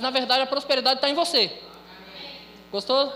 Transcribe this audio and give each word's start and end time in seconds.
Na 0.00 0.10
verdade, 0.10 0.42
a 0.42 0.46
prosperidade 0.46 0.96
está 0.96 1.08
em 1.08 1.14
você. 1.14 1.52
Gostou? 2.72 3.12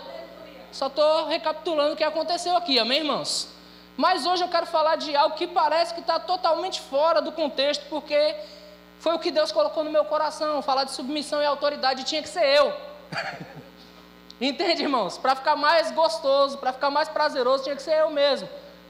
Só 0.71 0.87
estou 0.87 1.25
recapitulando 1.25 1.93
o 1.93 1.95
que 1.95 2.03
aconteceu 2.03 2.55
aqui, 2.55 2.77
amém, 2.77 2.99
irmãos? 2.99 3.47
Mas 3.97 4.25
hoje 4.25 4.43
eu 4.43 4.49
quero 4.49 4.65
falar 4.65 4.97
de 4.97 5.15
algo 5.15 5.35
que 5.35 5.47
parece 5.47 5.93
que 5.93 6.01
está 6.01 6.19
totalmente 6.19 6.81
fora 6.81 7.21
do 7.21 7.31
contexto, 7.31 7.85
porque 7.89 8.35
foi 8.99 9.15
o 9.15 9.19
que 9.19 9.31
Deus 9.31 9.51
colocou 9.51 9.83
no 9.83 9.89
meu 9.89 10.05
coração. 10.05 10.61
Falar 10.61 10.83
de 10.83 10.91
submissão 10.91 11.41
e 11.41 11.45
autoridade 11.45 12.03
tinha 12.03 12.21
que 12.21 12.29
ser 12.29 12.45
eu. 12.45 12.73
Entende, 14.39 14.83
irmãos? 14.83 15.17
Para 15.17 15.35
ficar 15.35 15.55
mais 15.55 15.91
gostoso, 15.91 16.57
para 16.57 16.73
ficar 16.73 16.89
mais 16.89 17.07
prazeroso, 17.07 17.63
tinha 17.63 17.75
que 17.75 17.81
ser 17.81 17.99
eu 17.99 18.11
mesmo. 18.11 18.47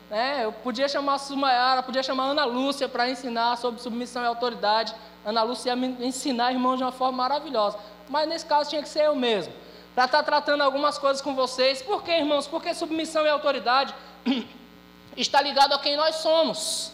É, 0.09 0.45
eu 0.45 0.51
podia 0.51 0.87
chamar 0.87 1.15
a 1.15 1.17
Sumayara, 1.17 1.81
podia 1.81 2.03
chamar 2.03 2.25
a 2.25 2.27
Ana 2.27 2.45
Lúcia 2.45 2.87
para 2.87 3.09
ensinar 3.09 3.57
sobre 3.57 3.81
submissão 3.81 4.21
e 4.21 4.27
autoridade. 4.27 4.93
Ana 5.25 5.41
Lúcia 5.41 5.69
ia 5.69 5.75
me 5.75 5.87
ensinar, 6.05 6.51
irmãos, 6.51 6.77
de 6.77 6.83
uma 6.83 6.91
forma 6.91 7.17
maravilhosa. 7.17 7.77
Mas 8.07 8.27
nesse 8.27 8.45
caso 8.45 8.69
tinha 8.69 8.83
que 8.83 8.89
ser 8.89 9.05
eu 9.05 9.15
mesmo. 9.15 9.51
Para 9.95 10.05
estar 10.05 10.19
tá 10.19 10.23
tratando 10.23 10.61
algumas 10.61 10.97
coisas 10.97 11.21
com 11.21 11.33
vocês. 11.33 11.81
Por 11.81 12.03
quê, 12.03 12.11
irmãos? 12.11 12.47
Porque 12.47 12.73
submissão 12.73 13.25
e 13.25 13.29
autoridade 13.29 13.95
está 15.17 15.41
ligado 15.41 15.73
a 15.73 15.79
quem 15.79 15.97
nós 15.97 16.17
somos. 16.17 16.91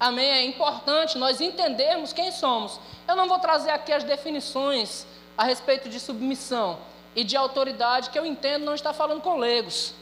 Amém? 0.00 0.26
É 0.26 0.44
importante 0.44 1.18
nós 1.18 1.40
entendermos 1.40 2.12
quem 2.12 2.32
somos. 2.32 2.80
Eu 3.06 3.14
não 3.14 3.28
vou 3.28 3.38
trazer 3.38 3.70
aqui 3.70 3.92
as 3.92 4.04
definições 4.04 5.06
a 5.36 5.44
respeito 5.44 5.88
de 5.88 6.00
submissão 6.00 6.78
e 7.14 7.22
de 7.24 7.36
autoridade, 7.36 8.10
que 8.10 8.18
eu 8.18 8.24
entendo 8.24 8.64
não 8.64 8.74
está 8.74 8.92
falando 8.92 9.20
com 9.20 9.36
leigos. 9.36 9.94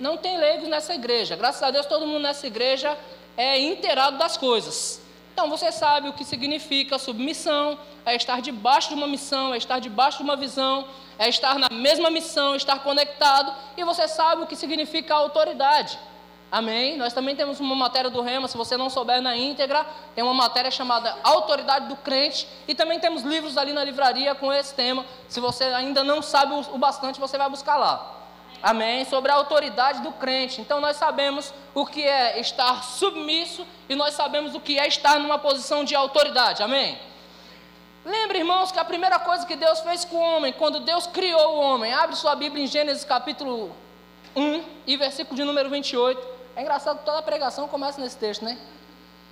Não 0.00 0.16
tem 0.16 0.38
leigos 0.38 0.66
nessa 0.66 0.94
igreja. 0.94 1.36
Graças 1.36 1.62
a 1.62 1.70
Deus, 1.70 1.84
todo 1.84 2.06
mundo 2.06 2.22
nessa 2.22 2.46
igreja 2.46 2.96
é 3.36 3.60
inteirado 3.60 4.16
das 4.16 4.34
coisas. 4.34 4.98
Então, 5.34 5.50
você 5.50 5.70
sabe 5.70 6.08
o 6.08 6.14
que 6.14 6.24
significa 6.24 6.98
submissão, 6.98 7.78
é 8.04 8.16
estar 8.16 8.40
debaixo 8.40 8.88
de 8.88 8.94
uma 8.94 9.06
missão, 9.06 9.52
é 9.52 9.58
estar 9.58 9.78
debaixo 9.78 10.18
de 10.18 10.24
uma 10.24 10.36
visão, 10.36 10.86
é 11.18 11.28
estar 11.28 11.58
na 11.58 11.68
mesma 11.70 12.10
missão, 12.10 12.56
estar 12.56 12.82
conectado, 12.82 13.54
e 13.76 13.84
você 13.84 14.08
sabe 14.08 14.42
o 14.42 14.46
que 14.46 14.56
significa 14.56 15.14
autoridade. 15.14 15.98
Amém? 16.50 16.96
Nós 16.96 17.12
também 17.12 17.36
temos 17.36 17.60
uma 17.60 17.76
matéria 17.76 18.10
do 18.10 18.22
Rema, 18.22 18.48
se 18.48 18.56
você 18.56 18.76
não 18.76 18.90
souber 18.90 19.20
na 19.20 19.36
íntegra, 19.36 19.86
tem 20.14 20.24
uma 20.24 20.34
matéria 20.34 20.70
chamada 20.70 21.14
Autoridade 21.22 21.88
do 21.88 21.96
Crente, 21.96 22.48
e 22.66 22.74
também 22.74 22.98
temos 22.98 23.22
livros 23.22 23.56
ali 23.56 23.72
na 23.72 23.84
livraria 23.84 24.34
com 24.34 24.52
esse 24.52 24.74
tema. 24.74 25.04
Se 25.28 25.40
você 25.40 25.64
ainda 25.64 26.02
não 26.02 26.22
sabe 26.22 26.54
o 26.54 26.78
bastante, 26.78 27.20
você 27.20 27.38
vai 27.38 27.48
buscar 27.48 27.76
lá. 27.76 28.19
Amém? 28.62 29.04
Sobre 29.04 29.30
a 29.32 29.34
autoridade 29.34 30.02
do 30.02 30.12
crente. 30.12 30.60
Então 30.60 30.80
nós 30.80 30.96
sabemos 30.96 31.52
o 31.74 31.86
que 31.86 32.02
é 32.02 32.38
estar 32.40 32.82
submisso 32.84 33.66
e 33.88 33.94
nós 33.94 34.14
sabemos 34.14 34.54
o 34.54 34.60
que 34.60 34.78
é 34.78 34.86
estar 34.86 35.18
numa 35.18 35.38
posição 35.38 35.82
de 35.82 35.94
autoridade. 35.94 36.62
Amém? 36.62 36.98
Lembre, 38.04 38.38
irmãos, 38.38 38.72
que 38.72 38.78
a 38.78 38.84
primeira 38.84 39.18
coisa 39.18 39.46
que 39.46 39.56
Deus 39.56 39.80
fez 39.80 40.04
com 40.04 40.16
o 40.16 40.20
homem, 40.20 40.52
quando 40.52 40.80
Deus 40.80 41.06
criou 41.06 41.56
o 41.56 41.60
homem, 41.60 41.92
abre 41.92 42.16
sua 42.16 42.34
Bíblia 42.34 42.64
em 42.64 42.66
Gênesis 42.66 43.04
capítulo 43.04 43.74
1 44.34 44.64
e 44.86 44.96
versículo 44.96 45.36
de 45.36 45.44
número 45.44 45.68
28. 45.68 46.20
É 46.56 46.62
engraçado 46.62 46.98
que 46.98 47.04
toda 47.04 47.22
pregação 47.22 47.68
começa 47.68 48.00
nesse 48.00 48.16
texto, 48.16 48.44
né? 48.44 48.58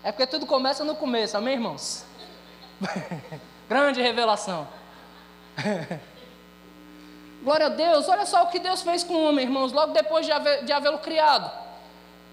É 0.03 0.13
porque 0.13 0.27
tudo 0.27 0.47
começa 0.47 0.85
no 0.85 0.95
começo, 0.95 1.37
amém, 1.37 1.55
irmãos? 1.55 2.05
Grande 3.69 4.01
revelação. 4.01 4.69
Glória 7.43 7.67
a 7.67 7.69
Deus, 7.69 8.09
olha 8.09 8.27
só 8.27 8.43
o 8.43 8.47
que 8.49 8.59
Deus 8.59 8.83
fez 8.83 9.05
com 9.05 9.15
o 9.15 9.29
homem, 9.29 9.45
irmãos, 9.45 9.73
logo 9.73 9.93
depois 9.93 10.27
de, 10.27 10.33
haver, 10.33 10.65
de 10.65 10.73
havê-lo 10.73 10.99
criado. 10.99 11.51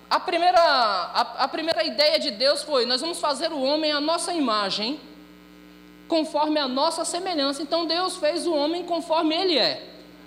A 0.09 0.19
primeira, 0.19 0.59
a, 0.59 1.43
a 1.43 1.47
primeira 1.47 1.83
ideia 1.83 2.19
de 2.19 2.31
Deus 2.31 2.63
foi: 2.63 2.85
nós 2.85 3.01
vamos 3.01 3.19
fazer 3.19 3.51
o 3.51 3.61
homem 3.61 3.91
à 3.91 3.99
nossa 3.99 4.33
imagem, 4.33 4.99
conforme 6.07 6.59
a 6.59 6.67
nossa 6.67 7.05
semelhança. 7.05 7.61
Então 7.61 7.85
Deus 7.85 8.17
fez 8.17 8.45
o 8.47 8.53
homem 8.53 8.83
conforme 8.83 9.35
ele 9.35 9.57
é. 9.57 9.83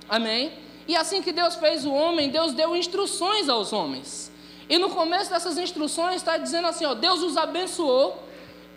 Amém? 0.09 0.53
E 0.87 0.97
assim 0.97 1.23
que 1.23 1.33
Deus 1.33 1.55
fez 1.57 1.85
o 1.85 1.93
homem, 1.93 2.31
Deus 2.31 2.53
deu 2.53 2.75
instruções 2.75 3.49
aos 3.49 3.73
homens. 3.73 4.33
E 4.69 4.79
no 4.79 4.91
começo 4.91 5.31
dessas 5.31 5.59
instruções 5.59 6.17
está 6.17 6.37
dizendo 6.37 6.67
assim: 6.69 6.85
ó, 6.85 6.95
Deus 6.95 7.23
os 7.23 7.37
abençoou 7.37 8.23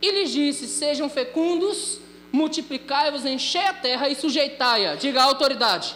e 0.02 0.12
lhes 0.12 0.32
disse: 0.32 0.68
sejam 0.68 1.10
fecundos, 1.10 2.00
multiplicai-vos, 2.32 3.26
enchei 3.26 3.66
a 3.66 3.74
terra 3.74 4.10
e 4.10 4.16
sujeitai-a. 4.16 4.96
Diga 4.96 5.22
a 5.22 5.26
autoridade. 5.26 5.96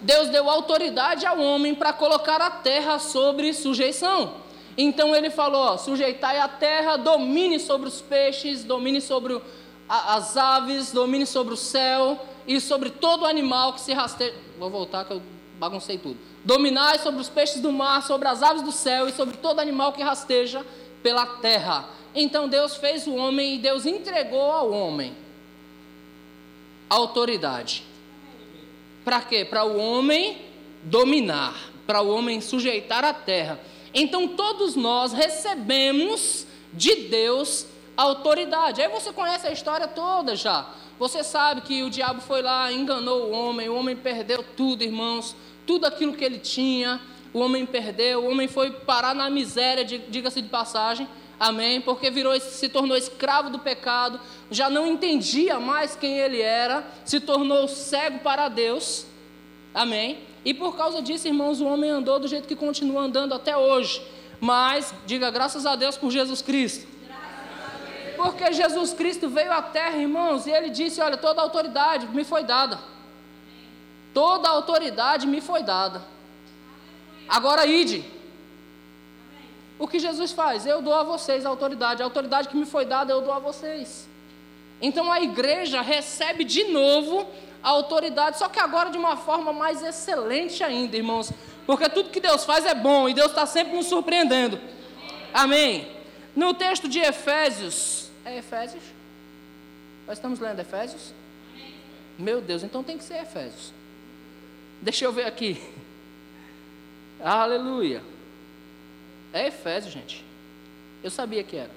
Deus 0.00 0.28
deu 0.28 0.50
autoridade 0.50 1.24
ao 1.24 1.38
homem 1.38 1.74
para 1.74 1.92
colocar 1.92 2.40
a 2.40 2.50
terra 2.50 2.98
sobre 2.98 3.52
sujeição. 3.52 4.34
Então 4.76 5.14
ele 5.14 5.30
falou: 5.30 5.60
ó, 5.60 5.76
sujeitai 5.76 6.38
a 6.38 6.48
terra, 6.48 6.96
domine 6.96 7.58
sobre 7.60 7.88
os 7.88 8.00
peixes, 8.00 8.64
domine 8.64 9.00
sobre 9.00 9.40
as 9.88 10.36
aves, 10.36 10.92
domine 10.92 11.26
sobre 11.26 11.54
o 11.54 11.56
céu 11.56 12.26
e 12.46 12.60
sobre 12.60 12.90
todo 12.90 13.26
animal 13.26 13.74
que 13.74 13.80
se 13.80 13.92
rasteja. 13.92 14.34
Vou 14.58 14.70
voltar 14.70 15.04
que 15.04 15.12
eu 15.12 15.22
baguncei 15.58 15.98
tudo 15.98 16.18
Dominai 16.44 16.98
sobre 16.98 17.20
os 17.20 17.28
peixes 17.28 17.60
do 17.60 17.70
mar, 17.70 18.02
sobre 18.02 18.26
as 18.26 18.42
aves 18.42 18.62
do 18.62 18.72
céu 18.72 19.08
e 19.08 19.12
sobre 19.12 19.36
todo 19.36 19.60
animal 19.60 19.92
que 19.92 20.02
rasteja 20.02 20.66
pela 21.02 21.24
terra. 21.24 21.84
Então 22.14 22.48
Deus 22.48 22.76
fez 22.76 23.06
o 23.06 23.14
homem 23.14 23.54
e 23.54 23.58
Deus 23.58 23.86
entregou 23.86 24.50
ao 24.50 24.70
homem 24.70 25.14
autoridade. 26.88 27.84
Para 29.04 29.22
quê? 29.22 29.44
Para 29.44 29.64
o 29.64 29.78
homem 29.78 30.42
dominar, 30.82 31.54
para 31.86 32.02
o 32.02 32.10
homem 32.10 32.40
sujeitar 32.40 33.02
a 33.04 33.14
terra. 33.14 33.58
Então 33.94 34.28
todos 34.28 34.76
nós 34.76 35.12
recebemos 35.12 36.46
de 36.72 36.94
Deus 37.08 37.66
autoridade. 37.96 38.82
Aí 38.82 38.88
você 38.88 39.12
conhece 39.12 39.46
a 39.46 39.52
história 39.52 39.88
toda 39.88 40.36
já. 40.36 40.70
Você 40.98 41.24
sabe 41.24 41.62
que 41.62 41.82
o 41.82 41.90
diabo 41.90 42.20
foi 42.20 42.42
lá, 42.42 42.70
enganou 42.70 43.28
o 43.28 43.30
homem, 43.30 43.68
o 43.68 43.74
homem 43.74 43.96
perdeu 43.96 44.44
tudo, 44.56 44.84
irmãos 44.84 45.34
tudo 45.66 45.86
aquilo 45.86 46.14
que 46.14 46.24
ele 46.24 46.38
tinha, 46.38 47.00
o 47.32 47.38
homem 47.38 47.64
perdeu, 47.64 48.24
o 48.24 48.30
homem 48.30 48.48
foi 48.48 48.70
parar 48.70 49.14
na 49.14 49.30
miséria, 49.30 49.84
diga-se 49.84 50.42
de 50.42 50.48
passagem, 50.48 51.08
amém? 51.42 51.80
Porque 51.80 52.08
virou, 52.08 52.38
se 52.38 52.68
tornou 52.68 52.96
escravo 52.96 53.50
do 53.50 53.58
pecado, 53.58 54.20
já 54.48 54.70
não 54.70 54.86
entendia 54.86 55.58
mais 55.58 55.96
quem 55.96 56.16
ele 56.16 56.40
era, 56.40 56.86
se 57.04 57.18
tornou 57.18 57.66
cego 57.66 58.20
para 58.20 58.48
Deus, 58.48 59.04
amém? 59.74 60.20
E 60.44 60.54
por 60.54 60.76
causa 60.76 61.02
disso, 61.02 61.26
irmãos, 61.26 61.60
o 61.60 61.66
homem 61.66 61.90
andou 61.90 62.20
do 62.20 62.28
jeito 62.28 62.46
que 62.46 62.54
continua 62.54 63.02
andando 63.02 63.34
até 63.34 63.56
hoje, 63.56 64.00
mas, 64.40 64.94
diga 65.04 65.32
graças 65.32 65.66
a 65.66 65.74
Deus 65.74 65.96
por 65.96 66.12
Jesus 66.12 66.40
Cristo. 66.40 66.86
Porque 68.16 68.52
Jesus 68.52 68.92
Cristo 68.92 69.28
veio 69.28 69.52
à 69.52 69.60
terra, 69.60 69.96
irmãos, 69.96 70.46
e 70.46 70.50
ele 70.50 70.70
disse: 70.70 71.00
Olha, 71.00 71.16
toda 71.16 71.40
a 71.40 71.44
autoridade 71.44 72.06
me 72.06 72.22
foi 72.22 72.44
dada. 72.44 72.78
Toda 74.14 74.46
a 74.48 74.52
autoridade 74.52 75.26
me 75.26 75.40
foi 75.40 75.64
dada. 75.64 76.02
Agora 77.28 77.66
ide. 77.66 78.21
O 79.82 79.88
que 79.88 79.98
Jesus 79.98 80.30
faz? 80.30 80.64
Eu 80.64 80.80
dou 80.80 80.94
a 80.94 81.02
vocês 81.02 81.44
a 81.44 81.48
autoridade. 81.48 82.02
A 82.02 82.04
autoridade 82.04 82.48
que 82.48 82.56
me 82.56 82.64
foi 82.64 82.84
dada, 82.84 83.12
eu 83.12 83.20
dou 83.20 83.32
a 83.32 83.40
vocês. 83.40 84.08
Então 84.80 85.10
a 85.10 85.20
igreja 85.20 85.80
recebe 85.80 86.44
de 86.44 86.62
novo 86.68 87.26
a 87.60 87.70
autoridade, 87.70 88.38
só 88.38 88.48
que 88.48 88.60
agora 88.60 88.90
de 88.90 88.96
uma 88.96 89.16
forma 89.16 89.52
mais 89.52 89.82
excelente 89.82 90.62
ainda, 90.62 90.96
irmãos. 90.96 91.32
Porque 91.66 91.88
tudo 91.88 92.10
que 92.10 92.20
Deus 92.20 92.44
faz 92.44 92.64
é 92.64 92.76
bom 92.76 93.08
e 93.08 93.12
Deus 93.12 93.30
está 93.30 93.44
sempre 93.44 93.74
nos 93.74 93.86
surpreendendo. 93.86 94.60
Amém. 95.34 95.90
No 96.36 96.54
texto 96.54 96.88
de 96.88 97.00
Efésios. 97.00 98.08
É 98.24 98.38
Efésios? 98.38 98.84
Nós 100.06 100.16
estamos 100.16 100.38
lendo 100.38 100.60
Efésios? 100.60 101.12
Meu 102.16 102.40
Deus, 102.40 102.62
então 102.62 102.84
tem 102.84 102.96
que 102.96 103.02
ser 103.02 103.20
Efésios. 103.20 103.72
Deixa 104.80 105.04
eu 105.04 105.12
ver 105.12 105.26
aqui. 105.26 105.60
Aleluia. 107.18 108.11
É 109.32 109.46
Efésios, 109.48 109.92
gente. 109.92 110.24
Eu 111.02 111.10
sabia 111.10 111.42
que 111.42 111.56
era. 111.56 111.70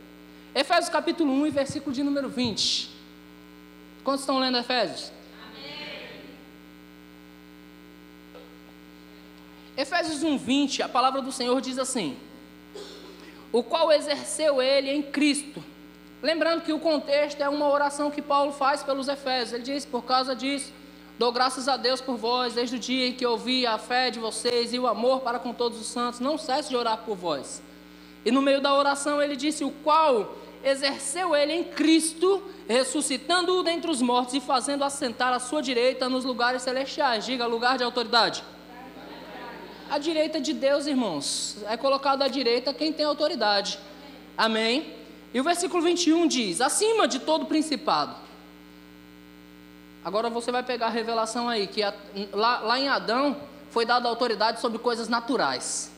Efésios 0.54 0.90
capítulo 0.90 1.32
1 1.32 1.48
e 1.48 1.50
versículo 1.50 1.94
de 1.94 2.04
número 2.04 2.30
20. 2.30 2.90
Quantos 4.04 4.22
estão 4.22 4.40
lendo 4.40 4.58
Efésios? 4.58 5.12
Amém. 5.48 6.22
Efésios 9.78 10.24
1, 10.24 10.38
20, 10.38 10.84
a 10.84 10.90
palavra 10.90 11.22
do 11.22 11.32
Senhor 11.32 11.60
diz 11.62 11.78
assim: 11.78 12.18
O 13.52 13.64
qual 13.64 13.92
exerceu 13.92 14.62
ele 14.62 14.92
em 14.92 15.02
Cristo. 15.02 15.64
Lembrando 16.22 16.62
que 16.62 16.74
o 16.74 16.80
contexto 16.80 17.42
é 17.42 17.50
uma 17.50 17.68
oração 17.68 18.12
que 18.12 18.22
Paulo 18.22 18.52
faz 18.52 18.84
pelos 18.84 19.08
Efésios. 19.08 19.54
Ele 19.54 19.64
diz: 19.64 19.86
Por 19.86 20.04
causa 20.04 20.36
disso 20.36 20.72
Dou 21.18 21.32
graças 21.32 21.70
a 21.70 21.78
Deus 21.78 22.02
por 22.02 22.18
vós, 22.18 22.56
desde 22.56 22.76
o 22.76 22.80
dia 22.80 23.08
em 23.08 23.14
que 23.14 23.26
ouvi 23.26 23.66
a 23.66 23.78
fé 23.78 24.12
de 24.12 24.20
vocês 24.20 24.74
e 24.74 24.80
o 24.80 24.86
amor 24.86 25.22
para 25.22 25.40
com 25.40 25.54
todos 25.54 25.80
os 25.80 25.88
santos, 25.88 26.20
não 26.20 26.38
cesse 26.38 26.68
de 26.68 26.76
orar 26.76 26.98
por 27.06 27.16
vós. 27.16 27.64
E 28.26 28.32
no 28.32 28.42
meio 28.42 28.60
da 28.60 28.74
oração 28.74 29.22
ele 29.22 29.38
disse: 29.38 29.64
O 29.64 29.72
qual 29.72 30.36
exerceu 30.62 31.34
ele 31.34 31.54
em 31.54 31.64
Cristo, 31.64 32.44
ressuscitando-o 32.68 33.64
dentre 33.64 33.90
os 33.90 34.02
mortos 34.02 34.34
e 34.34 34.42
fazendo 34.42 34.84
assentar 34.84 35.32
à 35.32 35.40
sua 35.40 35.62
direita 35.62 36.10
nos 36.10 36.26
lugares 36.26 36.64
celestiais. 36.64 37.26
Diga, 37.26 37.46
lugar 37.46 37.78
de 37.78 37.86
autoridade. 37.86 38.44
A 39.90 39.98
direita 39.98 40.42
de 40.42 40.52
Deus, 40.52 40.86
irmãos, 40.86 41.60
é 41.70 41.78
colocado 41.78 42.24
à 42.24 42.28
direita 42.28 42.74
quem 42.74 42.92
tem 42.92 43.06
autoridade. 43.06 43.80
Amém? 44.38 44.94
E 45.34 45.40
o 45.40 45.44
versículo 45.46 45.82
21 45.82 46.28
diz: 46.28 46.60
Acima 46.60 47.08
de 47.08 47.20
todo 47.20 47.46
principado 47.46 48.25
Agora 50.06 50.30
você 50.30 50.52
vai 50.52 50.62
pegar 50.62 50.86
a 50.86 50.92
revelação 50.92 51.50
aí, 51.50 51.66
que 51.66 51.82
a, 51.82 51.92
lá, 52.32 52.60
lá 52.60 52.80
em 52.80 52.88
Adão 52.88 53.36
foi 53.72 53.88
dada 53.88 54.08
autoridade 54.08 54.62
sobre 54.62 54.78
coisas 54.78 55.10
naturais. 55.10 55.92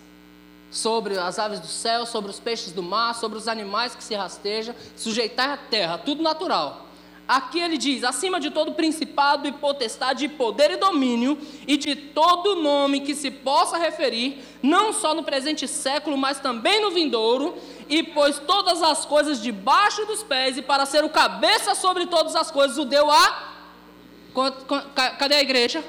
Sobre 0.71 1.18
as 1.18 1.38
aves 1.38 1.59
do 1.59 1.68
céu, 1.68 2.06
sobre 2.06 2.31
os 2.31 2.39
peixes 2.39 2.71
do 2.71 2.81
mar, 2.81 3.13
sobre 3.15 3.38
os 3.38 3.50
animais 3.50 3.95
que 3.95 4.04
se 4.04 4.15
rastejam, 4.15 4.74
sujeitar 4.95 5.50
a 5.50 5.57
terra, 5.57 5.98
tudo 5.98 6.24
natural. 6.24 6.86
Aqui 7.27 7.59
ele 7.59 7.77
diz: 7.77 8.06
acima 8.06 8.39
de 8.39 8.50
todo 8.50 8.71
principado 8.71 9.45
e 9.45 9.51
potestade, 9.51 10.24
e 10.24 10.30
poder 10.30 10.71
e 10.71 10.77
domínio, 10.77 11.38
e 11.68 11.75
de 11.75 11.94
todo 11.94 12.56
nome 12.56 13.01
que 13.01 13.13
se 13.13 13.30
possa 13.30 13.77
referir, 13.77 14.42
não 14.63 14.94
só 14.94 15.13
no 15.13 15.24
presente 15.24 15.68
século, 15.68 16.18
mas 16.18 16.39
também 16.39 16.81
no 16.81 16.92
vindouro, 16.92 17.57
e 17.89 18.03
pôs 18.03 18.39
todas 18.39 18.81
as 18.81 19.06
coisas 19.06 19.42
debaixo 19.42 20.06
dos 20.06 20.24
pés, 20.24 20.57
e 20.57 20.62
para 20.62 20.86
ser 20.86 21.03
o 21.03 21.10
cabeça 21.10 21.75
sobre 21.75 22.06
todas 22.06 22.38
as 22.38 22.50
coisas, 22.50 22.77
o 22.77 22.86
deu 22.86 23.12
a. 23.12 23.56
Cadê 25.18 25.36
a 25.36 25.42
igreja? 25.42 25.84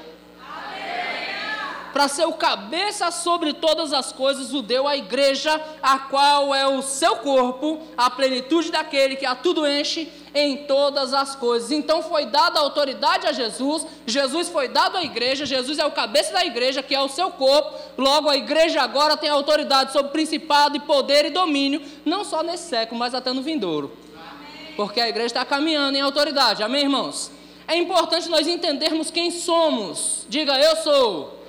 Para 1.93 2.07
ser 2.07 2.25
o 2.25 2.33
cabeça 2.33 3.09
sobre 3.09 3.51
todas 3.51 3.93
as 3.93 4.11
coisas, 4.11 4.53
o 4.53 4.61
deu 4.61 4.87
a 4.87 4.95
igreja, 4.95 5.59
a 5.81 5.99
qual 5.99 6.53
é 6.53 6.67
o 6.67 6.81
seu 6.81 7.17
corpo, 7.17 7.81
a 7.97 8.09
plenitude 8.09 8.71
daquele 8.71 9.15
que 9.15 9.25
a 9.25 9.35
tudo 9.35 9.67
enche 9.67 10.07
em 10.33 10.65
todas 10.65 11.13
as 11.13 11.35
coisas. 11.35 11.71
Então 11.71 12.03
foi 12.03 12.27
dada 12.27 12.59
autoridade 12.59 13.25
a 13.25 13.31
Jesus, 13.31 13.87
Jesus 14.05 14.49
foi 14.49 14.67
dado 14.67 14.97
à 14.97 15.03
igreja, 15.03 15.47
Jesus 15.47 15.79
é 15.79 15.85
o 15.85 15.91
cabeça 15.91 16.31
da 16.31 16.45
igreja, 16.45 16.83
que 16.83 16.93
é 16.93 17.01
o 17.01 17.09
seu 17.09 17.31
corpo. 17.31 17.75
Logo, 17.97 18.29
a 18.29 18.37
igreja 18.37 18.81
agora 18.81 19.17
tem 19.17 19.29
autoridade 19.29 19.91
sobre 19.91 20.11
principado 20.11 20.77
e 20.77 20.79
poder 20.79 21.25
e 21.25 21.31
domínio, 21.31 21.81
não 22.05 22.23
só 22.23 22.43
nesse 22.43 22.69
século, 22.69 22.99
mas 22.99 23.15
até 23.15 23.33
no 23.33 23.41
vindouro. 23.41 23.91
Amém. 24.13 24.75
Porque 24.75 25.01
a 25.01 25.09
igreja 25.09 25.27
está 25.27 25.45
caminhando 25.45 25.97
em 25.97 26.01
autoridade. 26.01 26.61
Amém, 26.61 26.83
irmãos? 26.83 27.38
É 27.69 27.77
importante 27.77 28.27
nós 28.29 28.47
entendermos 28.47 29.11
quem 29.11 29.29
somos. 29.29 30.25
Diga, 30.27 30.59
eu 30.59 30.75
sou 30.77 31.39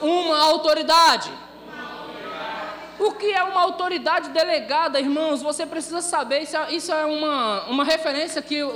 uma 0.00 0.38
autoridade. 0.38 1.30
O 2.98 3.12
que 3.12 3.26
é 3.26 3.44
uma 3.44 3.60
autoridade 3.60 4.30
delegada, 4.30 4.98
irmãos? 4.98 5.42
Você 5.42 5.66
precisa 5.66 6.00
saber, 6.00 6.40
isso 6.40 6.56
é, 6.56 6.74
isso 6.74 6.90
é 6.90 7.04
uma, 7.04 7.64
uma 7.66 7.84
referência 7.84 8.40
que 8.40 8.66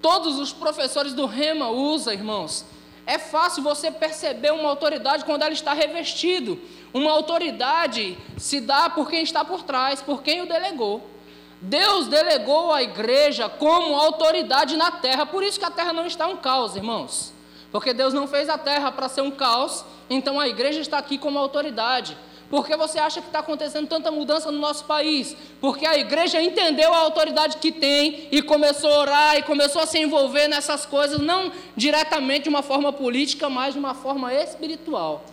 todos 0.00 0.38
os 0.38 0.50
professores 0.50 1.12
do 1.12 1.26
Rema 1.26 1.68
usam, 1.68 2.14
irmãos. 2.14 2.64
É 3.06 3.18
fácil 3.18 3.62
você 3.62 3.90
perceber 3.90 4.50
uma 4.50 4.70
autoridade 4.70 5.26
quando 5.26 5.42
ela 5.42 5.52
está 5.52 5.74
revestido. 5.74 6.58
Uma 6.94 7.12
autoridade 7.12 8.16
se 8.38 8.62
dá 8.62 8.88
por 8.88 9.10
quem 9.10 9.22
está 9.22 9.44
por 9.44 9.62
trás, 9.62 10.00
por 10.00 10.22
quem 10.22 10.40
o 10.40 10.46
delegou. 10.46 11.06
Deus 11.60 12.06
delegou 12.06 12.72
a 12.72 12.82
igreja 12.82 13.48
como 13.48 13.94
autoridade 13.94 14.76
na 14.76 14.90
terra, 14.90 15.26
por 15.26 15.42
isso 15.42 15.58
que 15.58 15.64
a 15.64 15.70
terra 15.70 15.92
não 15.92 16.06
está 16.06 16.26
um 16.26 16.36
caos, 16.36 16.74
irmãos. 16.74 17.32
Porque 17.70 17.92
Deus 17.92 18.14
não 18.14 18.26
fez 18.26 18.48
a 18.48 18.56
terra 18.56 18.90
para 18.90 19.08
ser 19.08 19.20
um 19.20 19.30
caos, 19.30 19.84
então 20.08 20.40
a 20.40 20.48
igreja 20.48 20.80
está 20.80 20.98
aqui 20.98 21.18
como 21.18 21.38
autoridade. 21.38 22.16
Por 22.48 22.66
que 22.66 22.76
você 22.76 22.98
acha 22.98 23.20
que 23.20 23.28
está 23.28 23.38
acontecendo 23.38 23.86
tanta 23.86 24.10
mudança 24.10 24.50
no 24.50 24.58
nosso 24.58 24.84
país? 24.84 25.36
Porque 25.60 25.86
a 25.86 25.96
igreja 25.96 26.42
entendeu 26.42 26.92
a 26.92 26.98
autoridade 26.98 27.58
que 27.58 27.70
tem 27.70 28.26
e 28.32 28.42
começou 28.42 28.90
a 28.92 28.98
orar 28.98 29.36
e 29.36 29.42
começou 29.42 29.80
a 29.80 29.86
se 29.86 30.00
envolver 30.00 30.48
nessas 30.48 30.84
coisas, 30.84 31.20
não 31.20 31.52
diretamente 31.76 32.44
de 32.44 32.48
uma 32.48 32.62
forma 32.62 32.92
política, 32.92 33.48
mas 33.48 33.74
de 33.74 33.78
uma 33.78 33.94
forma 33.94 34.34
espiritual. 34.34 35.24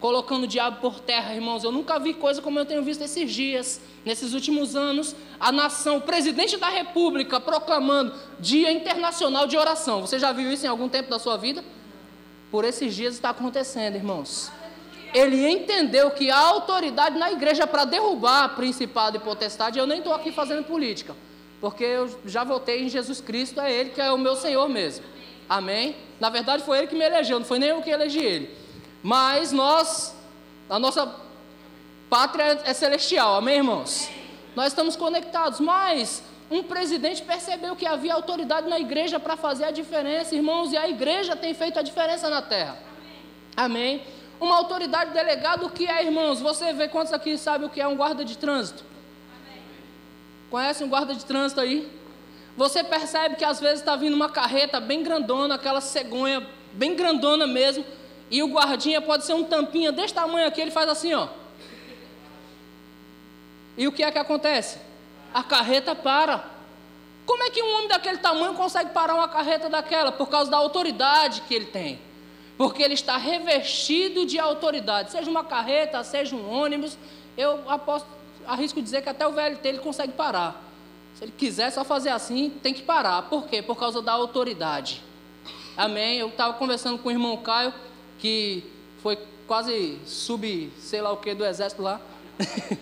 Colocando 0.00 0.44
o 0.44 0.46
diabo 0.46 0.80
por 0.80 0.98
terra, 0.98 1.34
irmãos. 1.34 1.62
Eu 1.62 1.70
nunca 1.70 1.98
vi 1.98 2.14
coisa 2.14 2.40
como 2.42 2.58
eu 2.58 2.64
tenho 2.64 2.82
visto 2.82 3.02
esses 3.02 3.30
dias, 3.30 3.80
nesses 4.04 4.32
últimos 4.32 4.74
anos. 4.74 5.14
A 5.38 5.52
nação, 5.52 5.98
o 5.98 6.00
presidente 6.00 6.56
da 6.56 6.68
república 6.68 7.38
proclamando 7.38 8.14
Dia 8.38 8.72
Internacional 8.72 9.46
de 9.46 9.56
Oração. 9.56 10.00
Você 10.00 10.18
já 10.18 10.32
viu 10.32 10.50
isso 10.50 10.64
em 10.64 10.68
algum 10.68 10.88
tempo 10.88 11.10
da 11.10 11.18
sua 11.18 11.36
vida? 11.36 11.62
Por 12.50 12.64
esses 12.64 12.94
dias 12.94 13.14
está 13.14 13.30
acontecendo, 13.30 13.94
irmãos 13.94 14.50
ele 15.12 15.48
entendeu 15.48 16.10
que 16.10 16.30
a 16.30 16.38
autoridade 16.38 17.18
na 17.18 17.32
igreja 17.32 17.66
para 17.66 17.84
derrubar 17.84 18.54
principado 18.54 19.16
e 19.16 19.20
potestade, 19.20 19.78
eu 19.78 19.86
nem 19.86 19.98
estou 19.98 20.14
aqui 20.14 20.30
fazendo 20.30 20.64
política, 20.64 21.14
porque 21.60 21.84
eu 21.84 22.18
já 22.24 22.44
votei 22.44 22.84
em 22.84 22.88
Jesus 22.88 23.20
Cristo, 23.20 23.60
é 23.60 23.72
Ele 23.72 23.90
que 23.90 24.00
é 24.00 24.12
o 24.12 24.18
meu 24.18 24.36
Senhor 24.36 24.68
mesmo. 24.68 25.04
Amém? 25.48 25.96
Na 26.20 26.30
verdade, 26.30 26.62
foi 26.62 26.78
Ele 26.78 26.86
que 26.86 26.94
me 26.94 27.04
elegeu, 27.04 27.38
não 27.38 27.46
foi 27.46 27.58
nem 27.58 27.70
eu 27.70 27.82
que 27.82 27.90
elegi 27.90 28.20
Ele. 28.20 28.59
Mas 29.02 29.52
nós, 29.52 30.14
a 30.68 30.78
nossa 30.78 31.14
pátria 32.08 32.60
é 32.64 32.72
celestial, 32.72 33.36
amém, 33.36 33.58
irmãos? 33.58 34.10
Nós 34.54 34.68
estamos 34.68 34.96
conectados, 34.96 35.60
mas 35.60 36.22
um 36.50 36.62
presidente 36.62 37.22
percebeu 37.22 37.76
que 37.76 37.86
havia 37.86 38.12
autoridade 38.12 38.68
na 38.68 38.78
igreja 38.78 39.20
para 39.20 39.36
fazer 39.36 39.64
a 39.64 39.70
diferença, 39.70 40.34
irmãos, 40.34 40.72
e 40.72 40.76
a 40.76 40.88
igreja 40.88 41.36
tem 41.36 41.54
feito 41.54 41.78
a 41.78 41.82
diferença 41.82 42.28
na 42.28 42.42
terra. 42.42 42.76
Amém? 43.56 44.02
Uma 44.40 44.56
autoridade 44.56 45.12
delegada, 45.12 45.64
o 45.64 45.70
que 45.70 45.86
é, 45.86 46.04
irmãos? 46.04 46.40
Você 46.40 46.72
vê 46.72 46.88
quantos 46.88 47.12
aqui 47.12 47.38
sabem 47.38 47.66
o 47.66 47.70
que 47.70 47.80
é 47.80 47.86
um 47.86 47.96
guarda 47.96 48.24
de 48.24 48.36
trânsito? 48.36 48.82
Amém. 49.36 49.62
Conhece 50.50 50.82
um 50.82 50.88
guarda 50.88 51.14
de 51.14 51.24
trânsito 51.24 51.60
aí? 51.60 51.88
Você 52.56 52.82
percebe 52.82 53.36
que 53.36 53.44
às 53.44 53.60
vezes 53.60 53.80
está 53.80 53.94
vindo 53.96 54.14
uma 54.14 54.28
carreta 54.28 54.80
bem 54.80 55.02
grandona, 55.02 55.54
aquela 55.54 55.80
cegonha 55.80 56.46
bem 56.72 56.96
grandona 56.96 57.46
mesmo, 57.46 57.84
e 58.30 58.42
o 58.42 58.48
guardinha 58.48 59.00
pode 59.00 59.24
ser 59.24 59.34
um 59.34 59.44
tampinha 59.44 59.90
desse 59.90 60.14
tamanho 60.14 60.46
aqui, 60.46 60.60
ele 60.60 60.70
faz 60.70 60.88
assim, 60.88 61.12
ó. 61.14 61.28
E 63.76 63.88
o 63.88 63.92
que 63.92 64.02
é 64.02 64.10
que 64.10 64.18
acontece? 64.18 64.78
A 65.32 65.42
carreta 65.42 65.94
para. 65.94 66.44
Como 67.26 67.42
é 67.42 67.50
que 67.50 67.62
um 67.62 67.74
homem 67.76 67.88
daquele 67.88 68.18
tamanho 68.18 68.54
consegue 68.54 68.90
parar 68.90 69.14
uma 69.14 69.28
carreta 69.28 69.68
daquela? 69.68 70.12
Por 70.12 70.28
causa 70.28 70.50
da 70.50 70.56
autoridade 70.56 71.42
que 71.42 71.54
ele 71.54 71.66
tem 71.66 72.10
porque 72.60 72.82
ele 72.82 72.92
está 72.92 73.16
revestido 73.16 74.26
de 74.26 74.38
autoridade, 74.38 75.12
seja 75.12 75.30
uma 75.30 75.42
carreta, 75.42 76.04
seja 76.04 76.36
um 76.36 76.46
ônibus, 76.46 76.98
eu 77.34 77.58
aposto, 77.66 78.06
arrisco 78.46 78.82
dizer 78.82 79.00
que 79.00 79.08
até 79.08 79.26
o 79.26 79.32
VLT 79.32 79.66
ele 79.66 79.78
consegue 79.78 80.12
parar. 80.12 80.62
Se 81.14 81.24
ele 81.24 81.32
quiser 81.32 81.70
só 81.70 81.84
fazer 81.84 82.10
assim, 82.10 82.50
tem 82.62 82.74
que 82.74 82.82
parar. 82.82 83.22
Por 83.30 83.46
quê? 83.46 83.62
Por 83.62 83.76
causa 83.76 84.02
da 84.02 84.12
autoridade. 84.12 85.02
Amém? 85.74 86.18
Eu 86.18 86.28
estava 86.28 86.52
conversando 86.52 86.98
com 86.98 87.08
o 87.08 87.10
irmão 87.10 87.38
Caio, 87.38 87.72
que 88.20 88.62
foi 89.02 89.18
quase 89.46 89.98
sub, 90.06 90.70
sei 90.78 91.00
lá 91.00 91.10
o 91.10 91.16
que, 91.16 91.34
do 91.34 91.44
exército 91.44 91.82
lá. 91.82 92.00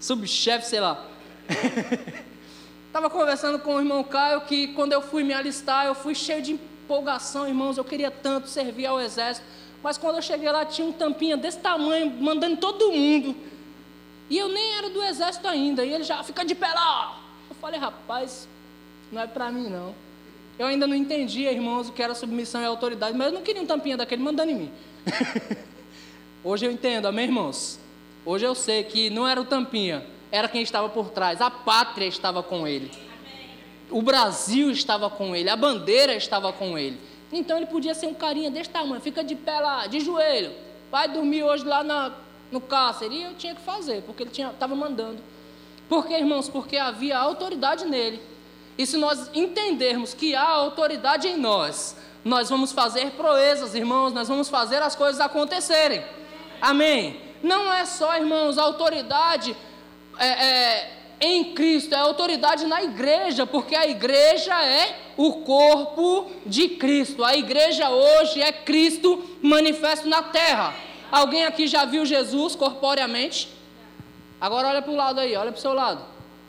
Subchefe, 0.00 0.66
sei 0.66 0.80
lá. 0.80 1.04
Estava 2.86 3.10
conversando 3.10 3.58
com 3.58 3.76
o 3.76 3.78
irmão 3.78 4.02
Caio 4.02 4.40
que 4.42 4.68
quando 4.68 4.92
eu 4.92 5.02
fui 5.02 5.22
me 5.22 5.32
alistar, 5.32 5.86
eu 5.86 5.94
fui 5.94 6.14
cheio 6.14 6.42
de 6.42 6.52
empolgação, 6.52 7.46
irmãos, 7.46 7.76
eu 7.78 7.84
queria 7.84 8.10
tanto 8.10 8.48
servir 8.48 8.86
ao 8.86 9.00
exército. 9.00 9.46
Mas 9.82 9.96
quando 9.96 10.16
eu 10.16 10.22
cheguei 10.22 10.50
lá, 10.50 10.64
tinha 10.64 10.86
um 10.86 10.92
tampinha 10.92 11.36
desse 11.36 11.58
tamanho, 11.58 12.10
mandando 12.10 12.56
todo 12.56 12.92
mundo. 12.92 13.36
E 14.28 14.38
eu 14.38 14.48
nem 14.48 14.76
era 14.76 14.90
do 14.90 15.02
exército 15.02 15.46
ainda. 15.48 15.84
E 15.84 15.92
ele 15.92 16.04
já 16.04 16.22
fica 16.22 16.44
de 16.44 16.54
pé 16.54 16.68
lá. 16.68 17.20
Eu 17.48 17.56
falei, 17.56 17.80
rapaz, 17.80 18.48
não 19.10 19.22
é 19.22 19.26
para 19.26 19.50
mim 19.50 19.68
não. 19.68 19.94
Eu 20.60 20.66
ainda 20.66 20.86
não 20.86 20.94
entendia, 20.94 21.50
irmãos, 21.50 21.88
o 21.88 21.92
que 21.92 22.02
era 22.02 22.14
submissão 22.14 22.60
e 22.60 22.64
autoridade, 22.64 23.16
mas 23.16 23.28
eu 23.28 23.32
não 23.32 23.42
queria 23.42 23.62
um 23.62 23.66
tampinha 23.66 23.96
daquele 23.96 24.22
mandando 24.22 24.50
em 24.52 24.54
mim. 24.54 24.72
Hoje 26.44 26.66
eu 26.66 26.70
entendo, 26.70 27.06
amém, 27.06 27.24
irmãos? 27.24 27.80
Hoje 28.24 28.44
eu 28.44 28.54
sei 28.54 28.84
que 28.84 29.10
não 29.10 29.26
era 29.26 29.40
o 29.40 29.44
tampinha, 29.44 30.04
era 30.30 30.46
quem 30.46 30.62
estava 30.62 30.88
por 30.88 31.10
trás, 31.10 31.40
a 31.40 31.50
pátria 31.50 32.06
estava 32.06 32.42
com 32.42 32.66
ele 32.66 32.90
o 33.90 34.00
Brasil 34.00 34.70
estava 34.70 35.10
com 35.10 35.34
ele, 35.34 35.50
a 35.50 35.56
bandeira 35.56 36.14
estava 36.14 36.52
com 36.52 36.78
ele. 36.78 36.98
Então 37.32 37.56
ele 37.56 37.66
podia 37.66 37.94
ser 37.94 38.06
um 38.06 38.14
carinha 38.14 38.50
desse 38.50 38.70
tamanho, 38.70 39.00
fica 39.00 39.22
de 39.22 39.34
pé 39.34 39.60
lá, 39.60 39.86
de 39.86 40.00
joelho, 40.00 40.52
vai 40.90 41.08
dormir 41.08 41.42
hoje 41.42 41.64
lá 41.64 41.82
na, 41.82 42.12
no 42.50 42.60
cárcere. 42.60 43.16
E 43.16 43.22
eu 43.22 43.34
tinha 43.34 43.54
que 43.54 43.60
fazer, 43.60 44.02
porque 44.02 44.22
ele 44.22 44.30
estava 44.30 44.74
mandando. 44.74 45.18
Por 45.88 46.06
quê, 46.06 46.14
irmãos? 46.14 46.48
Porque 46.48 46.76
havia 46.76 47.18
autoridade 47.18 47.84
nele. 47.84 48.20
E 48.80 48.86
se 48.86 48.96
nós 48.96 49.28
entendermos 49.34 50.14
que 50.14 50.34
há 50.34 50.48
autoridade 50.48 51.28
em 51.28 51.36
nós, 51.36 51.94
nós 52.24 52.48
vamos 52.48 52.72
fazer 52.72 53.10
proezas, 53.10 53.74
irmãos, 53.74 54.10
nós 54.10 54.26
vamos 54.26 54.48
fazer 54.48 54.80
as 54.80 54.96
coisas 54.96 55.20
acontecerem. 55.20 56.02
Amém? 56.62 57.20
Não 57.42 57.70
é 57.70 57.84
só, 57.84 58.16
irmãos, 58.16 58.56
autoridade. 58.56 59.54
É, 60.16 60.26
é, 60.26 60.90
em 61.20 61.52
Cristo, 61.52 61.94
é 61.94 61.98
autoridade 61.98 62.64
na 62.64 62.82
igreja, 62.82 63.44
porque 63.44 63.76
a 63.76 63.86
igreja 63.86 64.54
é 64.64 64.98
o 65.14 65.42
corpo 65.42 66.30
de 66.46 66.70
Cristo. 66.70 67.22
A 67.22 67.36
igreja 67.36 67.90
hoje 67.90 68.40
é 68.40 68.50
Cristo 68.50 69.22
manifesto 69.42 70.08
na 70.08 70.22
terra. 70.22 70.74
Alguém 71.12 71.44
aqui 71.44 71.66
já 71.66 71.84
viu 71.84 72.06
Jesus 72.06 72.56
corporeamente? 72.56 73.46
Agora 74.40 74.68
olha 74.68 74.80
para 74.80 74.90
o 74.90 74.96
lado 74.96 75.20
aí, 75.20 75.36
olha 75.36 75.52
para 75.52 75.58
o 75.58 75.60
seu 75.60 75.74
lado. 75.74 76.02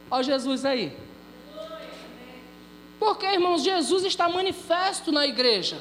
Olha 0.10 0.24
Jesus 0.24 0.64
aí. 0.64 1.11
Porque, 3.02 3.26
irmãos, 3.26 3.64
Jesus 3.64 4.06
está 4.06 4.30
manifesto 4.30 5.12
na 5.12 5.26
igreja. 5.26 5.80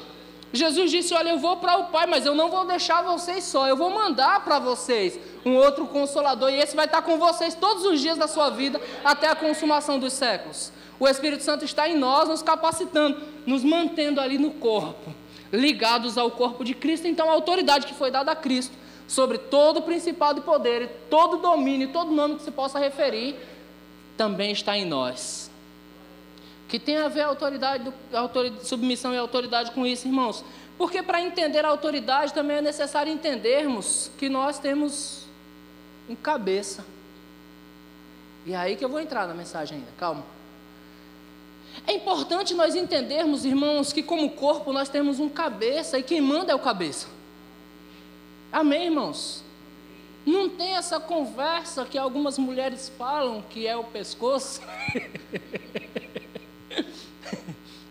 Jesus 0.51 0.89
disse: 0.89 1.13
Olha, 1.13 1.29
eu 1.29 1.37
vou 1.37 1.57
para 1.57 1.77
o 1.77 1.83
Pai, 1.85 2.07
mas 2.07 2.25
eu 2.25 2.33
não 2.33 2.49
vou 2.49 2.65
deixar 2.65 3.03
vocês 3.03 3.43
só, 3.43 3.67
eu 3.67 3.77
vou 3.77 3.91
mandar 3.91 4.43
para 4.43 4.57
vocês 4.57 5.19
um 5.45 5.55
outro 5.55 5.85
consolador, 5.85 6.49
e 6.49 6.55
esse 6.55 6.75
vai 6.75 6.85
estar 6.85 7.03
com 7.03 7.19
vocês 7.19 7.53
todos 7.53 7.85
os 7.85 8.01
dias 8.01 8.17
da 8.17 8.27
sua 8.27 8.49
vida, 8.49 8.81
até 9.05 9.27
a 9.27 9.35
consumação 9.35 9.99
dos 9.99 10.13
séculos. 10.13 10.73
O 10.99 11.07
Espírito 11.07 11.43
Santo 11.43 11.63
está 11.63 11.87
em 11.87 11.95
nós, 11.95 12.27
nos 12.27 12.41
capacitando, 12.41 13.21
nos 13.45 13.63
mantendo 13.63 14.19
ali 14.19 14.39
no 14.39 14.49
corpo, 14.53 15.13
ligados 15.53 16.17
ao 16.17 16.31
corpo 16.31 16.63
de 16.63 16.73
Cristo. 16.73 17.07
Então, 17.07 17.29
a 17.29 17.33
autoridade 17.33 17.85
que 17.85 17.93
foi 17.93 18.09
dada 18.09 18.31
a 18.31 18.35
Cristo 18.35 18.75
sobre 19.07 19.37
todo 19.37 19.77
o 19.77 19.81
principado 19.83 20.39
e 20.39 20.43
poder, 20.43 21.05
todo 21.07 21.37
domínio, 21.37 21.89
todo 21.89 22.11
nome 22.11 22.37
que 22.37 22.43
se 22.43 22.49
possa 22.49 22.79
referir, 22.79 23.35
também 24.17 24.51
está 24.51 24.75
em 24.75 24.85
nós. 24.85 25.50
Que 26.71 26.79
tem 26.79 26.95
a 26.95 27.09
ver 27.09 27.19
a 27.19 27.27
autoridade, 27.27 27.93
a 28.13 28.19
autoridade, 28.21 28.65
submissão 28.65 29.13
e 29.13 29.17
autoridade 29.17 29.71
com 29.71 29.85
isso, 29.85 30.07
irmãos? 30.07 30.41
Porque 30.77 31.03
para 31.03 31.21
entender 31.21 31.65
a 31.65 31.67
autoridade 31.67 32.33
também 32.33 32.57
é 32.57 32.61
necessário 32.61 33.11
entendermos 33.11 34.09
que 34.17 34.29
nós 34.29 34.57
temos 34.57 35.25
um 36.07 36.15
cabeça. 36.15 36.85
E 38.45 38.53
é 38.53 38.55
aí 38.55 38.77
que 38.77 38.85
eu 38.85 38.87
vou 38.87 39.01
entrar 39.01 39.27
na 39.27 39.33
mensagem 39.33 39.79
ainda, 39.79 39.91
calma. 39.97 40.23
É 41.85 41.91
importante 41.91 42.53
nós 42.53 42.73
entendermos, 42.73 43.43
irmãos, 43.43 43.91
que 43.91 44.01
como 44.01 44.29
corpo 44.29 44.71
nós 44.71 44.87
temos 44.87 45.19
um 45.19 45.27
cabeça 45.27 45.99
e 45.99 46.03
quem 46.03 46.21
manda 46.21 46.53
é 46.53 46.55
o 46.55 46.59
cabeça. 46.59 47.07
Amém, 48.49 48.85
irmãos? 48.85 49.43
Não 50.25 50.47
tem 50.47 50.75
essa 50.75 51.01
conversa 51.01 51.83
que 51.83 51.97
algumas 51.97 52.37
mulheres 52.37 52.89
falam 52.97 53.43
que 53.49 53.67
é 53.67 53.75
o 53.75 53.83
pescoço. 53.83 54.61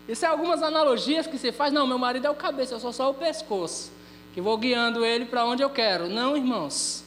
Isso 0.07 0.25
é 0.25 0.27
algumas 0.27 0.63
analogias 0.63 1.27
que 1.27 1.37
se 1.37 1.51
faz. 1.51 1.71
Não, 1.71 1.85
meu 1.85 1.97
marido 1.97 2.27
é 2.27 2.29
o 2.29 2.35
cabeça, 2.35 2.73
eu 2.73 2.79
sou 2.79 2.91
só 2.91 3.09
o 3.09 3.13
pescoço, 3.13 3.91
que 4.33 4.41
vou 4.41 4.57
guiando 4.57 5.05
ele 5.05 5.25
para 5.25 5.45
onde 5.45 5.61
eu 5.61 5.69
quero. 5.69 6.09
Não, 6.09 6.35
irmãos. 6.35 7.03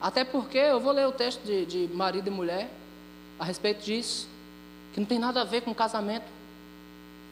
Até 0.00 0.24
porque 0.24 0.58
eu 0.58 0.80
vou 0.80 0.92
ler 0.92 1.06
o 1.06 1.12
texto 1.12 1.42
de, 1.42 1.64
de 1.64 1.94
marido 1.94 2.26
e 2.28 2.30
mulher 2.30 2.70
a 3.38 3.44
respeito 3.44 3.84
disso, 3.84 4.28
que 4.92 5.00
não 5.00 5.06
tem 5.06 5.18
nada 5.18 5.40
a 5.40 5.44
ver 5.44 5.62
com 5.62 5.74
casamento. 5.74 6.26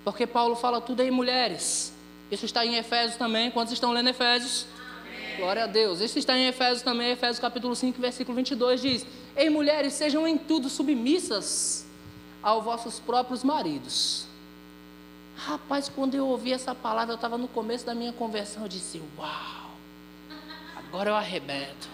Porque 0.03 0.27
Paulo 0.27 0.55
fala 0.55 0.81
tudo 0.81 1.01
aí, 1.01 1.11
mulheres. 1.11 1.93
Isso 2.31 2.47
está 2.47 2.65
em 2.65 2.77
Efésios 2.77 3.17
também. 3.17 3.51
Quantos 3.51 3.73
estão 3.73 3.93
lendo 3.93 4.09
Efésios? 4.09 4.67
Amém. 5.01 5.37
Glória 5.37 5.65
a 5.65 5.67
Deus. 5.67 6.01
Isso 6.01 6.19
está 6.19 6.37
em 6.37 6.47
Efésios 6.47 6.83
também. 6.83 7.11
Efésios 7.11 7.39
capítulo 7.39 7.75
5, 7.75 8.01
versículo 8.01 8.37
22 8.37 8.81
diz: 8.81 9.07
Ei, 9.37 9.49
mulheres, 9.49 9.95
sejam 9.95 10.27
em 10.27 10.37
tudo 10.37 10.69
submissas 10.69 11.87
aos 12.43 12.65
vossos 12.65 13.01
próprios 13.01 13.43
maridos 13.43 14.27
Rapaz, 15.47 15.91
quando 15.91 16.15
eu 16.15 16.27
ouvi 16.27 16.55
essa 16.55 16.75
palavra, 16.75 17.13
eu 17.13 17.17
estava 17.17 17.37
no 17.37 17.47
começo 17.47 17.85
da 17.85 17.95
minha 17.95 18.15
conversão, 18.15 18.63
eu 18.63 18.69
disse: 18.69 19.03
Uau, 19.19 19.71
agora 20.75 21.11
eu 21.11 21.15
arrebento. 21.15 21.87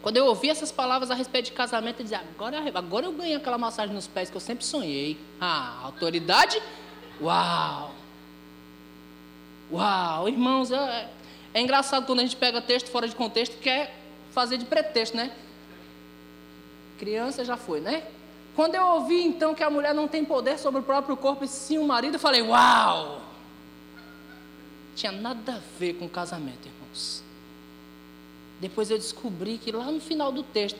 Quando 0.00 0.16
eu 0.16 0.26
ouvi 0.26 0.48
essas 0.48 0.70
palavras 0.70 1.10
a 1.10 1.14
respeito 1.14 1.46
de 1.46 1.52
casamento, 1.52 1.98
eu 1.98 2.04
dizia: 2.04 2.20
agora, 2.20 2.62
agora 2.72 3.06
eu 3.06 3.12
ganhei 3.12 3.34
aquela 3.34 3.58
massagem 3.58 3.92
nos 3.92 4.06
pés 4.06 4.30
que 4.30 4.36
eu 4.36 4.40
sempre 4.40 4.64
sonhei. 4.64 5.18
Ah, 5.40 5.80
autoridade? 5.82 6.62
Uau! 7.20 7.92
Uau! 9.72 10.28
Irmãos, 10.28 10.70
é, 10.70 11.10
é 11.52 11.60
engraçado 11.60 12.06
quando 12.06 12.20
a 12.20 12.22
gente 12.22 12.36
pega 12.36 12.62
texto 12.62 12.90
fora 12.90 13.08
de 13.08 13.16
contexto 13.16 13.54
e 13.54 13.58
quer 13.58 13.92
fazer 14.30 14.56
de 14.56 14.66
pretexto, 14.66 15.16
né? 15.16 15.32
Criança 16.96 17.44
já 17.44 17.56
foi, 17.56 17.80
né? 17.80 18.04
Quando 18.58 18.74
eu 18.74 18.84
ouvi 18.84 19.22
então 19.22 19.54
que 19.54 19.62
a 19.62 19.70
mulher 19.70 19.94
não 19.94 20.08
tem 20.08 20.24
poder 20.24 20.58
sobre 20.58 20.80
o 20.80 20.82
próprio 20.82 21.16
corpo 21.16 21.44
e 21.44 21.46
sim 21.46 21.78
o 21.78 21.86
marido, 21.86 22.14
eu 22.14 22.18
falei: 22.18 22.42
Uau! 22.42 23.20
Tinha 24.96 25.12
nada 25.12 25.54
a 25.54 25.78
ver 25.78 25.92
com 25.92 26.08
casamento, 26.08 26.66
irmãos. 26.66 27.22
Depois 28.60 28.90
eu 28.90 28.98
descobri 28.98 29.58
que 29.58 29.70
lá 29.70 29.92
no 29.92 30.00
final 30.00 30.32
do 30.32 30.42
texto, 30.42 30.76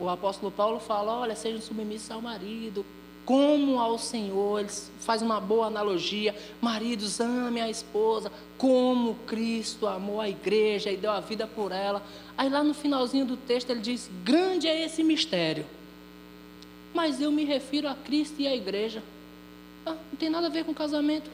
o 0.00 0.08
apóstolo 0.08 0.50
Paulo 0.50 0.80
fala: 0.80 1.12
Olha, 1.12 1.36
sejam 1.36 1.60
submissos 1.60 2.10
ao 2.10 2.22
marido, 2.22 2.82
como 3.26 3.78
ao 3.78 3.98
Senhor. 3.98 4.60
Ele 4.60 4.70
faz 5.00 5.20
uma 5.20 5.38
boa 5.38 5.66
analogia: 5.66 6.34
Maridos, 6.62 7.20
ame 7.20 7.60
a 7.60 7.68
esposa, 7.68 8.32
como 8.56 9.16
Cristo 9.26 9.86
amou 9.86 10.18
a 10.18 10.30
igreja 10.30 10.90
e 10.90 10.96
deu 10.96 11.10
a 11.10 11.20
vida 11.20 11.46
por 11.46 11.72
ela. 11.72 12.02
Aí 12.38 12.48
lá 12.48 12.64
no 12.64 12.72
finalzinho 12.72 13.26
do 13.26 13.36
texto 13.36 13.68
ele 13.68 13.80
diz: 13.80 14.10
Grande 14.24 14.66
é 14.66 14.82
esse 14.82 15.04
mistério 15.04 15.66
mas 16.94 17.20
eu 17.20 17.30
me 17.30 17.44
refiro 17.44 17.88
a 17.88 17.94
Cristo 17.94 18.40
e 18.40 18.46
à 18.46 18.54
igreja. 18.54 19.02
Ah, 19.84 19.90
não 20.10 20.18
tem 20.18 20.30
nada 20.30 20.46
a 20.46 20.50
ver 20.50 20.64
com 20.64 20.74
casamento. 20.74 21.30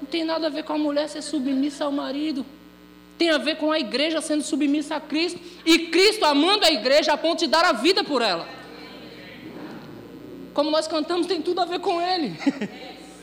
Não 0.00 0.06
tem 0.06 0.24
nada 0.24 0.46
a 0.46 0.50
ver 0.50 0.64
com 0.64 0.72
a 0.72 0.78
mulher 0.78 1.08
ser 1.08 1.22
submissa 1.22 1.84
ao 1.84 1.92
marido. 1.92 2.44
Tem 3.18 3.30
a 3.30 3.38
ver 3.38 3.56
com 3.56 3.72
a 3.72 3.78
igreja 3.78 4.20
sendo 4.20 4.42
submissa 4.42 4.96
a 4.96 5.00
Cristo. 5.00 5.40
E 5.64 5.78
Cristo 5.88 6.24
amando 6.24 6.64
a 6.64 6.70
igreja 6.70 7.12
a 7.12 7.16
ponto 7.16 7.40
de 7.40 7.46
dar 7.46 7.64
a 7.64 7.72
vida 7.72 8.04
por 8.04 8.22
ela. 8.22 8.46
Como 10.52 10.70
nós 10.70 10.86
cantamos, 10.86 11.26
tem 11.26 11.42
tudo 11.42 11.60
a 11.60 11.64
ver 11.64 11.80
com 11.80 12.00
Ele. 12.00 12.34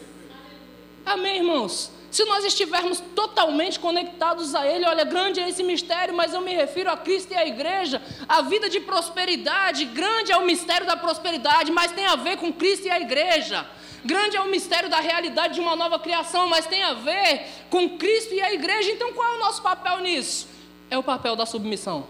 Amém, 1.06 1.38
irmãos? 1.38 1.92
Se 2.14 2.24
nós 2.26 2.46
estivermos 2.46 3.00
totalmente 3.16 3.80
conectados 3.80 4.54
a 4.54 4.68
Ele, 4.68 4.86
olha, 4.86 5.04
grande 5.04 5.40
é 5.40 5.50
esse 5.50 5.64
mistério, 5.64 6.14
mas 6.14 6.32
eu 6.32 6.42
me 6.42 6.54
refiro 6.54 6.92
a 6.92 6.96
Cristo 6.96 7.34
e 7.34 7.36
à 7.36 7.44
igreja. 7.44 8.00
A 8.30 8.44
vida 8.44 8.70
de 8.70 8.80
prosperidade, 8.80 9.84
grande 9.86 10.32
é 10.32 10.38
o 10.38 10.46
mistério 10.46 10.86
da 10.86 10.96
prosperidade, 10.96 11.72
mas 11.72 11.92
tem 11.92 12.06
a 12.06 12.16
ver 12.16 12.38
com 12.38 12.54
Cristo 12.54 12.86
e 12.86 12.92
a 12.92 13.00
igreja. 13.00 13.66
Grande 14.06 14.38
é 14.38 14.42
o 14.42 14.48
mistério 14.48 14.92
da 14.92 15.00
realidade 15.00 15.56
de 15.56 15.60
uma 15.60 15.76
nova 15.76 15.98
criação, 15.98 16.48
mas 16.48 16.68
tem 16.68 16.84
a 16.84 16.94
ver 16.94 17.48
com 17.72 17.98
Cristo 17.98 18.32
e 18.36 18.42
a 18.44 18.54
igreja. 18.54 18.92
Então 18.92 19.12
qual 19.14 19.34
é 19.34 19.38
o 19.38 19.40
nosso 19.40 19.64
papel 19.64 19.98
nisso? 20.02 20.48
É 20.92 20.98
o 21.00 21.02
papel 21.02 21.36
da 21.36 21.48
submissão. 21.48 22.06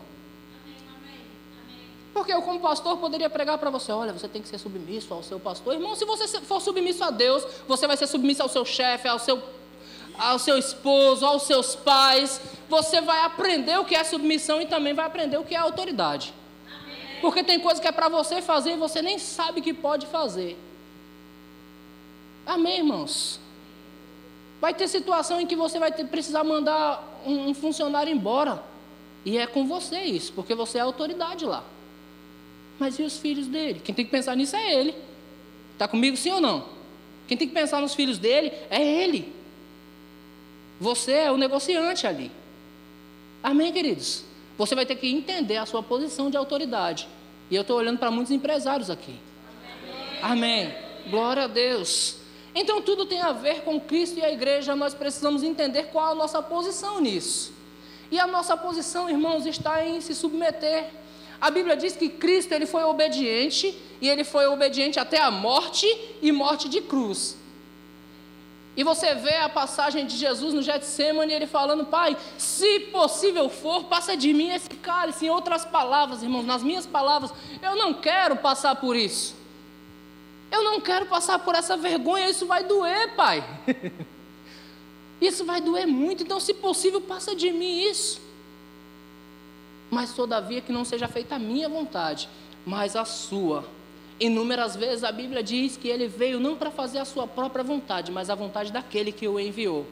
Porque 2.13 2.33
eu, 2.33 2.41
como 2.41 2.59
pastor, 2.59 2.97
poderia 2.97 3.29
pregar 3.29 3.57
para 3.57 3.69
você: 3.69 3.89
olha, 3.93 4.11
você 4.11 4.27
tem 4.27 4.41
que 4.41 4.49
ser 4.49 4.57
submisso 4.57 5.13
ao 5.13 5.23
seu 5.23 5.39
pastor. 5.39 5.75
Irmão, 5.75 5.95
se 5.95 6.03
você 6.03 6.41
for 6.41 6.59
submisso 6.59 7.05
a 7.05 7.09
Deus, 7.09 7.45
você 7.69 7.87
vai 7.87 7.95
ser 7.95 8.07
submisso 8.07 8.43
ao 8.43 8.49
seu 8.49 8.65
chefe, 8.65 9.07
ao 9.07 9.17
seu 9.17 9.41
ao 10.17 10.39
seu 10.39 10.57
esposo, 10.57 11.25
aos 11.25 11.43
seus 11.43 11.75
pais. 11.75 12.41
Você 12.69 13.01
vai 13.01 13.23
aprender 13.25 13.79
o 13.79 13.85
que 13.85 13.95
é 13.95 14.03
submissão 14.03 14.61
e 14.61 14.65
também 14.65 14.93
vai 14.93 15.05
aprender 15.05 15.37
o 15.37 15.43
que 15.43 15.55
é 15.55 15.57
autoridade. 15.57 16.33
Porque 17.21 17.43
tem 17.43 17.59
coisa 17.59 17.81
que 17.81 17.87
é 17.87 17.91
para 17.91 18.09
você 18.09 18.41
fazer 18.41 18.73
e 18.73 18.77
você 18.77 19.01
nem 19.01 19.17
sabe 19.17 19.61
que 19.61 19.73
pode 19.73 20.05
fazer. 20.07 20.57
Amém, 22.45 22.79
irmãos? 22.79 23.39
Vai 24.59 24.73
ter 24.73 24.87
situação 24.87 25.39
em 25.39 25.47
que 25.47 25.55
você 25.55 25.79
vai 25.79 25.91
ter, 25.91 26.05
precisar 26.05 26.43
mandar 26.43 27.21
um, 27.25 27.49
um 27.49 27.53
funcionário 27.53 28.11
embora. 28.11 28.63
E 29.25 29.37
é 29.37 29.47
com 29.47 29.65
você 29.65 30.01
isso, 30.01 30.33
porque 30.33 30.53
você 30.53 30.77
é 30.77 30.81
autoridade 30.81 31.45
lá. 31.45 31.63
Mas 32.77 32.99
e 32.99 33.03
os 33.03 33.17
filhos 33.17 33.47
dele? 33.47 33.81
Quem 33.83 33.95
tem 33.95 34.03
que 34.03 34.11
pensar 34.11 34.35
nisso 34.35 34.55
é 34.55 34.73
ele. 34.73 34.95
Está 35.73 35.87
comigo 35.87 36.17
sim 36.17 36.31
ou 36.31 36.41
não? 36.41 36.67
Quem 37.27 37.37
tem 37.37 37.47
que 37.47 37.53
pensar 37.53 37.79
nos 37.79 37.93
filhos 37.93 38.17
dele 38.17 38.51
é 38.69 38.83
ele. 38.83 39.33
Você 40.83 41.13
é 41.13 41.31
o 41.31 41.37
negociante 41.37 42.05
ali. 42.05 42.29
Amém, 43.41 43.71
queridos? 43.71 44.25
Você 44.57 44.75
vai 44.75 44.85
ter 44.85 44.97
que 44.97 45.09
entender 45.09 45.55
a 45.55 45.65
sua 45.65 45.81
posição 45.81 46.29
de 46.29 46.35
autoridade. 46.35 47.07
E 47.49 47.55
eu 47.55 47.61
estou 47.61 47.77
olhando 47.77 47.99
para 47.99 48.11
muitos 48.11 48.33
empresários 48.33 48.89
aqui. 48.89 49.17
Amém. 50.21 50.65
Amém. 50.65 50.75
Glória 51.09 51.45
a 51.45 51.47
Deus. 51.47 52.17
Então 52.53 52.81
tudo 52.81 53.05
tem 53.05 53.21
a 53.21 53.31
ver 53.31 53.61
com 53.61 53.79
Cristo 53.79 54.19
e 54.19 54.25
a 54.25 54.29
igreja. 54.29 54.75
Nós 54.75 54.93
precisamos 54.93 55.41
entender 55.41 55.83
qual 55.83 56.11
a 56.11 56.15
nossa 56.15 56.41
posição 56.41 56.99
nisso. 56.99 57.53
E 58.11 58.19
a 58.19 58.27
nossa 58.27 58.57
posição, 58.57 59.09
irmãos, 59.09 59.45
está 59.45 59.85
em 59.87 60.01
se 60.01 60.13
submeter. 60.13 60.89
A 61.39 61.49
Bíblia 61.49 61.77
diz 61.77 61.95
que 61.95 62.09
Cristo 62.09 62.51
ele 62.51 62.65
foi 62.65 62.83
obediente 62.83 63.73
e 64.01 64.09
ele 64.09 64.25
foi 64.25 64.47
obediente 64.47 64.99
até 64.99 65.21
a 65.21 65.31
morte 65.31 65.87
e 66.21 66.29
morte 66.33 66.67
de 66.67 66.81
cruz. 66.81 67.37
E 68.75 68.83
você 68.83 69.13
vê 69.13 69.35
a 69.35 69.49
passagem 69.49 70.05
de 70.05 70.17
Jesus 70.17 70.53
no 70.53 70.61
Getsemane, 70.61 71.31
ele 71.31 71.45
falando, 71.45 71.85
Pai, 71.85 72.17
se 72.37 72.79
possível 72.91 73.47
for, 73.47 73.83
passa 73.83 74.17
de 74.17 74.33
mim 74.33 74.49
esse 74.49 74.69
cálice. 74.69 75.25
Em 75.25 75.29
outras 75.29 75.63
palavras, 75.63 76.23
irmãos, 76.23 76.43
nas 76.43 76.63
minhas 76.63 76.85
palavras, 76.85 77.31
eu 77.61 77.75
não 77.75 77.93
quero 77.93 78.35
passar 78.37 78.75
por 78.75 78.95
isso. 78.95 79.35
Eu 80.51 80.63
não 80.63 80.81
quero 80.81 81.05
passar 81.05 81.39
por 81.39 81.53
essa 81.53 81.77
vergonha, 81.77 82.29
isso 82.29 82.47
vai 82.47 82.63
doer, 82.63 83.15
Pai. 83.15 83.43
isso 85.21 85.45
vai 85.45 85.61
doer 85.61 85.85
muito, 85.85 86.23
então, 86.23 86.39
se 86.39 86.53
possível, 86.53 86.99
passa 86.99 87.35
de 87.35 87.51
mim 87.51 87.81
isso. 87.89 88.19
Mas, 89.91 90.13
todavia, 90.13 90.61
que 90.61 90.71
não 90.71 90.83
seja 90.83 91.07
feita 91.07 91.35
a 91.35 91.39
minha 91.39 91.69
vontade, 91.69 92.27
mas 92.65 92.95
a 92.95 93.05
sua. 93.05 93.63
Inúmeras 94.19 94.75
vezes 94.75 95.03
a 95.03 95.11
Bíblia 95.11 95.41
diz 95.41 95.75
que 95.75 95.87
ele 95.87 96.07
veio 96.07 96.39
não 96.39 96.55
para 96.55 96.71
fazer 96.71 96.99
a 96.99 97.05
sua 97.05 97.27
própria 97.27 97.63
vontade, 97.63 98.11
mas 98.11 98.29
a 98.29 98.35
vontade 98.35 98.71
daquele 98.71 99.11
que 99.11 99.27
o 99.27 99.39
enviou. 99.39 99.85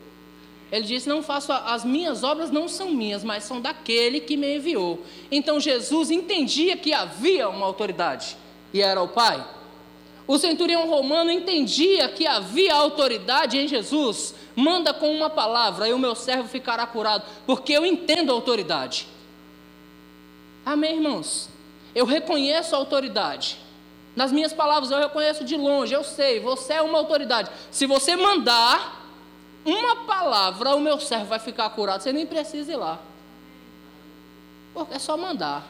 Ele 0.71 0.85
disse: 0.85 1.09
Não 1.09 1.21
faço 1.21 1.51
as 1.51 1.83
minhas 1.83 2.23
obras, 2.23 2.49
não 2.49 2.67
são 2.67 2.91
minhas, 2.91 3.23
mas 3.23 3.43
são 3.43 3.59
daquele 3.59 4.21
que 4.21 4.37
me 4.37 4.57
enviou. 4.57 5.03
Então 5.29 5.59
Jesus 5.59 6.09
entendia 6.09 6.77
que 6.77 6.93
havia 6.93 7.49
uma 7.49 7.65
autoridade, 7.65 8.37
e 8.73 8.81
era 8.81 9.01
o 9.01 9.07
Pai. 9.07 9.45
O 10.27 10.37
centurião 10.37 10.87
romano 10.87 11.29
entendia 11.29 12.07
que 12.07 12.25
havia 12.25 12.73
autoridade 12.73 13.57
em 13.57 13.67
Jesus. 13.67 14.33
Manda 14.55 14.93
com 14.93 15.13
uma 15.13 15.29
palavra 15.29 15.89
e 15.89 15.93
o 15.93 15.99
meu 15.99 16.15
servo 16.15 16.47
ficará 16.47 16.85
curado, 16.85 17.25
porque 17.45 17.73
eu 17.73 17.85
entendo 17.85 18.31
a 18.31 18.35
autoridade. 18.35 19.07
Amém, 20.65 20.95
irmãos? 20.95 21.49
Eu 21.93 22.05
reconheço 22.05 22.75
a 22.75 22.77
autoridade. 22.77 23.57
Nas 24.15 24.32
minhas 24.32 24.51
palavras, 24.51 24.91
eu 24.91 25.00
reconheço 25.00 25.44
de 25.44 25.56
longe, 25.56 25.94
eu 25.94 26.03
sei, 26.03 26.39
você 26.39 26.74
é 26.74 26.82
uma 26.82 26.98
autoridade. 26.98 27.50
Se 27.72 27.86
você 27.86 28.15
mandar 28.15 29.01
uma 29.65 29.98
palavra, 30.06 30.75
o 30.75 30.80
meu 30.82 31.00
servo 31.00 31.25
vai 31.25 31.39
ficar 31.39 31.70
curado. 31.70 32.01
Você 32.01 32.12
nem 32.12 32.25
precisa 32.25 32.72
ir 32.72 32.75
lá. 32.75 33.00
Porque 34.74 34.96
é 34.96 35.00
só 35.00 35.15
mandar. 35.15 35.65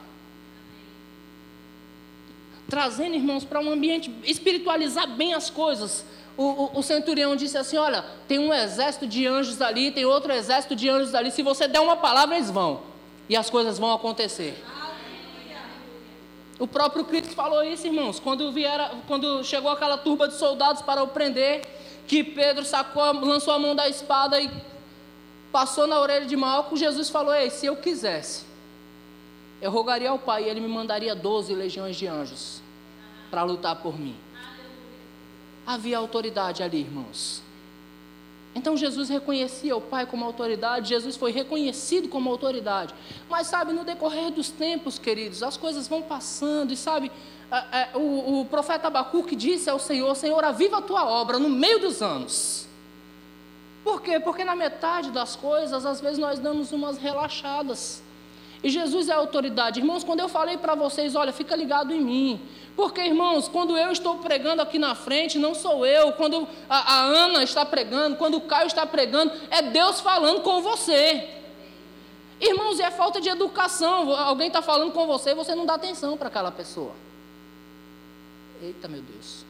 Trazendo, 2.70 3.16
irmãos, 3.16 3.44
para 3.44 3.60
um 3.60 3.72
ambiente, 3.72 4.14
espiritualizar 4.24 5.08
bem 5.08 5.34
as 5.34 5.50
coisas. 5.50 6.06
O, 6.38 6.44
o, 6.44 6.80
o, 6.80 6.84
centurião 6.84 7.36
disse 7.36 7.58
assim: 7.58 7.78
Olha, 7.78 8.06
tem 8.28 8.40
um 8.40 8.54
exército 8.54 9.06
de 9.06 9.28
anjos 9.28 9.62
ali, 9.62 9.92
tem 9.92 10.06
outro 10.06 10.32
exército 10.32 10.76
de 10.76 10.88
anjos 10.88 11.14
ali. 11.14 11.30
Se 11.32 11.44
você 11.44 11.68
der 11.68 11.82
uma 11.82 11.98
palavra, 11.98 12.36
eles 12.36 12.50
vão. 12.50 12.82
E 13.28 13.36
as 13.36 13.50
coisas 13.50 13.78
vão 13.78 13.92
acontecer. 13.92 14.64
O 16.62 16.68
próprio 16.68 17.04
Cristo 17.04 17.34
falou 17.34 17.64
isso, 17.64 17.88
irmãos, 17.88 18.20
quando, 18.20 18.52
viera, 18.52 18.92
quando 19.08 19.44
chegou 19.44 19.72
aquela 19.72 19.98
turba 19.98 20.28
de 20.28 20.36
soldados 20.36 20.84
para 20.84 21.02
o 21.02 21.08
prender, 21.08 21.68
que 22.08 22.24
Pedro 22.24 22.64
sacou, 22.64 23.02
lançou 23.14 23.56
a 23.56 23.58
mão 23.58 23.76
da 23.76 23.90
espada 23.90 24.40
e 24.40 24.48
passou 25.52 25.88
na 25.88 26.00
orelha 26.00 26.28
de 26.28 26.36
Malco, 26.36 26.78
Jesus 26.78 27.10
falou: 27.10 27.34
Ei, 27.34 27.50
se 27.50 27.66
eu 27.66 27.78
quisesse, 27.78 28.46
eu 29.60 29.72
rogaria 29.72 30.12
ao 30.12 30.20
Pai 30.20 30.44
e 30.44 30.50
ele 30.50 30.60
me 30.60 30.68
mandaria 30.68 31.16
doze 31.16 31.56
legiões 31.56 31.96
de 31.96 32.06
anjos 32.06 32.62
para 33.32 33.42
lutar 33.42 33.78
por 33.78 34.00
mim. 34.00 34.16
Havia 35.66 35.98
autoridade 35.98 36.62
ali, 36.62 36.82
irmãos. 36.82 37.42
Então 38.54 38.76
Jesus 38.76 39.08
reconhecia 39.08 39.76
o 39.76 39.82
Pai 39.82 40.06
como 40.06 40.26
autoridade, 40.26 40.90
Jesus 40.90 41.16
foi 41.16 41.32
reconhecido 41.32 42.10
como 42.10 42.30
autoridade. 42.30 42.94
Mas 43.30 43.48
sabe, 43.48 43.72
no 43.72 43.86
decorrer 43.86 44.32
dos 44.32 44.50
tempos, 44.50 45.00
queridos, 45.00 45.42
as 45.42 45.56
coisas 45.56 45.88
vão 45.88 46.02
passando, 46.02 46.74
e 46.74 46.78
sabe, 46.78 47.12
o, 47.94 48.42
o 48.42 48.46
profeta 48.46 48.88
Abacuque 48.88 49.36
disse 49.36 49.70
ao 49.70 49.80
Senhor: 49.80 50.16
Senhor, 50.16 50.44
aviva 50.44 50.80
a 50.80 50.82
tua 50.82 51.06
obra 51.10 51.40
no 51.40 51.50
meio 51.50 51.80
dos 51.80 52.02
anos. 52.02 52.68
Por 53.84 54.02
quê? 54.02 54.20
Porque 54.20 54.44
na 54.44 54.56
metade 54.56 55.12
das 55.12 55.36
coisas, 55.36 55.86
às 55.86 56.00
vezes 56.00 56.18
nós 56.20 56.38
damos 56.38 56.72
umas 56.72 56.98
relaxadas. 56.98 58.04
E 58.64 58.70
Jesus 58.70 59.10
é 59.10 59.14
autoridade. 59.14 59.80
Irmãos, 59.80 60.04
quando 60.04 60.20
eu 60.20 60.30
falei 60.30 60.58
para 60.58 60.76
vocês, 60.76 61.16
olha, 61.16 61.34
fica 61.34 61.56
ligado 61.56 61.94
em 61.94 62.00
mim. 62.00 62.42
Porque, 62.76 63.02
irmãos, 63.02 63.48
quando 63.48 63.76
eu 63.76 63.92
estou 63.92 64.18
pregando 64.18 64.62
aqui 64.62 64.78
na 64.78 64.94
frente, 64.94 65.40
não 65.40 65.56
sou 65.56 65.86
eu. 65.86 66.14
Quando 66.14 66.48
a, 66.70 66.94
a 66.94 67.02
Ana 67.04 67.44
está 67.44 67.66
pregando, 67.66 68.18
quando 68.18 68.38
o 68.38 68.42
Caio 68.42 68.68
está 68.68 68.86
pregando, 68.86 69.32
é 69.50 69.64
Deus 69.64 70.00
falando 70.00 70.42
com 70.42 70.62
você. 70.62 71.28
Irmãos, 72.40 72.80
é 72.80 72.92
falta 72.92 73.20
de 73.20 73.30
educação. 73.30 74.16
Alguém 74.16 74.48
está 74.48 74.62
falando 74.62 74.92
com 74.92 75.08
você 75.08 75.32
e 75.32 75.36
você 75.36 75.56
não 75.56 75.66
dá 75.66 75.74
atenção 75.74 76.16
para 76.16 76.28
aquela 76.28 76.52
pessoa. 76.52 76.92
Eita, 78.62 78.88
meu 78.88 79.02
Deus. 79.02 79.44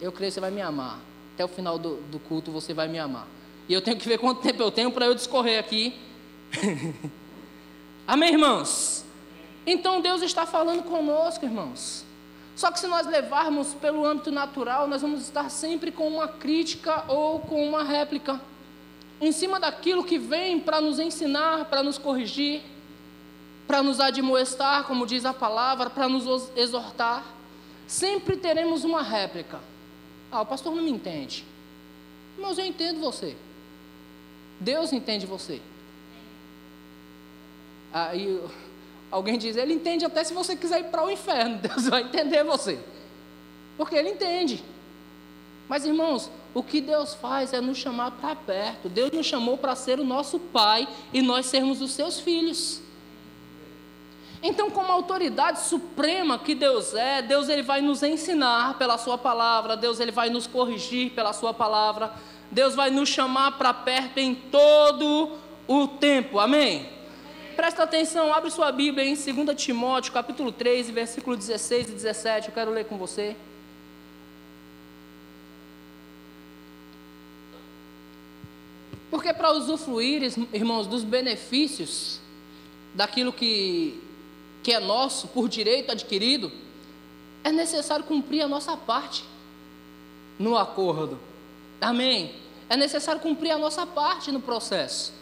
Eu 0.00 0.10
creio 0.10 0.30
que 0.30 0.34
você 0.34 0.40
vai 0.40 0.50
me 0.50 0.60
amar. 0.60 0.98
Até 1.34 1.44
o 1.44 1.48
final 1.48 1.78
do, 1.78 1.96
do 2.02 2.18
culto 2.18 2.50
você 2.50 2.74
vai 2.74 2.88
me 2.88 2.98
amar. 2.98 3.26
E 3.68 3.72
eu 3.72 3.80
tenho 3.80 3.96
que 3.96 4.08
ver 4.08 4.18
quanto 4.18 4.42
tempo 4.42 4.60
eu 4.62 4.70
tenho 4.70 4.90
para 4.90 5.06
eu 5.06 5.14
discorrer 5.14 5.60
aqui 5.60 5.94
Amém, 8.06 8.32
irmãos? 8.32 9.04
Então 9.66 10.00
Deus 10.00 10.22
está 10.22 10.46
falando 10.46 10.82
conosco, 10.84 11.44
irmãos. 11.44 12.04
Só 12.54 12.70
que 12.70 12.80
se 12.80 12.86
nós 12.86 13.06
levarmos 13.06 13.74
pelo 13.74 14.06
âmbito 14.06 14.30
natural, 14.30 14.88
nós 14.88 15.02
vamos 15.02 15.22
estar 15.22 15.50
sempre 15.50 15.92
com 15.92 16.08
uma 16.08 16.28
crítica 16.28 17.04
ou 17.08 17.40
com 17.40 17.66
uma 17.68 17.82
réplica 17.82 18.40
em 19.20 19.32
cima 19.32 19.58
daquilo 19.58 20.04
que 20.04 20.18
vem 20.18 20.60
para 20.60 20.80
nos 20.80 20.98
ensinar, 20.98 21.66
para 21.66 21.82
nos 21.82 21.98
corrigir, 21.98 22.62
para 23.66 23.82
nos 23.82 24.00
admoestar, 24.00 24.84
como 24.84 25.06
diz 25.06 25.24
a 25.24 25.34
palavra, 25.34 25.90
para 25.90 26.08
nos 26.08 26.50
exortar. 26.56 27.24
Sempre 27.86 28.36
teremos 28.36 28.84
uma 28.84 29.02
réplica. 29.02 29.60
Ah, 30.30 30.40
o 30.40 30.46
pastor 30.46 30.74
não 30.74 30.82
me 30.82 30.90
entende. 30.90 31.44
Mas 32.38 32.58
eu 32.58 32.64
entendo 32.64 33.00
você. 33.00 33.36
Deus 34.60 34.92
entende 34.92 35.26
você. 35.26 35.60
Aí 37.96 38.38
alguém 39.10 39.38
diz, 39.38 39.56
ele 39.56 39.72
entende 39.72 40.04
até 40.04 40.22
se 40.22 40.34
você 40.34 40.54
quiser 40.54 40.80
ir 40.80 40.84
para 40.90 41.02
o 41.02 41.10
inferno, 41.10 41.56
Deus 41.66 41.88
vai 41.88 42.02
entender 42.02 42.44
você. 42.44 42.78
Porque 43.78 43.94
ele 43.94 44.10
entende. 44.10 44.62
Mas 45.66 45.86
irmãos, 45.86 46.30
o 46.52 46.62
que 46.62 46.82
Deus 46.82 47.14
faz 47.14 47.54
é 47.54 47.60
nos 47.60 47.78
chamar 47.78 48.10
para 48.10 48.36
perto. 48.36 48.90
Deus 48.90 49.10
nos 49.12 49.24
chamou 49.24 49.56
para 49.56 49.74
ser 49.74 49.98
o 49.98 50.04
nosso 50.04 50.38
pai 50.38 50.86
e 51.10 51.22
nós 51.22 51.46
sermos 51.46 51.80
os 51.80 51.92
seus 51.92 52.20
filhos. 52.20 52.82
Então, 54.42 54.70
como 54.70 54.92
autoridade 54.92 55.60
suprema 55.60 56.38
que 56.38 56.54
Deus 56.54 56.94
é, 56.94 57.22
Deus 57.22 57.48
ele 57.48 57.62
vai 57.62 57.80
nos 57.80 58.02
ensinar 58.02 58.76
pela 58.76 58.98
sua 58.98 59.16
palavra, 59.16 59.74
Deus 59.74 60.00
ele 60.00 60.12
vai 60.12 60.28
nos 60.28 60.46
corrigir 60.46 61.12
pela 61.12 61.32
sua 61.32 61.54
palavra, 61.54 62.12
Deus 62.50 62.74
vai 62.74 62.90
nos 62.90 63.08
chamar 63.08 63.52
para 63.52 63.72
perto 63.72 64.18
em 64.18 64.34
todo 64.34 65.32
o 65.66 65.88
tempo. 65.88 66.38
Amém. 66.38 66.95
Presta 67.56 67.84
atenção, 67.84 68.34
abre 68.34 68.50
sua 68.50 68.70
Bíblia 68.70 69.02
em 69.02 69.14
2 69.14 69.56
Timóteo, 69.56 70.12
capítulo 70.12 70.52
3, 70.52 70.90
versículo 70.90 71.34
16 71.34 71.88
e 71.88 71.92
17. 71.92 72.48
Eu 72.48 72.54
quero 72.54 72.70
ler 72.70 72.84
com 72.84 72.98
você. 72.98 73.34
Porque 79.10 79.32
para 79.32 79.52
usufruir, 79.52 80.22
irmãos, 80.52 80.86
dos 80.86 81.02
benefícios 81.02 82.20
daquilo 82.94 83.32
que, 83.32 84.02
que 84.62 84.72
é 84.72 84.78
nosso 84.78 85.26
por 85.28 85.48
direito 85.48 85.90
adquirido, 85.90 86.52
é 87.42 87.50
necessário 87.50 88.04
cumprir 88.04 88.42
a 88.42 88.48
nossa 88.48 88.76
parte 88.76 89.24
no 90.38 90.58
acordo. 90.58 91.18
Amém? 91.80 92.34
É 92.68 92.76
necessário 92.76 93.22
cumprir 93.22 93.52
a 93.52 93.58
nossa 93.58 93.86
parte 93.86 94.30
no 94.30 94.42
processo. 94.42 95.14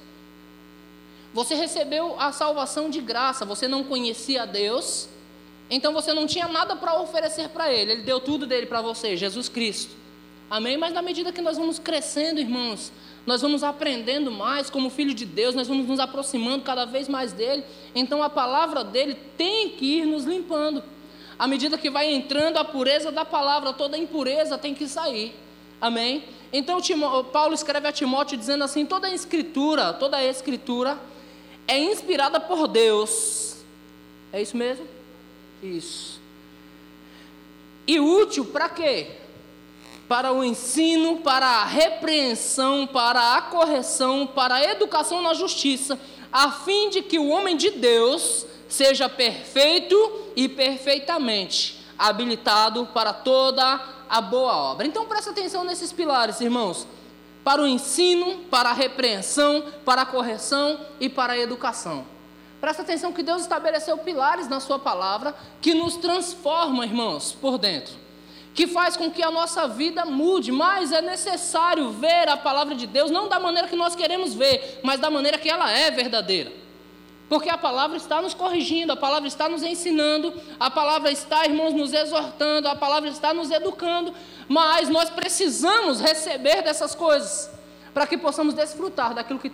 Você 1.35 1.57
recebeu 1.57 2.15
a 2.21 2.31
salvação 2.31 2.89
de 2.89 3.01
graça, 3.01 3.45
você 3.45 3.67
não 3.67 3.83
conhecia 3.83 4.47
Deus, 4.47 5.09
então 5.69 5.93
você 5.93 6.15
não 6.15 6.29
tinha 6.29 6.47
nada 6.47 6.77
para 6.77 7.01
oferecer 7.01 7.49
para 7.49 7.73
Ele, 7.73 7.91
Ele 7.91 8.03
deu 8.03 8.21
tudo 8.21 8.47
dele 8.47 8.67
para 8.67 8.81
você, 8.81 9.17
Jesus 9.17 9.49
Cristo. 9.49 9.97
Amém? 10.49 10.77
Mas 10.77 10.95
na 10.95 11.03
medida 11.03 11.33
que 11.33 11.41
nós 11.41 11.59
vamos 11.59 11.81
crescendo, 11.81 12.39
irmãos, 12.39 12.93
nós 13.27 13.43
vamos 13.43 13.65
aprendendo 13.65 14.31
mais 14.31 14.71
como 14.71 14.89
filho 14.89 15.13
de 15.13 15.27
Deus, 15.27 15.57
nós 15.57 15.67
vamos 15.67 15.89
nos 15.89 15.99
aproximando 15.99 16.63
cada 16.63 16.85
vez 16.85 17.09
mais 17.09 17.33
dele, 17.33 17.65
então 17.97 18.23
a 18.23 18.31
palavra 18.31 18.85
dele 18.85 19.17
tem 19.37 19.71
que 19.71 19.99
ir 19.99 20.07
nos 20.07 20.25
limpando. 20.25 20.85
À 21.37 21.49
medida 21.49 21.77
que 21.77 21.91
vai 21.91 22.15
entrando 22.15 22.59
a 22.59 22.65
pureza 22.65 23.11
da 23.11 23.25
palavra, 23.25 23.73
toda 23.73 23.99
impureza 23.99 24.57
tem 24.57 24.73
que 24.73 24.87
sair. 24.87 25.35
Amém? 25.81 26.23
Então 26.53 26.79
Paulo 27.33 27.55
escreve 27.55 27.89
a 27.89 27.93
Timóteo 27.93 28.39
dizendo 28.39 28.63
assim: 28.63 28.87
toda 28.87 29.09
a 29.09 29.13
escritura, 29.13 29.93
toda 29.93 30.19
a 30.19 30.25
escritura 30.25 30.97
é 31.67 31.79
inspirada 31.79 32.41
por 32.41 32.69
Deus. 32.69 33.57
É 34.33 34.41
isso 34.41 34.57
mesmo? 34.57 34.87
Isso. 35.63 36.21
E 37.87 38.01
útil 38.01 38.47
para 38.47 38.69
quê? 38.69 39.09
Para 40.09 40.33
o 40.33 40.45
ensino, 40.45 41.19
para 41.19 41.47
a 41.47 41.65
repreensão, 41.65 42.87
para 42.87 43.37
a 43.37 43.43
correção, 43.43 44.27
para 44.27 44.57
a 44.57 44.65
educação 44.71 45.23
na 45.23 45.35
justiça, 45.35 45.99
a 46.33 46.51
fim 46.51 46.91
de 46.91 47.03
que 47.03 47.19
o 47.19 47.29
homem 47.29 47.57
de 47.57 47.71
Deus 47.71 48.47
seja 48.69 49.09
perfeito 49.09 49.97
e 50.37 50.49
perfeitamente 50.49 51.83
habilitado 51.97 52.87
para 52.93 53.13
toda 53.13 53.81
a 54.09 54.21
boa 54.21 54.57
obra. 54.57 54.87
Então 54.87 55.07
presta 55.07 55.31
atenção 55.31 55.65
nesses 55.65 55.93
pilares, 55.93 56.41
irmãos 56.41 56.87
para 57.45 57.63
o 57.63 57.67
ensino, 57.67 58.39
para 58.51 58.71
a 58.71 58.73
repreensão, 58.73 59.65
para 59.85 60.03
a 60.03 60.07
correção 60.07 60.81
e 60.99 61.09
para 61.09 61.35
a 61.35 61.39
educação. 61.39 62.07
Presta 62.61 62.81
atenção 62.81 63.13
que 63.13 63.23
Deus 63.23 63.43
estabeleceu 63.43 63.99
pilares 63.99 64.49
na 64.49 64.59
Sua 64.59 64.79
palavra 64.79 65.35
que 65.61 65.75
nos 65.75 65.97
transformam, 65.97 66.83
irmãos, 66.83 67.37
por 67.39 67.59
dentro, 67.59 67.93
que 68.55 68.67
faz 68.67 68.97
com 68.97 69.11
que 69.11 69.23
a 69.23 69.31
nossa 69.31 69.69
vida 69.69 70.07
mude, 70.07 70.51
mas 70.51 70.91
é 70.91 71.03
necessário 71.03 71.91
ver 71.91 72.27
a 72.31 72.37
palavra 72.39 72.75
de 72.75 72.87
Deus 72.87 73.11
não 73.11 73.29
da 73.29 73.39
maneira 73.39 73.69
que 73.69 73.77
nós 73.77 73.95
queremos 73.95 74.33
ver, 74.33 74.81
mas 74.83 74.99
da 74.99 75.11
maneira 75.11 75.37
que 75.37 75.51
ela 75.51 75.71
é 75.71 75.91
verdadeira. 75.91 76.64
Porque 77.29 77.49
a 77.49 77.57
palavra 77.57 77.97
está 77.97 78.21
nos 78.21 78.35
corrigindo, 78.35 78.93
a 78.93 78.97
palavra 78.97 79.27
está 79.27 79.49
nos 79.49 79.63
ensinando, 79.63 80.33
a 80.61 80.71
palavra 80.71 81.11
está, 81.11 81.45
irmãos, 81.45 81.73
nos 81.73 81.93
exortando, 81.93 82.69
a 82.69 82.77
palavra 82.77 83.09
está 83.09 83.33
nos 83.33 83.51
educando, 83.51 84.13
mas 84.47 84.89
nós 84.91 85.09
precisamos 85.09 86.01
receber 86.01 86.63
dessas 86.63 86.95
coisas 86.95 87.51
para 87.95 88.07
que 88.07 88.19
possamos 88.19 88.53
desfrutar 88.53 89.15
daquilo 89.15 89.39
que 89.39 89.51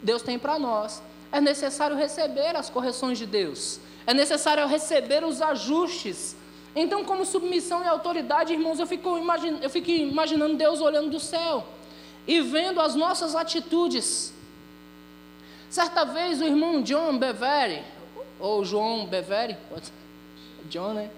Deus 0.00 0.22
tem 0.22 0.38
para 0.38 0.58
nós. 0.58 1.02
É 1.32 1.40
necessário 1.40 1.96
receber 1.96 2.54
as 2.54 2.70
correções 2.70 3.18
de 3.18 3.26
Deus, 3.26 3.80
é 4.06 4.14
necessário 4.14 4.66
receber 4.66 5.24
os 5.24 5.42
ajustes. 5.42 6.36
Então, 6.74 7.04
como 7.04 7.26
submissão 7.26 7.82
e 7.82 7.88
autoridade, 7.88 8.52
irmãos, 8.52 8.78
eu 8.78 8.86
fico, 8.86 9.18
eu 9.60 9.70
fico 9.70 9.90
imaginando 9.90 10.54
Deus 10.54 10.80
olhando 10.80 11.10
do 11.10 11.18
céu 11.18 11.66
e 12.26 12.40
vendo 12.40 12.80
as 12.80 12.94
nossas 12.94 13.34
atitudes 13.34 14.32
Certa 15.70 16.04
vez 16.04 16.40
o 16.40 16.44
irmão 16.44 16.82
John 16.82 17.18
Bevere, 17.18 17.82
ou 18.40 18.64
João 18.64 19.06
Bevere. 19.06 19.56
John, 20.68 20.94
né? 20.94 21.10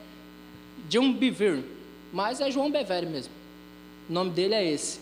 John 0.88 1.12
Bevere, 1.12 1.64
mas 2.12 2.40
é 2.40 2.50
João 2.50 2.70
Bevere 2.70 3.06
mesmo. 3.06 3.32
O 4.08 4.12
nome 4.12 4.30
dele 4.30 4.54
é 4.54 4.64
esse. 4.64 5.00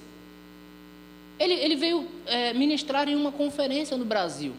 Ele, 1.39 1.55
ele 1.55 1.77
veio 1.77 2.07
é, 2.27 2.53
ministrar 2.53 3.09
em 3.09 3.15
uma 3.15 3.33
conferência 3.33 3.97
no 3.97 4.05
Brasil. 4.05 4.55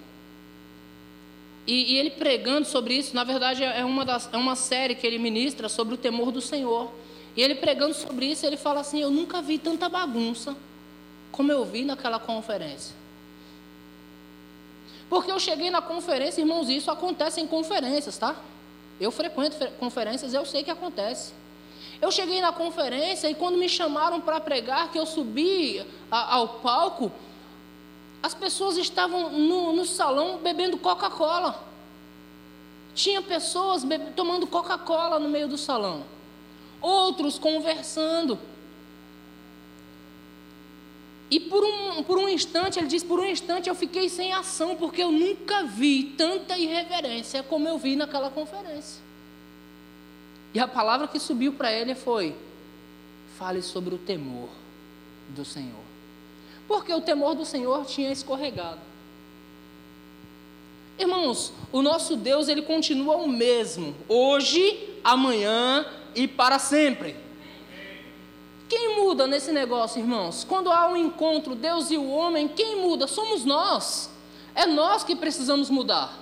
E, 1.68 1.94
e, 1.94 1.98
ele 1.98 2.12
pregando 2.12 2.66
sobre 2.66 2.96
isso, 2.96 3.14
na 3.14 3.24
verdade 3.24 3.64
é 3.64 3.86
uma, 3.86 4.04
das, 4.04 4.28
é 4.34 4.38
uma 4.38 4.56
série 4.56 4.96
que 4.96 5.06
ele 5.06 5.20
ministra 5.20 5.70
sobre 5.70 5.94
o 5.94 5.98
temor 5.98 6.32
do 6.32 6.42
Senhor. 6.42 6.92
E 7.38 7.42
ele 7.42 7.56
pregando 7.56 7.94
sobre 7.94 8.26
isso, 8.26 8.46
ele 8.46 8.58
fala 8.58 8.80
assim: 8.80 9.02
Eu 9.02 9.12
nunca 9.12 9.42
vi 9.42 9.60
tanta 9.60 9.88
bagunça 9.88 10.56
como 11.32 11.52
eu 11.52 11.64
vi 11.64 11.86
naquela 11.86 12.20
conferência. 12.20 12.96
Porque 15.10 15.32
eu 15.32 15.40
cheguei 15.40 15.72
na 15.72 15.82
conferência, 15.82 16.42
irmãos, 16.42 16.70
isso 16.70 16.92
acontece 16.92 17.42
em 17.42 17.48
conferências, 17.48 18.18
tá? 18.18 18.36
Eu 19.00 19.12
frequento 19.12 19.58
conferências, 19.80 20.34
eu 20.34 20.46
sei 20.46 20.64
que 20.64 20.70
acontece. 20.70 21.34
Eu 22.02 22.12
cheguei 22.12 22.40
na 22.40 22.52
conferência 22.52 23.30
e 23.30 23.36
quando 23.36 23.58
me 23.58 23.68
chamaram 23.68 24.22
para 24.22 24.40
pregar, 24.40 24.92
que 24.92 25.00
eu 25.00 25.06
subi 25.06 25.86
a, 26.12 26.36
ao 26.36 26.48
palco, 26.60 27.12
as 28.22 28.34
pessoas 28.34 28.78
estavam 28.78 29.32
no, 29.32 29.74
no 29.74 29.86
salão 29.86 30.38
bebendo 30.38 30.78
Coca-Cola. 30.78 31.64
Tinha 32.94 33.22
pessoas 33.22 33.84
tomando 34.16 34.46
Coca-Cola 34.46 35.20
no 35.20 35.30
meio 35.30 35.48
do 35.48 35.58
salão. 35.58 36.04
Outros 36.82 37.40
conversando. 37.40 38.38
E 41.32 41.40
por 41.40 41.64
um, 41.64 42.04
por 42.04 42.18
um 42.18 42.28
instante, 42.28 42.80
ele 42.80 42.88
diz: 42.88 43.04
por 43.04 43.20
um 43.20 43.26
instante 43.26 43.70
eu 43.70 43.76
fiquei 43.76 44.10
sem 44.10 44.34
ação, 44.34 44.76
porque 44.76 45.04
eu 45.04 45.12
nunca 45.12 45.64
vi 45.64 46.04
tanta 46.18 46.58
irreverência 46.58 47.44
como 47.44 47.68
eu 47.68 47.78
vi 47.78 47.96
naquela 47.96 48.30
conferência. 48.30 49.02
E 50.54 50.60
a 50.60 50.68
palavra 50.68 51.08
que 51.08 51.20
subiu 51.20 51.54
para 51.54 51.72
ele 51.72 51.94
foi: 51.94 52.36
fale 53.38 53.62
sobre 53.62 53.94
o 53.94 53.98
temor 53.98 54.50
do 55.30 55.46
Senhor. 55.46 55.84
Porque 56.68 56.94
o 56.94 57.02
temor 57.02 57.36
do 57.36 57.46
Senhor 57.46 57.86
tinha 57.86 58.12
escorregado. 58.12 58.80
Irmãos, 60.98 61.54
o 61.72 61.82
nosso 61.82 62.18
Deus, 62.18 62.50
ele 62.50 62.62
continua 62.62 63.16
o 63.16 63.28
mesmo, 63.28 63.96
hoje, 64.08 65.00
amanhã 65.04 65.86
e 66.14 66.28
para 66.28 66.60
sempre. 66.60 67.16
Quem 68.70 68.98
muda 68.98 69.26
nesse 69.26 69.52
negócio, 69.52 70.00
irmãos? 70.00 70.46
Quando 70.48 70.72
há 70.72 70.88
um 70.88 70.96
encontro, 70.96 71.56
Deus 71.56 71.90
e 71.90 71.98
o 71.98 72.08
homem, 72.08 72.48
quem 72.48 72.80
muda? 72.80 73.08
Somos 73.08 73.44
nós. 73.44 74.12
É 74.54 74.68
nós 74.68 75.04
que 75.04 75.16
precisamos 75.16 75.72
mudar. 75.72 76.14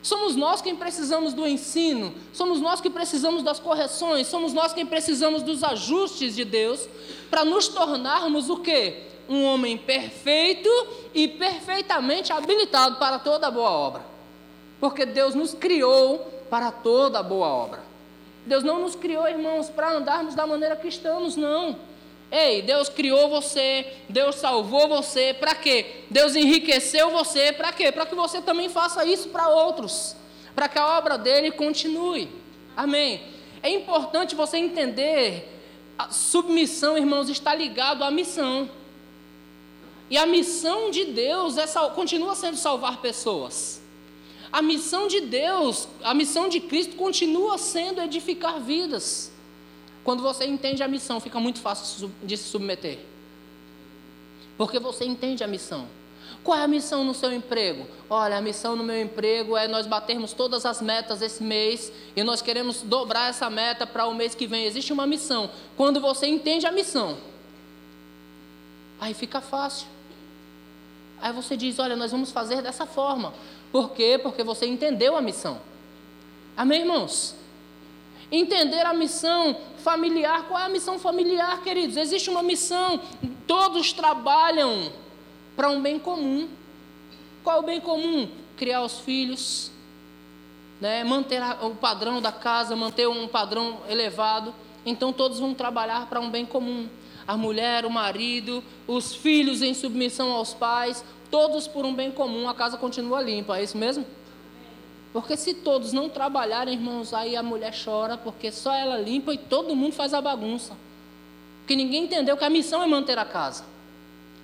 Somos 0.00 0.34
nós 0.34 0.62
quem 0.62 0.74
precisamos 0.74 1.32
do 1.32 1.46
ensino, 1.46 2.12
somos 2.32 2.60
nós 2.60 2.80
que 2.80 2.90
precisamos 2.90 3.40
das 3.42 3.60
correções, 3.60 4.26
somos 4.26 4.52
nós 4.52 4.72
quem 4.72 4.84
precisamos 4.84 5.44
dos 5.44 5.62
ajustes 5.62 6.34
de 6.34 6.44
Deus 6.44 6.88
para 7.30 7.44
nos 7.44 7.68
tornarmos 7.68 8.50
o 8.50 8.56
quê? 8.56 9.04
Um 9.28 9.44
homem 9.44 9.78
perfeito 9.78 10.68
e 11.14 11.28
perfeitamente 11.28 12.32
habilitado 12.32 12.96
para 12.96 13.20
toda 13.20 13.48
boa 13.48 13.70
obra. 13.70 14.04
Porque 14.80 15.06
Deus 15.06 15.36
nos 15.36 15.54
criou 15.54 16.18
para 16.50 16.72
toda 16.72 17.22
boa 17.22 17.46
obra. 17.46 17.91
Deus 18.44 18.64
não 18.64 18.80
nos 18.80 18.94
criou, 18.94 19.28
irmãos, 19.28 19.70
para 19.70 19.92
andarmos 19.92 20.34
da 20.34 20.46
maneira 20.46 20.76
que 20.76 20.88
estamos, 20.88 21.36
não. 21.36 21.76
Ei, 22.30 22.62
Deus 22.62 22.88
criou 22.88 23.28
você, 23.28 23.86
Deus 24.08 24.36
salvou 24.36 24.88
você, 24.88 25.34
para 25.34 25.54
quê? 25.54 26.04
Deus 26.10 26.34
enriqueceu 26.34 27.10
você, 27.10 27.52
para 27.52 27.72
quê? 27.72 27.92
Para 27.92 28.06
que 28.06 28.14
você 28.14 28.40
também 28.40 28.68
faça 28.68 29.04
isso 29.04 29.28
para 29.28 29.48
outros, 29.48 30.16
para 30.54 30.68
que 30.68 30.78
a 30.78 30.98
obra 30.98 31.18
dele 31.18 31.50
continue. 31.50 32.30
Amém. 32.76 33.22
É 33.62 33.70
importante 33.70 34.34
você 34.34 34.56
entender, 34.56 35.46
a 35.98 36.10
submissão, 36.10 36.96
irmãos, 36.96 37.28
está 37.28 37.54
ligado 37.54 38.02
à 38.02 38.10
missão. 38.10 38.68
E 40.08 40.16
a 40.18 40.26
missão 40.26 40.90
de 40.90 41.04
Deus 41.04 41.56
é, 41.58 41.66
continua 41.94 42.34
sendo 42.34 42.56
salvar 42.56 43.00
pessoas. 43.00 43.80
A 44.52 44.60
missão 44.60 45.08
de 45.08 45.20
Deus, 45.22 45.88
a 46.02 46.12
missão 46.12 46.48
de 46.48 46.60
Cristo 46.60 46.94
continua 46.96 47.56
sendo 47.56 48.02
edificar 48.02 48.60
vidas. 48.60 49.32
Quando 50.04 50.22
você 50.22 50.44
entende 50.44 50.82
a 50.82 50.88
missão, 50.88 51.20
fica 51.20 51.40
muito 51.40 51.60
fácil 51.60 52.12
de 52.22 52.36
se 52.36 52.44
submeter. 52.44 52.98
Porque 54.58 54.78
você 54.78 55.04
entende 55.04 55.42
a 55.42 55.46
missão. 55.46 55.88
Qual 56.44 56.58
é 56.58 56.62
a 56.62 56.68
missão 56.68 57.04
no 57.04 57.14
seu 57.14 57.32
emprego? 57.32 57.86
Olha, 58.10 58.36
a 58.36 58.40
missão 58.40 58.74
no 58.74 58.82
meu 58.82 59.00
emprego 59.00 59.56
é 59.56 59.68
nós 59.68 59.86
batermos 59.86 60.32
todas 60.32 60.66
as 60.66 60.82
metas 60.82 61.22
esse 61.22 61.42
mês 61.42 61.92
e 62.16 62.22
nós 62.24 62.42
queremos 62.42 62.82
dobrar 62.82 63.30
essa 63.30 63.48
meta 63.48 63.86
para 63.86 64.06
o 64.06 64.14
mês 64.14 64.34
que 64.34 64.46
vem. 64.46 64.64
Existe 64.64 64.92
uma 64.92 65.06
missão. 65.06 65.50
Quando 65.76 66.00
você 66.00 66.26
entende 66.26 66.66
a 66.66 66.72
missão, 66.72 67.16
aí 69.00 69.14
fica 69.14 69.40
fácil. 69.40 69.86
Aí 71.20 71.32
você 71.32 71.56
diz: 71.56 71.78
Olha, 71.78 71.94
nós 71.94 72.10
vamos 72.10 72.32
fazer 72.32 72.60
dessa 72.60 72.84
forma. 72.86 73.32
Por 73.72 73.92
quê? 73.92 74.20
Porque 74.22 74.44
você 74.44 74.66
entendeu 74.66 75.16
a 75.16 75.22
missão. 75.22 75.58
Amém, 76.54 76.80
irmãos? 76.82 77.34
Entender 78.30 78.84
a 78.84 78.92
missão 78.92 79.56
familiar. 79.78 80.46
Qual 80.46 80.60
é 80.60 80.66
a 80.66 80.68
missão 80.68 80.98
familiar, 80.98 81.62
queridos? 81.62 81.96
Existe 81.96 82.28
uma 82.28 82.42
missão. 82.42 83.00
Todos 83.46 83.92
trabalham 83.92 84.92
para 85.56 85.70
um 85.70 85.80
bem 85.80 85.98
comum. 85.98 86.48
Qual 87.42 87.56
é 87.56 87.60
o 87.60 87.62
bem 87.62 87.80
comum? 87.80 88.28
Criar 88.56 88.82
os 88.82 89.00
filhos, 89.00 89.72
né? 90.80 91.02
manter 91.02 91.42
o 91.62 91.70
padrão 91.70 92.20
da 92.20 92.30
casa, 92.30 92.76
manter 92.76 93.08
um 93.08 93.26
padrão 93.26 93.80
elevado. 93.88 94.54
Então 94.84 95.12
todos 95.12 95.38
vão 95.38 95.54
trabalhar 95.54 96.06
para 96.06 96.20
um 96.20 96.30
bem 96.30 96.44
comum. 96.44 96.88
A 97.26 97.36
mulher, 97.36 97.86
o 97.86 97.90
marido, 97.90 98.62
os 98.86 99.14
filhos 99.14 99.62
em 99.62 99.74
submissão 99.74 100.32
aos 100.32 100.52
pais, 100.52 101.04
todos 101.32 101.66
por 101.66 101.86
um 101.86 101.94
bem 101.94 102.12
comum, 102.12 102.46
a 102.46 102.54
casa 102.54 102.76
continua 102.76 103.22
limpa, 103.22 103.58
é 103.58 103.64
isso 103.64 103.78
mesmo? 103.78 104.04
Porque 105.14 105.36
se 105.36 105.54
todos 105.54 105.92
não 105.92 106.08
trabalharem, 106.08 106.74
irmãos, 106.74 107.14
aí 107.14 107.34
a 107.34 107.42
mulher 107.42 107.74
chora, 107.84 108.18
porque 108.18 108.52
só 108.52 108.72
ela 108.74 108.98
limpa 108.98 109.32
e 109.32 109.38
todo 109.38 109.74
mundo 109.74 109.94
faz 109.94 110.12
a 110.12 110.20
bagunça. 110.20 110.76
Porque 111.60 111.74
ninguém 111.74 112.04
entendeu 112.04 112.36
que 112.36 112.44
a 112.44 112.50
missão 112.50 112.82
é 112.82 112.86
manter 112.86 113.18
a 113.18 113.24
casa 113.24 113.64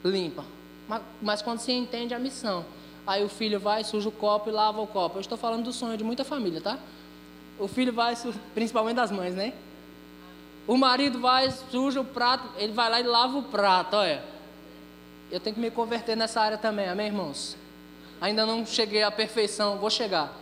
limpa. 0.03 0.45
Mas, 0.89 1.03
mas 1.21 1.43
quando 1.43 1.59
se 1.59 1.73
entende 1.73 2.15
a 2.15 2.19
missão, 2.19 2.65
aí 3.07 3.23
o 3.23 3.29
filho 3.29 3.61
vai, 3.61 3.85
suja 3.85 4.09
o 4.09 4.13
copo 4.13 4.49
e 4.49 4.53
lava 4.53 4.81
o 4.81 4.87
copo. 4.87 5.19
Eu 5.19 5.21
estou 5.21 5.37
falando 5.37 5.65
do 5.65 5.73
sonho 5.73 5.97
de 5.97 6.05
muita 6.05 6.25
família, 6.25 6.61
tá? 6.61 6.79
O 7.59 7.69
filho 7.69 7.93
vai, 7.93 8.17
principalmente 8.55 8.97
das 8.97 9.11
mães, 9.11 9.35
né? 9.35 9.53
O 10.67 10.77
marido 10.77 11.19
vai, 11.19 11.51
suja 11.51 12.01
o 12.01 12.05
prato, 12.05 12.49
ele 12.57 12.73
vai 12.73 12.91
lá 12.91 13.01
e 13.01 13.03
lava 13.03 13.39
o 13.39 13.43
prato, 13.43 13.97
olha. 13.97 14.38
Eu 15.31 15.39
tenho 15.39 15.55
que 15.55 15.61
me 15.61 15.71
converter 15.71 16.17
nessa 16.17 16.41
área 16.41 16.57
também, 16.57 16.89
amém, 16.89 17.09
irmãos? 17.09 17.57
Ainda 18.21 18.47
não 18.47 18.65
cheguei 18.65 19.03
à 19.03 19.11
perfeição, 19.11 19.79
vou 19.79 19.91
chegar. 19.91 20.35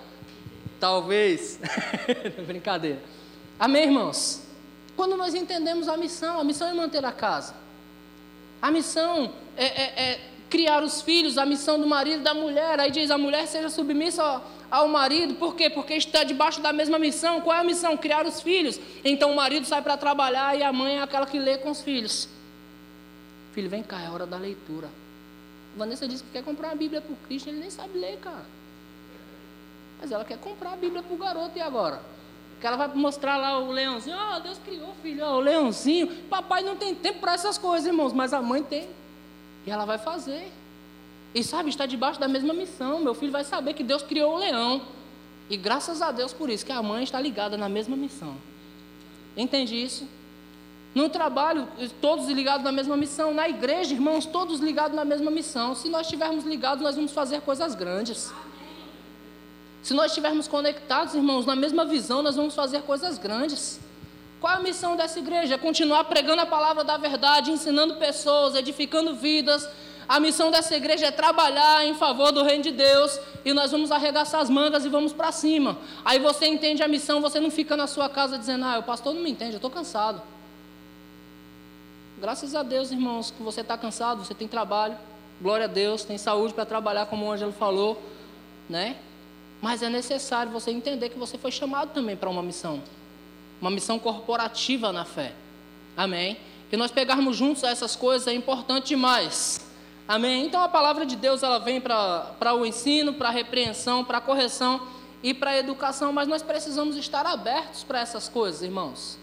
Talvez. 0.78 1.58
Brincadeira. 2.46 3.02
Amém, 3.58 3.84
irmãos? 3.84 4.42
Quando 4.94 5.16
nós 5.16 5.34
entendemos 5.34 5.88
a 5.88 5.96
missão, 5.96 6.38
a 6.38 6.44
missão 6.44 6.68
é 6.68 6.72
manter 6.72 7.04
a 7.04 7.12
casa. 7.12 7.54
A 8.62 8.70
missão 8.70 9.32
é, 9.56 9.66
é, 9.66 10.02
é 10.02 10.20
criar 10.48 10.82
os 10.82 11.02
filhos, 11.02 11.36
a 11.36 11.44
missão 11.44 11.80
do 11.80 11.86
marido 11.86 12.20
e 12.20 12.24
da 12.24 12.32
mulher. 12.32 12.78
Aí 12.78 12.90
diz: 12.90 13.10
a 13.10 13.18
mulher 13.18 13.46
seja 13.46 13.68
submissa 13.68 14.22
ao, 14.22 14.44
ao 14.70 14.88
marido. 14.88 15.34
Por 15.34 15.56
quê? 15.56 15.68
Porque 15.68 15.94
está 15.94 16.22
debaixo 16.22 16.60
da 16.60 16.72
mesma 16.72 16.98
missão. 16.98 17.40
Qual 17.40 17.56
é 17.56 17.60
a 17.60 17.64
missão? 17.64 17.96
Criar 17.96 18.24
os 18.24 18.40
filhos. 18.40 18.78
Então 19.04 19.32
o 19.32 19.36
marido 19.36 19.66
sai 19.66 19.82
para 19.82 19.96
trabalhar 19.96 20.56
e 20.56 20.62
a 20.62 20.72
mãe 20.72 20.98
é 20.98 21.02
aquela 21.02 21.26
que 21.26 21.38
lê 21.38 21.58
com 21.58 21.70
os 21.70 21.82
filhos. 21.82 22.28
Filho, 23.56 23.70
vem 23.70 23.82
cá, 23.82 24.02
é 24.02 24.10
hora 24.10 24.26
da 24.26 24.36
leitura. 24.36 24.90
Vanessa 25.74 26.06
disse 26.06 26.22
que 26.22 26.30
quer 26.30 26.44
comprar 26.44 26.68
uma 26.68 26.76
Bíblia 26.76 27.00
para 27.00 27.10
o 27.10 27.16
Cristo, 27.16 27.48
ele 27.48 27.58
nem 27.58 27.70
sabe 27.70 27.98
ler, 27.98 28.18
cara. 28.18 28.44
Mas 29.98 30.12
ela 30.12 30.26
quer 30.26 30.36
comprar 30.36 30.74
a 30.74 30.76
Bíblia 30.76 31.02
para 31.02 31.14
o 31.14 31.16
garoto 31.16 31.56
e 31.56 31.60
agora? 31.62 32.02
Que 32.60 32.66
ela 32.66 32.76
vai 32.76 32.88
mostrar 32.88 33.38
lá 33.38 33.58
o 33.58 33.70
leãozinho. 33.70 34.14
Oh, 34.14 34.40
Deus 34.40 34.58
criou, 34.58 34.94
filho, 35.00 35.24
oh, 35.24 35.36
o 35.36 35.40
leãozinho. 35.40 36.06
Papai 36.24 36.62
não 36.62 36.76
tem 36.76 36.94
tempo 36.94 37.20
para 37.20 37.32
essas 37.32 37.56
coisas, 37.56 37.86
irmãos, 37.86 38.12
mas 38.12 38.34
a 38.34 38.42
mãe 38.42 38.62
tem. 38.62 38.90
E 39.66 39.70
ela 39.70 39.86
vai 39.86 39.96
fazer. 39.96 40.52
E 41.34 41.42
sabe, 41.42 41.70
está 41.70 41.86
debaixo 41.86 42.20
da 42.20 42.28
mesma 42.28 42.52
missão. 42.52 43.00
Meu 43.00 43.14
filho 43.14 43.32
vai 43.32 43.42
saber 43.42 43.72
que 43.72 43.82
Deus 43.82 44.02
criou 44.02 44.34
o 44.34 44.38
leão. 44.38 44.82
E 45.48 45.56
graças 45.56 46.02
a 46.02 46.12
Deus 46.12 46.34
por 46.34 46.50
isso, 46.50 46.66
que 46.66 46.72
a 46.72 46.82
mãe 46.82 47.04
está 47.04 47.18
ligada 47.18 47.56
na 47.56 47.70
mesma 47.70 47.96
missão. 47.96 48.36
Entende 49.34 49.82
isso? 49.82 50.06
No 50.96 51.10
trabalho, 51.10 51.68
todos 52.00 52.26
ligados 52.26 52.64
na 52.64 52.72
mesma 52.72 52.96
missão. 52.96 53.34
Na 53.34 53.46
igreja, 53.46 53.92
irmãos, 53.92 54.24
todos 54.24 54.60
ligados 54.60 54.96
na 54.96 55.04
mesma 55.04 55.30
missão. 55.30 55.74
Se 55.74 55.90
nós 55.90 56.06
estivermos 56.06 56.42
ligados, 56.52 56.82
nós 56.82 56.96
vamos 56.96 57.12
fazer 57.12 57.42
coisas 57.42 57.74
grandes. 57.74 58.32
Se 59.82 59.92
nós 59.92 60.06
estivermos 60.12 60.48
conectados, 60.48 61.14
irmãos, 61.14 61.44
na 61.44 61.54
mesma 61.54 61.84
visão, 61.84 62.22
nós 62.22 62.34
vamos 62.34 62.54
fazer 62.54 62.80
coisas 62.80 63.18
grandes. 63.18 63.78
Qual 64.40 64.50
é 64.50 64.56
a 64.56 64.60
missão 64.60 64.96
dessa 64.96 65.18
igreja? 65.18 65.56
É 65.56 65.58
continuar 65.58 66.04
pregando 66.04 66.40
a 66.40 66.46
palavra 66.46 66.82
da 66.82 66.96
verdade, 66.96 67.50
ensinando 67.50 67.96
pessoas, 67.96 68.54
edificando 68.54 69.14
vidas, 69.14 69.68
A 70.08 70.20
missão 70.20 70.52
dessa 70.52 70.76
igreja 70.76 71.06
é 71.06 71.10
trabalhar 71.10 71.84
em 71.84 71.94
favor 71.94 72.30
do 72.30 72.44
reino 72.44 72.62
de 72.62 72.70
Deus 72.70 73.18
e 73.44 73.52
nós 73.52 73.72
vamos 73.72 73.90
arregaçar 73.90 74.40
as 74.40 74.48
mangas 74.48 74.84
e 74.84 74.88
vamos 74.88 75.12
para 75.12 75.32
cima. 75.32 75.76
Aí 76.04 76.20
você 76.20 76.46
entende 76.46 76.82
a 76.82 76.88
missão, 76.88 77.20
você 77.20 77.40
não 77.40 77.50
fica 77.50 77.76
na 77.76 77.88
sua 77.88 78.08
casa 78.08 78.38
dizendo: 78.38 78.64
"Ah, 78.64 78.78
o 78.78 78.84
pastor 78.84 79.12
não 79.12 79.22
me 79.22 79.30
entende, 79.30 79.54
eu 79.54 79.56
estou 79.56 79.70
cansado". 79.70 80.22
Graças 82.18 82.54
a 82.54 82.62
Deus, 82.62 82.90
irmãos, 82.90 83.30
que 83.30 83.42
você 83.42 83.60
está 83.60 83.76
cansado, 83.76 84.24
você 84.24 84.34
tem 84.34 84.48
trabalho, 84.48 84.96
glória 85.40 85.64
a 85.64 85.68
Deus, 85.68 86.02
tem 86.02 86.16
saúde 86.16 86.54
para 86.54 86.64
trabalhar, 86.64 87.06
como 87.06 87.26
o 87.26 87.30
Ângelo 87.30 87.52
falou, 87.52 88.02
né? 88.70 88.96
Mas 89.60 89.82
é 89.82 89.90
necessário 89.90 90.50
você 90.50 90.70
entender 90.70 91.10
que 91.10 91.18
você 91.18 91.36
foi 91.36 91.50
chamado 91.50 91.92
também 91.92 92.16
para 92.16 92.30
uma 92.30 92.42
missão, 92.42 92.82
uma 93.60 93.70
missão 93.70 93.98
corporativa 93.98 94.92
na 94.92 95.04
fé. 95.04 95.34
Amém? 95.94 96.38
Que 96.70 96.76
nós 96.76 96.90
pegarmos 96.90 97.36
juntos 97.36 97.62
essas 97.62 97.94
coisas 97.94 98.26
é 98.26 98.32
importante 98.32 98.88
demais. 98.88 99.66
Amém? 100.08 100.46
Então 100.46 100.62
a 100.62 100.68
palavra 100.68 101.04
de 101.04 101.16
Deus 101.16 101.42
ela 101.42 101.58
vem 101.58 101.82
para 101.82 102.54
o 102.54 102.64
ensino, 102.64 103.12
para 103.12 103.28
a 103.28 103.32
repreensão, 103.32 104.02
para 104.02 104.18
a 104.18 104.20
correção 104.22 104.80
e 105.22 105.34
para 105.34 105.50
a 105.50 105.58
educação, 105.58 106.14
mas 106.14 106.28
nós 106.28 106.42
precisamos 106.42 106.96
estar 106.96 107.26
abertos 107.26 107.84
para 107.84 108.00
essas 108.00 108.26
coisas, 108.26 108.62
irmãos. 108.62 109.18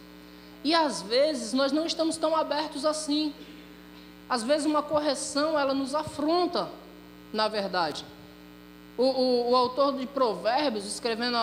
E 0.64 0.74
às 0.74 1.02
vezes 1.02 1.54
nós 1.54 1.72
não 1.72 1.86
estamos 1.86 2.16
tão 2.16 2.36
abertos 2.36 2.86
assim. 2.86 3.34
Às 4.30 4.44
vezes 4.44 4.66
uma 4.66 4.82
correção 4.82 5.60
ela 5.60 5.74
nos 5.74 5.94
afronta, 5.94 6.70
na 7.34 7.48
verdade. 7.48 8.06
O, 8.98 9.04
o, 9.04 9.52
o 9.52 9.56
autor 9.56 9.98
de 9.98 10.06
Provérbios, 10.06 10.86
escrevendo 10.86 11.38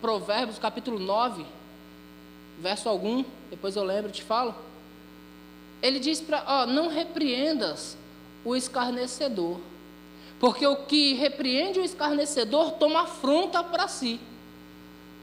Provérbios 0.00 0.58
capítulo 0.58 0.98
9, 0.98 1.46
verso 2.58 2.88
algum, 2.88 3.24
depois 3.50 3.76
eu 3.76 3.84
lembro 3.84 4.08
e 4.10 4.12
te 4.12 4.22
falo. 4.22 4.54
Ele 5.82 6.00
diz 6.00 6.20
para, 6.20 6.66
não 6.66 6.88
repreendas 6.88 7.96
o 8.44 8.56
escarnecedor, 8.56 9.60
porque 10.40 10.66
o 10.66 10.84
que 10.84 11.14
repreende 11.14 11.78
o 11.78 11.84
escarnecedor 11.84 12.72
toma 12.72 13.02
afronta 13.02 13.62
para 13.62 13.86
si. 13.86 14.18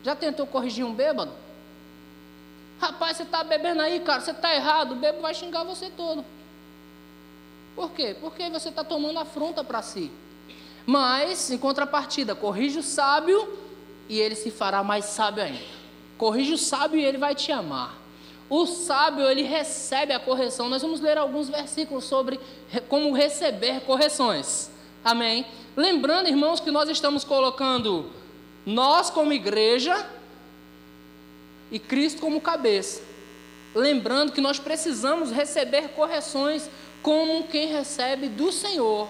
Já 0.03 0.15
tentou 0.15 0.45
corrigir 0.45 0.85
um 0.85 0.93
bêbado? 0.93 1.42
Rapaz, 2.79 3.17
você 3.17 3.23
está 3.23 3.43
bebendo 3.43 3.81
aí, 3.81 3.99
cara, 3.99 4.21
você 4.21 4.31
está 4.31 4.53
errado, 4.53 4.93
o 4.93 4.95
bêbado 4.95 5.21
vai 5.21 5.33
xingar 5.33 5.63
você 5.63 5.89
todo. 5.89 6.25
Por 7.75 7.91
quê? 7.91 8.15
Porque 8.19 8.49
você 8.49 8.69
está 8.69 8.83
tomando 8.83 9.19
afronta 9.19 9.63
para 9.63 9.81
si. 9.81 10.11
Mas, 10.85 11.49
em 11.49 11.57
contrapartida, 11.57 12.35
corrige 12.35 12.79
o 12.79 12.83
sábio 12.83 13.57
e 14.09 14.19
ele 14.19 14.35
se 14.35 14.51
fará 14.51 14.83
mais 14.83 15.05
sábio 15.05 15.43
ainda. 15.43 15.63
Corrige 16.17 16.53
o 16.53 16.57
sábio 16.57 16.99
e 16.99 17.05
ele 17.05 17.17
vai 17.17 17.33
te 17.33 17.51
amar. 17.51 17.97
O 18.49 18.65
sábio, 18.65 19.27
ele 19.27 19.43
recebe 19.43 20.13
a 20.13 20.19
correção. 20.19 20.69
Nós 20.69 20.81
vamos 20.81 20.99
ler 20.99 21.17
alguns 21.17 21.49
versículos 21.49 22.03
sobre 22.03 22.39
como 22.87 23.13
receber 23.13 23.81
correções. 23.81 24.69
Amém? 25.03 25.45
Lembrando, 25.75 26.27
irmãos, 26.27 26.59
que 26.59 26.69
nós 26.69 26.87
estamos 26.89 27.23
colocando 27.23 28.11
nós 28.65 29.09
como 29.09 29.33
igreja 29.33 30.05
e 31.73 31.79
Cristo 31.79 32.21
como 32.21 32.39
cabeça. 32.39 33.01
Lembrando 33.75 34.31
que 34.31 34.39
nós 34.39 34.59
precisamos 34.59 35.29
receber 35.29 35.89
correções 35.89 36.69
como 37.01 37.43
quem 37.47 37.67
recebe 37.67 38.29
do 38.29 38.49
Senhor 38.49 39.09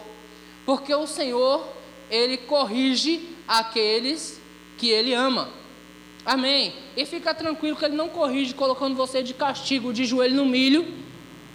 porque 0.66 0.94
o 0.94 1.06
Senhor, 1.06 1.66
ele 2.10 2.38
corrige 2.38 3.30
aqueles 3.48 4.40
que 4.78 4.90
ele 4.90 5.14
ama. 5.14 5.50
Amém. 6.26 6.74
E 6.96 7.06
fica 7.06 7.34
tranquilo 7.34 7.76
que 7.76 7.84
ele 7.84 7.96
não 7.96 8.08
corrige 8.08 8.54
colocando 8.54 8.96
você 8.96 9.22
de 9.22 9.34
castigo, 9.34 9.92
de 9.92 10.06
joelho 10.06 10.36
no 10.36 10.46
milho. 10.46 10.94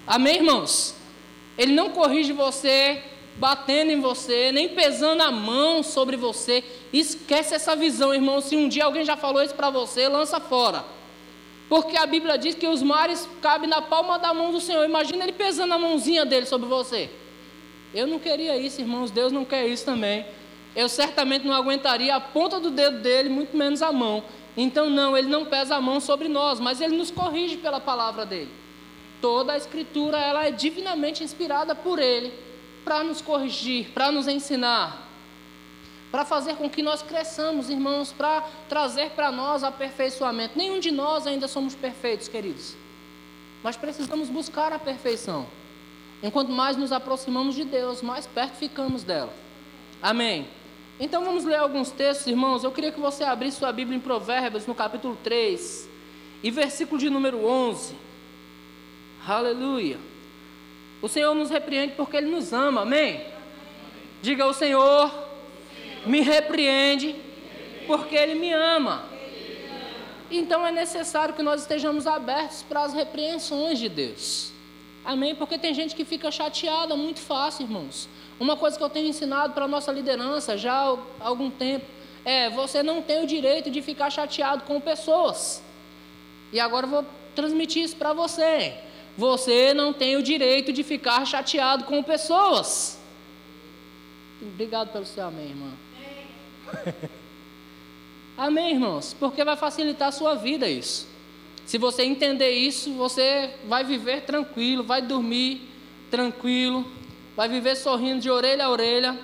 Amém, 0.06 0.36
irmãos? 0.36 0.94
Ele 1.56 1.72
não 1.72 1.90
corrige 1.90 2.32
você 2.32 3.02
batendo 3.36 3.92
em 3.92 4.00
você, 4.00 4.52
nem 4.52 4.68
pesando 4.68 5.22
a 5.22 5.30
mão 5.30 5.82
sobre 5.82 6.16
você. 6.16 6.62
Esquece 6.92 7.54
essa 7.54 7.74
visão, 7.74 8.12
irmão. 8.12 8.40
Se 8.40 8.56
um 8.56 8.68
dia 8.68 8.84
alguém 8.84 9.04
já 9.04 9.16
falou 9.16 9.42
isso 9.42 9.54
para 9.54 9.70
você, 9.70 10.06
lança 10.08 10.38
fora. 10.38 10.84
Porque 11.68 11.96
a 11.96 12.07
Bíblia 12.07 12.38
diz 12.38 12.54
que 12.54 12.66
os 12.66 12.83
mares 12.83 13.28
cabem 13.42 13.68
na 13.68 13.83
palma 13.83 14.18
da 14.18 14.33
mão 14.33 14.50
do 14.50 14.61
Senhor. 14.61 14.85
Imagina 14.85 15.24
ele 15.24 15.33
pesando 15.33 15.74
a 15.74 15.78
mãozinha 15.78 16.24
dele 16.24 16.46
sobre 16.46 16.66
você. 16.66 17.11
Eu 17.92 18.07
não 18.07 18.18
queria 18.18 18.57
isso, 18.57 18.81
irmãos, 18.81 19.11
Deus 19.11 19.33
não 19.33 19.44
quer 19.44 19.66
isso 19.66 19.85
também. 19.85 20.24
Eu 20.74 20.88
certamente 20.88 21.46
não 21.46 21.54
aguentaria 21.54 22.14
a 22.14 22.20
ponta 22.20 22.61
do 22.61 22.70
dedo 22.70 23.00
dele, 23.00 23.28
muito 23.28 23.57
menos 23.57 23.83
a 23.83 23.92
mão. 23.92 24.22
Então, 24.57 24.88
não, 24.88 25.16
ele 25.16 25.28
não 25.28 25.44
pesa 25.44 25.76
a 25.76 25.81
mão 25.81 26.00
sobre 26.00 26.28
nós, 26.28 26.59
mas 26.59 26.81
ele 26.81 26.96
nos 26.96 27.11
corrige 27.11 27.57
pela 27.57 27.81
palavra 27.81 28.24
dele. 28.24 28.50
Toda 29.20 29.52
a 29.52 29.57
escritura 29.57 30.18
ela 30.18 30.46
é 30.46 30.50
divinamente 30.50 31.24
inspirada 31.24 31.74
por 31.74 31.98
ele 31.98 32.33
para 32.85 33.02
nos 33.02 33.20
corrigir, 33.20 33.90
para 33.90 34.11
nos 34.11 34.28
ensinar, 34.28 35.07
para 36.10 36.24
fazer 36.24 36.56
com 36.56 36.68
que 36.70 36.82
nós 36.82 37.02
cresçamos, 37.02 37.68
irmãos, 37.68 38.12
para 38.12 38.42
trazer 38.68 39.10
para 39.10 39.30
nós 39.30 39.62
aperfeiçoamento. 39.62 40.56
Nenhum 40.56 40.80
de 40.80 40.90
nós 40.90 41.26
ainda 41.26 41.46
somos 41.46 41.74
perfeitos, 41.74 42.28
queridos. 42.28 42.74
Mas 43.62 43.76
precisamos 43.76 44.28
buscar 44.28 44.72
a 44.72 44.78
perfeição. 44.78 45.46
Enquanto 46.22 46.50
mais 46.50 46.76
nos 46.76 46.92
aproximamos 46.92 47.54
de 47.54 47.64
Deus, 47.64 48.02
mais 48.02 48.26
perto 48.26 48.56
ficamos 48.56 49.04
dela. 49.04 49.32
Amém. 50.00 50.48
Então 50.98 51.24
vamos 51.24 51.44
ler 51.44 51.56
alguns 51.56 51.90
textos, 51.90 52.26
irmãos. 52.26 52.64
Eu 52.64 52.72
queria 52.72 52.90
que 52.90 52.98
você 52.98 53.22
abrisse 53.22 53.58
sua 53.58 53.72
Bíblia 53.72 53.96
em 53.96 54.00
Provérbios, 54.00 54.66
no 54.66 54.74
capítulo 54.74 55.16
3, 55.22 55.88
e 56.42 56.50
versículo 56.50 56.98
de 56.98 57.10
número 57.10 57.44
11. 57.44 57.94
Aleluia. 59.26 59.98
O 61.00 61.08
Senhor 61.08 61.34
nos 61.34 61.50
repreende 61.50 61.94
porque 61.96 62.16
Ele 62.16 62.30
nos 62.30 62.52
ama, 62.52 62.82
amém? 62.82 63.24
Diga 64.20 64.42
ao 64.42 64.52
Senhor, 64.52 65.27
me 66.06 66.20
repreende 66.20 67.16
porque 67.87 68.14
Ele 68.14 68.34
me 68.34 68.52
ama. 68.52 69.04
Então 70.30 70.66
é 70.66 70.70
necessário 70.70 71.34
que 71.34 71.42
nós 71.42 71.62
estejamos 71.62 72.06
abertos 72.06 72.62
para 72.62 72.82
as 72.82 72.92
repreensões 72.92 73.78
de 73.78 73.88
Deus. 73.88 74.52
Amém? 75.04 75.34
Porque 75.34 75.56
tem 75.56 75.72
gente 75.72 75.94
que 75.94 76.04
fica 76.04 76.30
chateada 76.30 76.94
muito 76.94 77.20
fácil, 77.20 77.64
irmãos. 77.64 78.08
Uma 78.38 78.56
coisa 78.56 78.76
que 78.76 78.82
eu 78.82 78.90
tenho 78.90 79.08
ensinado 79.08 79.54
para 79.54 79.64
a 79.64 79.68
nossa 79.68 79.90
liderança 79.90 80.56
já 80.56 80.74
há 80.74 80.98
algum 81.20 81.50
tempo 81.50 81.87
é: 82.24 82.50
você 82.50 82.82
não 82.82 83.00
tem 83.00 83.22
o 83.22 83.26
direito 83.26 83.70
de 83.70 83.80
ficar 83.80 84.11
chateado 84.11 84.64
com 84.64 84.78
pessoas. 84.80 85.62
E 86.52 86.61
agora 86.61 86.87
eu 86.87 86.90
vou 86.90 87.06
transmitir 87.34 87.82
isso 87.82 87.96
para 87.96 88.12
você. 88.12 88.74
Você 89.16 89.72
não 89.72 89.92
tem 89.92 90.16
o 90.16 90.22
direito 90.22 90.72
de 90.72 90.82
ficar 90.82 91.24
chateado 91.24 91.84
com 91.84 92.02
pessoas. 92.02 92.98
Obrigado 94.40 94.92
pelo 94.92 95.06
seu 95.06 95.24
amém, 95.24 95.46
irmã. 95.46 95.72
amém, 98.37 98.72
irmãos? 98.72 99.14
Porque 99.18 99.44
vai 99.44 99.57
facilitar 99.57 100.09
a 100.09 100.12
sua 100.12 100.35
vida 100.35 100.68
isso. 100.68 101.07
Se 101.66 101.76
você 101.76 102.02
entender 102.02 102.50
isso, 102.50 102.92
você 102.94 103.50
vai 103.66 103.85
viver 103.85 104.22
tranquilo, 104.22 104.83
vai 104.83 105.02
dormir 105.02 105.68
tranquilo, 106.11 106.90
vai 107.37 107.48
viver 107.48 107.76
sorrindo 107.76 108.20
de 108.20 108.31
orelha 108.31 108.64
a 108.64 108.70
orelha. 108.70 109.18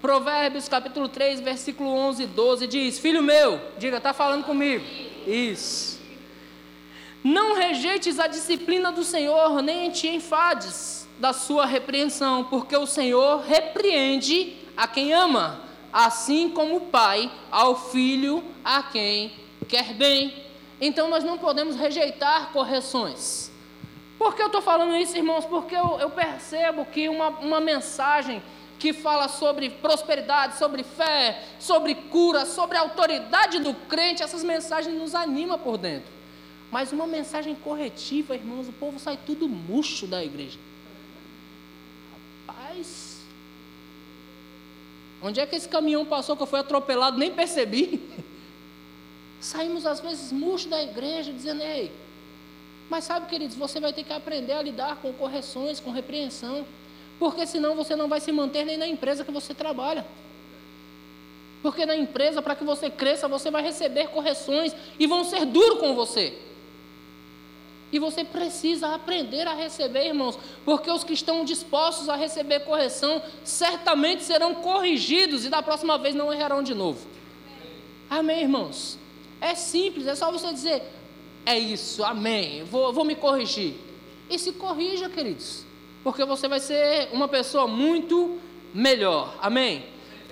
Provérbios 0.00 0.68
capítulo 0.68 1.08
3, 1.08 1.40
versículo 1.40 1.90
11 1.90 2.22
e 2.22 2.26
12 2.26 2.66
diz: 2.68 2.98
Filho 2.98 3.22
meu, 3.22 3.60
diga, 3.78 3.96
está 3.96 4.12
falando 4.12 4.44
comigo. 4.44 4.84
Isso. 5.26 5.98
Não 7.24 7.56
rejeites 7.56 8.20
a 8.20 8.28
disciplina 8.28 8.92
do 8.92 9.02
Senhor, 9.02 9.60
nem 9.60 9.90
te 9.90 10.06
enfades 10.06 11.08
da 11.18 11.32
sua 11.32 11.66
repreensão, 11.66 12.44
porque 12.44 12.76
o 12.76 12.86
Senhor 12.86 13.42
repreende 13.42 14.56
a 14.76 14.86
quem 14.86 15.12
ama, 15.12 15.60
assim 15.98 16.48
como 16.48 16.76
o 16.76 16.80
pai 16.82 17.28
ao 17.50 17.90
filho 17.90 18.44
a 18.64 18.84
quem 18.84 19.32
quer 19.68 19.94
bem. 19.94 20.32
Então 20.80 21.10
nós 21.10 21.24
não 21.24 21.36
podemos 21.36 21.74
rejeitar 21.74 22.52
correções. 22.52 23.50
Por 24.16 24.36
que 24.36 24.40
eu 24.40 24.46
estou 24.46 24.62
falando 24.62 24.94
isso, 24.94 25.16
irmãos? 25.16 25.44
Porque 25.44 25.74
eu, 25.74 25.98
eu 25.98 26.08
percebo 26.10 26.84
que 26.84 27.08
uma, 27.08 27.30
uma 27.40 27.60
mensagem 27.60 28.40
que 28.78 28.92
fala 28.92 29.26
sobre 29.26 29.70
prosperidade, 29.70 30.56
sobre 30.56 30.84
fé, 30.84 31.42
sobre 31.58 31.96
cura, 31.96 32.46
sobre 32.46 32.76
a 32.76 32.82
autoridade 32.82 33.58
do 33.58 33.74
crente, 33.74 34.22
essas 34.22 34.44
mensagens 34.44 34.96
nos 34.96 35.16
animam 35.16 35.58
por 35.58 35.76
dentro. 35.76 36.12
Mas 36.70 36.92
uma 36.92 37.08
mensagem 37.08 37.56
corretiva, 37.56 38.36
irmãos, 38.36 38.68
o 38.68 38.72
povo 38.72 39.00
sai 39.00 39.18
tudo 39.26 39.48
murcho 39.48 40.06
da 40.06 40.22
igreja. 40.22 40.60
Rapaz, 42.46 43.18
onde 45.22 45.40
é 45.40 45.46
que 45.46 45.56
esse 45.56 45.68
caminhão 45.68 46.04
passou 46.04 46.36
que 46.36 46.42
eu 46.42 46.46
fui 46.46 46.58
atropelado? 46.60 47.18
Nem 47.18 47.32
percebi. 47.32 48.00
Saímos 49.40 49.86
às 49.86 50.00
vezes 50.00 50.32
murchos 50.32 50.70
da 50.70 50.82
igreja 50.82 51.32
dizendo, 51.32 51.62
ei, 51.62 51.92
mas 52.90 53.04
sabe, 53.04 53.26
queridos, 53.26 53.56
você 53.56 53.78
vai 53.78 53.92
ter 53.92 54.02
que 54.02 54.12
aprender 54.12 54.54
a 54.54 54.62
lidar 54.62 54.96
com 54.96 55.12
correções, 55.12 55.78
com 55.78 55.90
repreensão, 55.90 56.64
porque 57.18 57.46
senão 57.46 57.74
você 57.74 57.94
não 57.94 58.08
vai 58.08 58.20
se 58.20 58.32
manter 58.32 58.64
nem 58.64 58.76
na 58.76 58.86
empresa 58.86 59.24
que 59.24 59.30
você 59.30 59.52
trabalha. 59.52 60.04
Porque 61.62 61.84
na 61.84 61.96
empresa, 61.96 62.40
para 62.40 62.54
que 62.54 62.64
você 62.64 62.88
cresça, 62.88 63.28
você 63.28 63.50
vai 63.50 63.62
receber 63.62 64.08
correções 64.08 64.74
e 64.98 65.06
vão 65.06 65.24
ser 65.24 65.44
duros 65.44 65.78
com 65.78 65.94
você. 65.94 66.38
E 67.90 67.98
você 67.98 68.22
precisa 68.22 68.94
aprender 68.94 69.46
a 69.46 69.54
receber, 69.54 70.06
irmãos, 70.06 70.38
porque 70.64 70.90
os 70.90 71.02
que 71.02 71.14
estão 71.14 71.44
dispostos 71.44 72.08
a 72.08 72.16
receber 72.16 72.60
correção 72.60 73.22
certamente 73.42 74.22
serão 74.22 74.56
corrigidos 74.56 75.46
e 75.46 75.48
da 75.48 75.62
próxima 75.62 75.96
vez 75.96 76.14
não 76.14 76.32
errarão 76.32 76.62
de 76.62 76.74
novo. 76.74 77.06
Amém, 78.10 78.42
irmãos? 78.42 78.98
É 79.40 79.54
simples, 79.54 80.06
é 80.06 80.14
só 80.14 80.30
você 80.30 80.52
dizer: 80.52 80.82
é 81.46 81.58
isso, 81.58 82.04
amém, 82.04 82.62
vou, 82.64 82.92
vou 82.92 83.04
me 83.04 83.14
corrigir. 83.14 83.74
E 84.28 84.38
se 84.38 84.52
corrija, 84.52 85.08
queridos, 85.08 85.64
porque 86.04 86.24
você 86.24 86.46
vai 86.46 86.60
ser 86.60 87.08
uma 87.12 87.26
pessoa 87.26 87.66
muito 87.66 88.38
melhor. 88.74 89.34
Amém? 89.40 89.86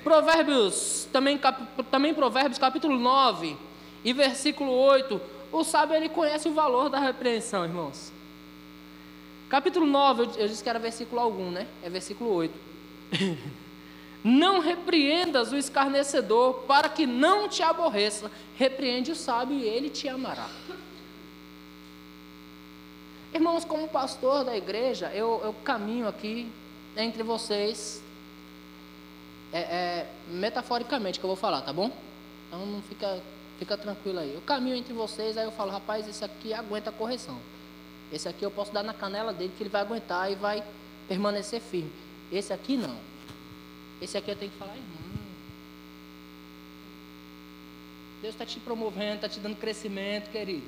Provérbios, 0.05 1.09
também, 1.11 1.39
cap, 1.39 1.63
também 1.91 2.13
Provérbios 2.13 2.59
capítulo 2.59 2.99
9 2.99 3.57
e 4.05 4.13
versículo 4.13 4.71
8 4.71 5.21
o 5.59 5.65
sábio 5.65 5.97
ele 5.97 6.09
conhece 6.09 6.49
o 6.49 6.55
valor 6.55 6.89
da 6.89 6.99
repreensão, 6.99 7.65
irmãos. 7.65 8.13
Capítulo 9.49 9.87
9, 9.87 10.23
eu, 10.39 10.49
disse 10.49 10.63
que 10.63 10.69
era 10.69 10.79
versículo 10.79 11.21
algum, 11.21 11.51
né? 11.51 11.67
É 11.83 11.89
versículo 11.89 12.33
8. 12.33 12.55
não 14.25 14.59
repreendas 14.61 15.53
o 15.53 15.57
escarnecedor, 15.57 16.65
para 16.67 16.89
que 16.89 17.07
não 17.07 17.49
te 17.49 17.63
aborreça. 17.63 18.31
Repreende 18.57 19.13
o 19.13 19.17
sábio 19.17 19.57
e 19.57 19.65
ele 19.65 19.89
te 19.89 20.09
amará. 20.09 20.49
Irmãos, 23.33 23.65
como 23.65 23.87
pastor 23.87 24.45
da 24.45 24.57
igreja, 24.57 25.13
eu, 25.15 25.41
eu 25.45 25.55
caminho 25.65 26.09
aqui 26.09 26.51
entre 26.97 27.23
vocês, 27.23 28.03
é, 29.53 29.59
é, 29.59 30.07
metaforicamente 30.29 31.21
que 31.21 31.25
eu 31.25 31.29
vou 31.29 31.37
falar, 31.37 31.61
tá 31.61 31.73
bom? 31.73 31.91
Então 32.49 32.65
não 32.67 32.83
fica 32.83 33.21
Fica 33.59 33.77
tranquilo 33.77 34.19
aí. 34.19 34.35
Eu 34.35 34.41
caminho 34.43 34.77
entre 34.77 34.93
vocês, 34.93 35.37
aí 35.37 35.45
eu 35.45 35.53
falo, 35.53 35.71
rapaz, 35.71 36.07
esse 36.09 36.25
aqui 36.25 36.53
aguenta 36.53 36.91
a 36.91 36.93
correção. 36.93 37.39
Esse 38.13 38.29
aqui 38.29 38.45
eu 38.45 38.51
posso 38.51 38.73
dar 38.73 38.83
na 38.83 38.93
canela 38.93 39.33
dele 39.33 39.53
que 39.57 39.63
ele 39.63 39.71
vai 39.71 39.81
aguentar 39.81 40.31
e 40.31 40.35
vai 40.35 40.63
permanecer 41.09 41.61
firme. 41.61 41.93
Esse 42.31 42.53
aqui 42.53 42.77
não. 42.77 42.97
Esse 44.01 44.19
aqui 44.19 44.31
eu 44.31 44.37
tenho 44.37 44.51
que 44.51 44.59
falar, 44.59 44.75
irmão. 44.75 45.07
Deus 48.21 48.35
está 48.35 48.45
te 48.45 48.61
promovendo, 48.61 49.17
está 49.17 49.29
te 49.29 49.41
dando 49.41 49.57
crescimento, 49.57 50.31
querido. 50.31 50.67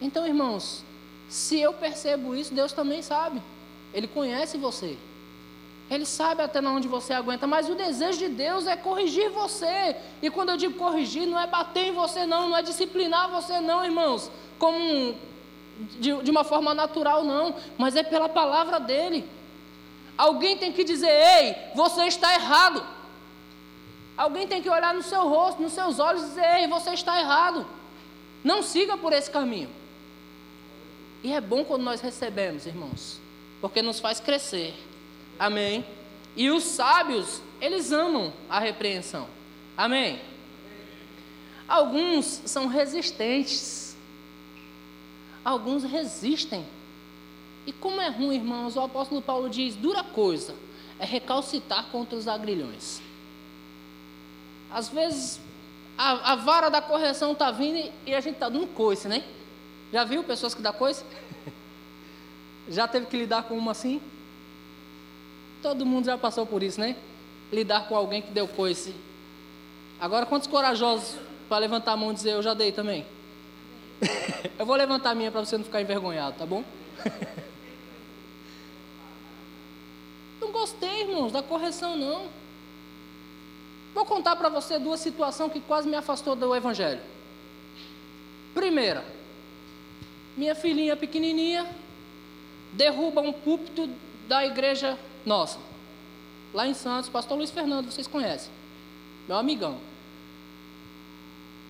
Então, 0.00 0.26
irmãos, 0.26 0.84
se 1.28 1.58
eu 1.58 1.72
percebo 1.72 2.34
isso, 2.34 2.52
Deus 2.52 2.72
também 2.72 3.02
sabe. 3.02 3.40
Ele 3.92 4.06
conhece 4.06 4.58
você. 4.58 4.98
Ele 5.90 6.06
sabe 6.06 6.42
até 6.42 6.60
onde 6.60 6.88
você 6.88 7.12
aguenta, 7.12 7.46
mas 7.46 7.68
o 7.68 7.74
desejo 7.74 8.18
de 8.18 8.28
Deus 8.28 8.66
é 8.66 8.74
corrigir 8.74 9.30
você. 9.30 9.94
E 10.22 10.30
quando 10.30 10.48
eu 10.48 10.56
digo 10.56 10.74
corrigir, 10.74 11.26
não 11.26 11.38
é 11.38 11.46
bater 11.46 11.88
em 11.88 11.92
você, 11.92 12.24
não, 12.24 12.48
não 12.48 12.56
é 12.56 12.62
disciplinar 12.62 13.30
você, 13.30 13.60
não, 13.60 13.84
irmãos, 13.84 14.30
como 14.58 14.78
um, 14.78 15.14
de, 16.00 16.22
de 16.22 16.30
uma 16.30 16.42
forma 16.42 16.74
natural, 16.74 17.22
não, 17.22 17.54
mas 17.76 17.96
é 17.96 18.02
pela 18.02 18.28
palavra 18.28 18.80
dele. 18.80 19.28
Alguém 20.16 20.56
tem 20.56 20.72
que 20.72 20.84
dizer: 20.84 21.10
ei, 21.10 21.56
você 21.74 22.04
está 22.04 22.32
errado. 22.34 22.82
Alguém 24.16 24.46
tem 24.46 24.62
que 24.62 24.70
olhar 24.70 24.94
no 24.94 25.02
seu 25.02 25.28
rosto, 25.28 25.60
nos 25.60 25.72
seus 25.72 25.98
olhos 25.98 26.22
e 26.22 26.26
dizer: 26.28 26.60
ei, 26.60 26.66
você 26.66 26.90
está 26.90 27.20
errado. 27.20 27.66
Não 28.42 28.62
siga 28.62 28.96
por 28.96 29.12
esse 29.12 29.30
caminho. 29.30 29.70
E 31.22 31.32
é 31.32 31.40
bom 31.40 31.62
quando 31.62 31.82
nós 31.82 32.00
recebemos, 32.00 32.64
irmãos, 32.66 33.18
porque 33.60 33.82
nos 33.82 34.00
faz 34.00 34.18
crescer 34.18 34.74
Amém. 35.38 35.84
E 36.36 36.50
os 36.50 36.64
sábios, 36.64 37.40
eles 37.60 37.92
amam 37.92 38.32
a 38.48 38.58
repreensão. 38.58 39.26
Amém. 39.76 40.20
Alguns 41.66 42.42
são 42.44 42.66
resistentes. 42.66 43.96
Alguns 45.44 45.84
resistem. 45.84 46.64
E 47.66 47.72
como 47.72 48.00
é 48.00 48.08
ruim, 48.08 48.36
irmãos, 48.36 48.76
o 48.76 48.80
apóstolo 48.80 49.22
Paulo 49.22 49.48
diz: 49.48 49.74
dura 49.76 50.02
coisa 50.02 50.54
é 50.98 51.04
recalcitar 51.04 51.86
contra 51.90 52.16
os 52.16 52.28
agrilhões. 52.28 53.00
Às 54.70 54.88
vezes 54.88 55.40
a, 55.96 56.32
a 56.32 56.36
vara 56.36 56.68
da 56.68 56.80
correção 56.82 57.32
está 57.32 57.50
vindo 57.50 57.92
e 58.06 58.14
a 58.14 58.20
gente 58.20 58.34
está 58.34 58.48
dando 58.48 58.66
coice, 58.68 59.08
né? 59.08 59.24
Já 59.92 60.04
viu 60.04 60.24
pessoas 60.24 60.54
que 60.54 60.62
dão 60.62 60.72
coice? 60.72 61.04
Já 62.68 62.88
teve 62.88 63.06
que 63.06 63.16
lidar 63.16 63.44
com 63.44 63.56
uma 63.56 63.72
assim? 63.72 64.00
Todo 65.64 65.84
mundo 65.86 66.04
já 66.04 66.18
passou 66.18 66.44
por 66.44 66.62
isso, 66.62 66.78
né? 66.78 66.94
Lidar 67.50 67.88
com 67.88 67.96
alguém 67.96 68.20
que 68.20 68.30
deu 68.30 68.46
coice. 68.46 68.94
Agora, 69.98 70.26
quantos 70.26 70.46
corajosos 70.46 71.16
para 71.48 71.56
levantar 71.56 71.92
a 71.92 71.96
mão 71.96 72.12
e 72.12 72.14
dizer 72.14 72.32
eu 72.32 72.42
já 72.42 72.52
dei 72.52 72.70
também? 72.70 73.06
eu 74.58 74.66
vou 74.66 74.76
levantar 74.76 75.12
a 75.12 75.14
minha 75.14 75.30
para 75.30 75.42
você 75.42 75.56
não 75.56 75.64
ficar 75.64 75.80
envergonhado, 75.80 76.36
tá 76.36 76.44
bom? 76.44 76.62
não 80.38 80.52
gostei, 80.52 81.00
irmãos, 81.00 81.32
da 81.32 81.42
correção, 81.42 81.96
não. 81.96 82.26
Vou 83.94 84.04
contar 84.04 84.36
para 84.36 84.50
você 84.50 84.78
duas 84.78 85.00
situações 85.00 85.50
que 85.50 85.60
quase 85.60 85.88
me 85.88 85.96
afastou 85.96 86.36
do 86.36 86.54
Evangelho. 86.54 87.00
Primeira, 88.52 89.02
minha 90.36 90.54
filhinha 90.54 90.94
pequenininha 90.94 91.66
derruba 92.74 93.22
um 93.22 93.32
púlpito 93.32 93.88
da 94.28 94.44
igreja 94.44 94.98
nossa. 95.24 95.58
Lá 96.52 96.66
em 96.66 96.74
Santos, 96.74 97.10
pastor 97.10 97.36
Luiz 97.36 97.50
Fernando, 97.50 97.90
vocês 97.90 98.06
conhecem. 98.06 98.50
Meu 99.26 99.36
amigão. 99.36 99.78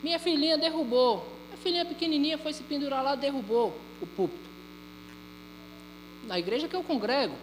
Minha 0.02 0.18
filhinha 0.18 0.58
derrubou. 0.58 1.26
Minha 1.48 1.58
filhinha 1.58 1.84
pequenininha 1.84 2.36
foi 2.36 2.52
se 2.52 2.62
pendurar 2.62 3.02
lá, 3.02 3.14
derrubou 3.14 3.74
o 4.02 4.06
púlpito. 4.06 4.44
Na 6.26 6.38
igreja 6.38 6.68
que 6.68 6.76
eu 6.76 6.82
congrego. 6.82 7.34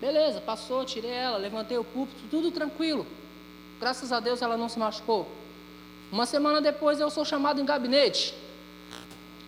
Beleza, 0.00 0.40
passou, 0.40 0.84
tirei 0.84 1.10
ela, 1.10 1.38
levantei 1.38 1.76
o 1.76 1.82
púlpito, 1.82 2.20
tudo 2.30 2.52
tranquilo. 2.52 3.04
Graças 3.80 4.12
a 4.12 4.20
Deus 4.20 4.42
ela 4.42 4.56
não 4.56 4.68
se 4.68 4.78
machucou. 4.78 5.28
Uma 6.12 6.24
semana 6.24 6.60
depois 6.60 7.00
eu 7.00 7.10
sou 7.10 7.24
chamado 7.24 7.60
em 7.60 7.64
gabinete. 7.64 8.34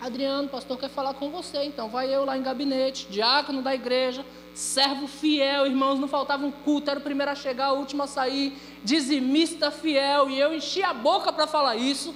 Adriano, 0.01 0.49
pastor 0.49 0.79
quer 0.79 0.89
falar 0.89 1.15
com 1.15 1.31
você, 1.31 1.63
então 1.65 1.89
vai 1.89 2.13
eu 2.13 2.25
lá 2.25 2.37
em 2.37 2.43
gabinete, 2.43 3.07
diácono 3.11 3.63
da 3.63 3.75
igreja, 3.75 4.25
servo 4.55 5.07
fiel, 5.07 5.67
irmãos, 5.67 5.99
não 5.99 6.09
faltava 6.09 6.45
um 6.45 6.51
culto, 6.51 6.91
era 6.91 7.01
o 7.01 7.03
primeiro 7.03 7.31
a 7.31 7.35
chegar, 7.35 7.73
o 7.73 7.79
último 7.79 8.03
a 8.03 8.07
sair, 8.07 8.53
dizimista 8.85 9.71
fiel, 9.71 10.29
e 10.29 10.39
eu 10.39 10.55
enchi 10.55 10.83
a 10.83 10.93
boca 10.93 11.33
para 11.33 11.47
falar 11.47 11.77
isso. 11.77 12.11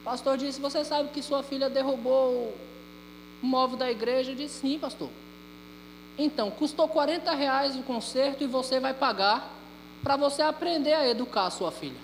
O 0.00 0.04
pastor 0.04 0.36
disse: 0.36 0.60
Você 0.60 0.84
sabe 0.84 1.10
que 1.10 1.22
sua 1.22 1.42
filha 1.42 1.70
derrubou 1.70 2.54
o 3.42 3.46
móvel 3.46 3.76
da 3.76 3.90
igreja? 3.90 4.32
Eu 4.32 4.36
disse: 4.36 4.60
Sim, 4.60 4.78
pastor. 4.78 5.08
Então, 6.16 6.50
custou 6.50 6.86
40 6.88 7.34
reais 7.34 7.76
o 7.76 7.82
conserto 7.82 8.44
e 8.44 8.46
você 8.46 8.78
vai 8.78 8.94
pagar 8.94 9.50
para 10.02 10.16
você 10.16 10.42
aprender 10.42 10.92
a 10.92 11.08
educar 11.08 11.46
a 11.46 11.50
sua 11.50 11.72
filha. 11.72 12.00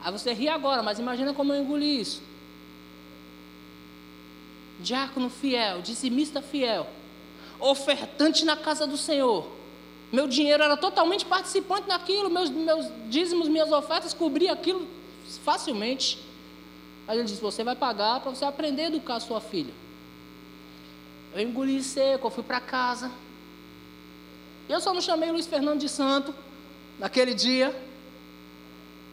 Aí 0.00 0.10
você 0.10 0.32
ri 0.32 0.48
agora, 0.48 0.82
mas 0.82 0.98
imagina 0.98 1.34
como 1.34 1.52
eu 1.52 1.62
engoli 1.62 2.00
isso. 2.00 2.22
Diácono 4.80 5.28
fiel, 5.28 5.82
dizimista 5.82 6.40
fiel 6.40 6.86
ofertante 7.60 8.44
na 8.44 8.56
casa 8.56 8.86
do 8.86 8.96
Senhor. 8.96 9.46
Meu 10.10 10.26
dinheiro 10.26 10.62
era 10.62 10.76
totalmente 10.76 11.24
participante 11.24 11.86
naquilo, 11.86 12.30
meus, 12.30 12.48
meus 12.48 12.86
dízimos, 13.08 13.48
minhas 13.48 13.70
ofertas 13.70 14.14
cobriam 14.14 14.52
aquilo 14.52 14.88
facilmente. 15.44 16.18
Aí 17.06 17.18
ele 17.18 17.26
disse: 17.26 17.40
Você 17.40 17.62
vai 17.62 17.76
pagar 17.76 18.20
para 18.20 18.30
você 18.30 18.44
aprender 18.44 18.82
a 18.82 18.86
educar 18.88 19.16
a 19.16 19.20
sua 19.20 19.40
filha. 19.40 19.72
Eu 21.34 21.42
engoli 21.42 21.82
seco, 21.82 22.26
eu 22.26 22.30
fui 22.30 22.42
para 22.42 22.60
casa. 22.60 23.10
Eu 24.68 24.80
só 24.80 24.94
não 24.94 25.00
chamei 25.00 25.30
Luiz 25.30 25.46
Fernando 25.46 25.80
de 25.80 25.88
santo 25.88 26.34
naquele 26.98 27.34
dia. 27.34 27.74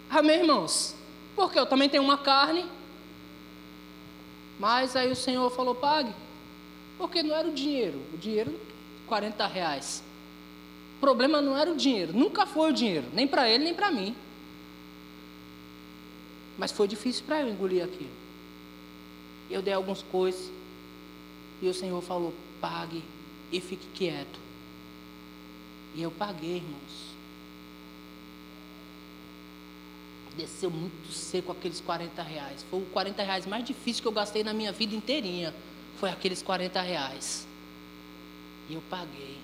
Amém, 0.10 0.40
irmãos? 0.40 0.96
Porque 1.36 1.60
eu 1.60 1.66
também 1.66 1.90
tenho 1.90 2.04
uma 2.04 2.18
carne. 2.18 2.66
Mas 4.58 4.96
aí 4.96 5.12
o 5.12 5.16
Senhor 5.16 5.50
falou: 5.52 5.76
pague. 5.76 6.14
Porque 6.98 7.22
não 7.22 7.36
era 7.36 7.48
o 7.48 7.54
dinheiro. 7.54 8.02
O 8.14 8.18
dinheiro, 8.18 8.58
40 9.08 9.46
reais. 9.48 10.04
O 10.98 11.00
problema 11.00 11.42
não 11.42 11.58
era 11.58 11.72
o 11.72 11.76
dinheiro. 11.76 12.14
Nunca 12.14 12.46
foi 12.46 12.72
o 12.72 12.74
dinheiro. 12.74 13.08
Nem 13.14 13.28
para 13.28 13.50
ele, 13.50 13.64
nem 13.64 13.74
para 13.74 13.92
mim. 13.92 14.16
Mas 16.58 16.72
foi 16.72 16.88
difícil 16.88 17.26
para 17.26 17.42
eu 17.42 17.50
engolir 17.50 17.84
aquilo. 17.84 18.14
Eu 19.50 19.62
dei 19.62 19.74
alguns 19.74 20.02
coisas. 20.02 20.50
E 21.62 21.68
o 21.68 21.74
Senhor 21.74 22.02
falou: 22.02 22.34
pague 22.62 23.04
e 23.52 23.60
fique 23.60 23.88
quieto. 23.94 24.40
E 25.94 26.02
eu 26.02 26.12
paguei, 26.12 26.58
irmãos. 26.58 27.16
Desceu 30.38 30.70
muito 30.70 31.12
seco 31.14 31.52
aqueles 31.52 31.80
40 31.80 32.22
reais. 32.22 32.66
Foi 32.70 32.82
o 32.82 32.86
40 32.88 33.24
reais 33.24 33.46
mais 33.46 33.64
difícil 33.64 34.02
que 34.02 34.08
eu 34.08 34.12
gastei 34.12 34.44
na 34.44 34.54
minha 34.54 34.72
vida 34.72 34.94
inteirinha 34.94 35.54
foi 36.06 36.12
aqueles 36.12 36.44
40 36.44 36.80
reais. 36.82 37.48
E 38.70 38.76
eu 38.76 38.84
paguei. 38.92 39.40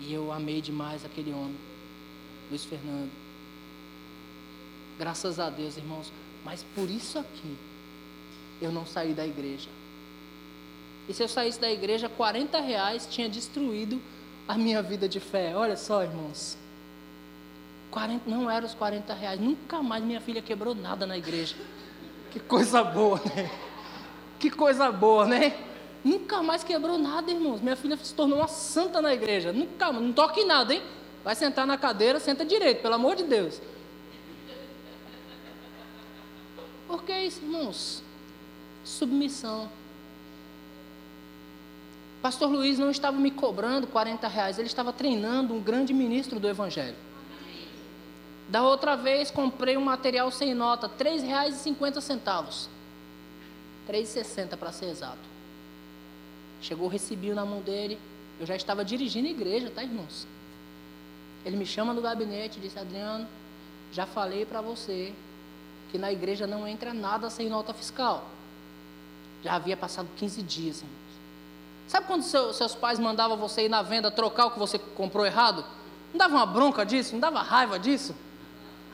E 0.00 0.12
eu 0.12 0.32
amei 0.32 0.60
demais 0.60 1.04
aquele 1.04 1.32
homem, 1.32 1.54
Luiz 2.50 2.64
Fernando. 2.64 3.12
Graças 4.98 5.38
a 5.38 5.48
Deus, 5.50 5.76
irmãos. 5.76 6.12
Mas 6.44 6.64
por 6.74 6.90
isso 6.90 7.16
aqui, 7.16 7.56
eu 8.60 8.72
não 8.72 8.84
saí 8.84 9.14
da 9.14 9.24
igreja. 9.24 9.68
E 11.08 11.14
se 11.14 11.22
eu 11.22 11.28
saísse 11.28 11.60
da 11.60 11.70
igreja, 11.70 12.08
40 12.08 12.58
reais 12.60 13.06
tinha 13.08 13.28
destruído 13.28 14.02
a 14.48 14.58
minha 14.58 14.82
vida 14.82 15.08
de 15.08 15.20
fé. 15.20 15.54
Olha 15.54 15.76
só, 15.76 16.02
irmãos. 16.02 16.58
40, 17.92 18.28
não 18.28 18.50
eram 18.50 18.66
os 18.66 18.74
40 18.74 19.14
reais. 19.14 19.38
Nunca 19.38 19.80
mais 19.80 20.02
minha 20.02 20.20
filha 20.20 20.42
quebrou 20.42 20.74
nada 20.74 21.06
na 21.06 21.16
igreja. 21.16 21.54
Que 22.30 22.40
coisa 22.40 22.82
boa, 22.84 23.20
né? 23.34 23.50
Que 24.38 24.50
coisa 24.50 24.92
boa, 24.92 25.26
né? 25.26 25.56
Nunca 26.04 26.42
mais 26.42 26.62
quebrou 26.62 26.96
nada, 26.96 27.30
irmãos. 27.30 27.60
Minha 27.60 27.76
filha 27.76 27.96
se 27.96 28.14
tornou 28.14 28.38
uma 28.38 28.48
santa 28.48 29.02
na 29.02 29.12
igreja. 29.12 29.52
Nunca, 29.52 29.92
não 29.92 30.12
toque 30.12 30.40
em 30.40 30.46
nada, 30.46 30.74
hein? 30.74 30.82
Vai 31.24 31.34
sentar 31.34 31.66
na 31.66 31.76
cadeira, 31.76 32.20
senta 32.20 32.44
direito, 32.44 32.80
pelo 32.80 32.94
amor 32.94 33.16
de 33.16 33.24
Deus. 33.24 33.60
Por 36.86 37.02
que 37.02 37.18
isso, 37.18 37.42
irmãos? 37.42 38.02
Submissão. 38.84 39.68
Pastor 42.22 42.50
Luiz 42.50 42.78
não 42.78 42.90
estava 42.90 43.16
me 43.18 43.30
cobrando 43.30 43.86
40 43.86 44.26
reais, 44.26 44.58
ele 44.58 44.66
estava 44.66 44.92
treinando 44.92 45.54
um 45.54 45.60
grande 45.60 45.92
ministro 45.92 46.40
do 46.40 46.48
Evangelho. 46.48 46.96
Da 48.48 48.62
outra 48.62 48.96
vez 48.96 49.30
comprei 49.30 49.76
um 49.76 49.84
material 49.84 50.30
sem 50.30 50.54
nota, 50.54 50.86
R$ 50.86 50.92
3,50. 50.98 52.68
R$ 53.86 53.92
3,60 53.92 54.56
para 54.56 54.72
ser 54.72 54.86
exato. 54.86 55.18
Chegou 56.62 56.86
o 56.86 56.90
recibinho 56.90 57.34
na 57.34 57.44
mão 57.44 57.60
dele. 57.60 57.98
Eu 58.40 58.46
já 58.46 58.56
estava 58.56 58.84
dirigindo 58.84 59.28
a 59.28 59.30
igreja, 59.30 59.70
tá, 59.70 59.82
irmãos? 59.82 60.26
Ele 61.44 61.56
me 61.56 61.66
chama 61.66 61.92
no 61.92 62.00
gabinete 62.00 62.58
e 62.58 62.60
disse: 62.60 62.78
Adriano, 62.78 63.26
já 63.92 64.06
falei 64.06 64.46
para 64.46 64.60
você 64.60 65.12
que 65.90 65.98
na 65.98 66.12
igreja 66.12 66.46
não 66.46 66.66
entra 66.66 66.94
nada 66.94 67.28
sem 67.30 67.48
nota 67.48 67.74
fiscal. 67.74 68.28
Já 69.42 69.54
havia 69.54 69.76
passado 69.76 70.08
15 70.16 70.42
dias, 70.42 70.78
irmãos. 70.78 70.98
Sabe 71.86 72.06
quando 72.06 72.22
seu, 72.22 72.52
seus 72.52 72.74
pais 72.74 72.98
mandavam 72.98 73.36
você 73.36 73.64
ir 73.64 73.68
na 73.68 73.82
venda 73.82 74.10
trocar 74.10 74.46
o 74.46 74.50
que 74.50 74.58
você 74.58 74.78
comprou 74.78 75.24
errado? 75.24 75.64
Não 76.12 76.18
dava 76.18 76.34
uma 76.34 76.46
bronca 76.46 76.84
disso? 76.84 77.12
Não 77.12 77.20
dava 77.20 77.40
raiva 77.40 77.78
disso? 77.78 78.14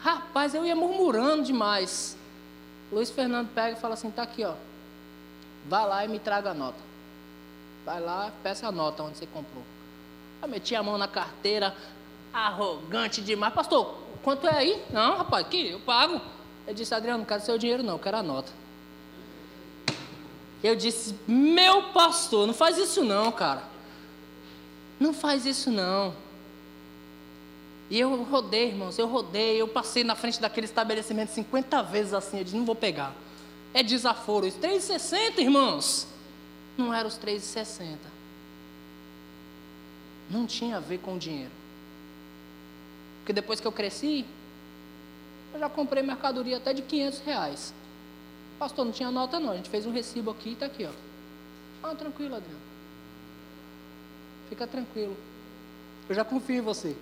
Rapaz, 0.05 0.55
eu 0.55 0.67
ia 0.67 0.77
murmurando 0.77 1.45
demais. 1.45 2.15
Luiz 2.93 3.11
Fernando 3.11 3.49
pega 3.55 3.75
e 3.75 3.81
fala 3.81 3.95
assim: 3.95 4.11
tá 4.11 4.23
aqui, 4.23 4.45
ó. 4.45 4.53
Vá 5.67 5.87
lá 5.87 6.05
e 6.05 6.09
me 6.09 6.19
traga 6.19 6.51
a 6.51 6.55
nota. 6.55 6.79
Vai 7.87 8.01
lá, 8.01 8.31
peça 8.43 8.69
a 8.69 8.73
nota 8.73 9.03
onde 9.03 9.17
você 9.17 9.27
comprou. 9.27 9.65
Eu 10.43 10.49
meti 10.49 10.77
a 10.77 10.83
mão 10.83 10.99
na 10.99 11.09
carteira, 11.09 11.75
arrogante 12.35 13.23
demais. 13.23 13.55
Pastor, 13.55 13.97
quanto 14.23 14.47
é 14.47 14.55
aí? 14.55 14.85
Não, 14.91 15.17
rapaz, 15.17 15.47
aqui, 15.47 15.71
eu 15.71 15.81
pago. 15.81 16.21
Ele 16.67 16.77
disse, 16.77 16.95
Adriano, 16.95 17.21
não 17.21 17.25
quero 17.25 17.43
seu 17.43 17.57
dinheiro 17.57 17.83
não, 17.83 17.99
quero 17.99 18.19
a 18.19 18.23
nota. 18.23 18.53
Eu 20.63 20.77
disse, 20.77 21.15
meu 21.27 21.85
pastor, 21.95 22.47
não 22.47 22.53
faz 22.53 22.77
isso 22.77 23.03
não, 23.03 23.33
cara. 23.33 23.63
Não 25.01 25.15
faz 25.15 25.47
isso 25.47 25.71
não. 25.71 26.15
E 27.95 28.01
eu 28.01 28.25
rodei, 28.25 28.71
irmãos, 28.71 28.99
eu 28.99 29.07
rodei, 29.07 29.63
eu 29.63 29.69
passei 29.69 30.03
na 30.03 30.17
frente 30.17 30.41
daquele 30.41 30.65
estabelecimento 30.65 31.29
50 31.29 31.81
vezes 31.85 32.13
assim, 32.13 32.39
eu 32.39 32.43
disse, 32.43 32.57
não 32.57 32.65
vou 32.65 32.75
pegar. 32.75 33.15
É 33.73 33.85
desaforo, 33.85 34.49
os 34.49 34.55
3,60, 34.55 35.39
irmãos. 35.39 36.05
Não 36.77 36.93
era 36.93 37.07
os 37.07 37.17
3,60. 37.17 37.99
Não 40.29 40.45
tinha 40.45 40.79
a 40.79 40.81
ver 40.81 40.99
com 40.99 41.17
dinheiro. 41.17 41.53
Porque 43.21 43.33
depois 43.33 43.61
que 43.61 43.67
eu 43.69 43.71
cresci, 43.71 44.27
eu 45.53 45.61
já 45.61 45.69
comprei 45.69 46.03
mercadoria 46.03 46.57
até 46.57 46.73
de 46.73 46.83
500 46.83 47.21
reais. 47.21 47.73
Pastor, 48.59 48.87
não 48.87 48.93
tinha 48.93 49.13
nota 49.13 49.39
não. 49.39 49.53
A 49.53 49.57
gente 49.57 49.71
fez 49.71 49.87
um 49.87 49.93
recibo 49.93 50.33
aqui 50.33 50.49
e 50.49 50.53
está 50.55 50.67
aqui, 50.67 50.85
ó. 50.85 50.91
Ah, 51.81 51.95
tranquilo, 51.95 52.35
Adriano. 52.35 52.59
Fica 54.49 54.67
tranquilo. 54.67 55.17
Eu 56.09 56.15
já 56.17 56.25
confio 56.25 56.57
em 56.57 56.61
você. 56.61 56.97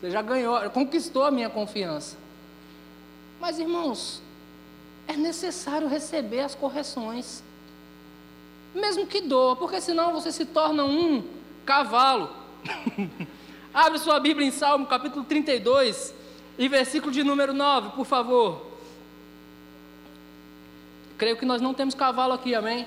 Você 0.00 0.10
já 0.10 0.22
ganhou, 0.22 0.58
conquistou 0.70 1.24
a 1.24 1.30
minha 1.30 1.50
confiança. 1.50 2.16
Mas, 3.38 3.58
irmãos, 3.58 4.22
é 5.06 5.14
necessário 5.14 5.88
receber 5.88 6.40
as 6.40 6.54
correções. 6.54 7.42
Mesmo 8.74 9.06
que 9.06 9.20
doa, 9.20 9.56
porque 9.56 9.80
senão 9.80 10.12
você 10.12 10.32
se 10.32 10.46
torna 10.46 10.84
um 10.84 11.22
cavalo. 11.66 12.34
Abre 13.74 13.98
sua 13.98 14.18
Bíblia 14.18 14.46
em 14.46 14.50
Salmo, 14.50 14.86
capítulo 14.86 15.24
32, 15.24 16.14
e 16.58 16.66
versículo 16.66 17.12
de 17.12 17.22
número 17.22 17.52
9, 17.52 17.90
por 17.90 18.06
favor. 18.06 18.66
Creio 21.18 21.36
que 21.36 21.44
nós 21.44 21.60
não 21.60 21.74
temos 21.74 21.94
cavalo 21.94 22.32
aqui, 22.32 22.54
amém? 22.54 22.86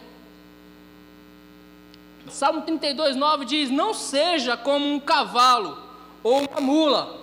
Salmo 2.30 2.61
32, 2.61 3.16
9 3.16 3.45
diz: 3.45 3.70
Não 3.70 3.93
seja 3.93 4.57
como 4.57 4.86
um 4.91 4.99
cavalo 4.99 5.78
ou 6.24 6.39
uma 6.39 6.61
mula. 6.61 7.19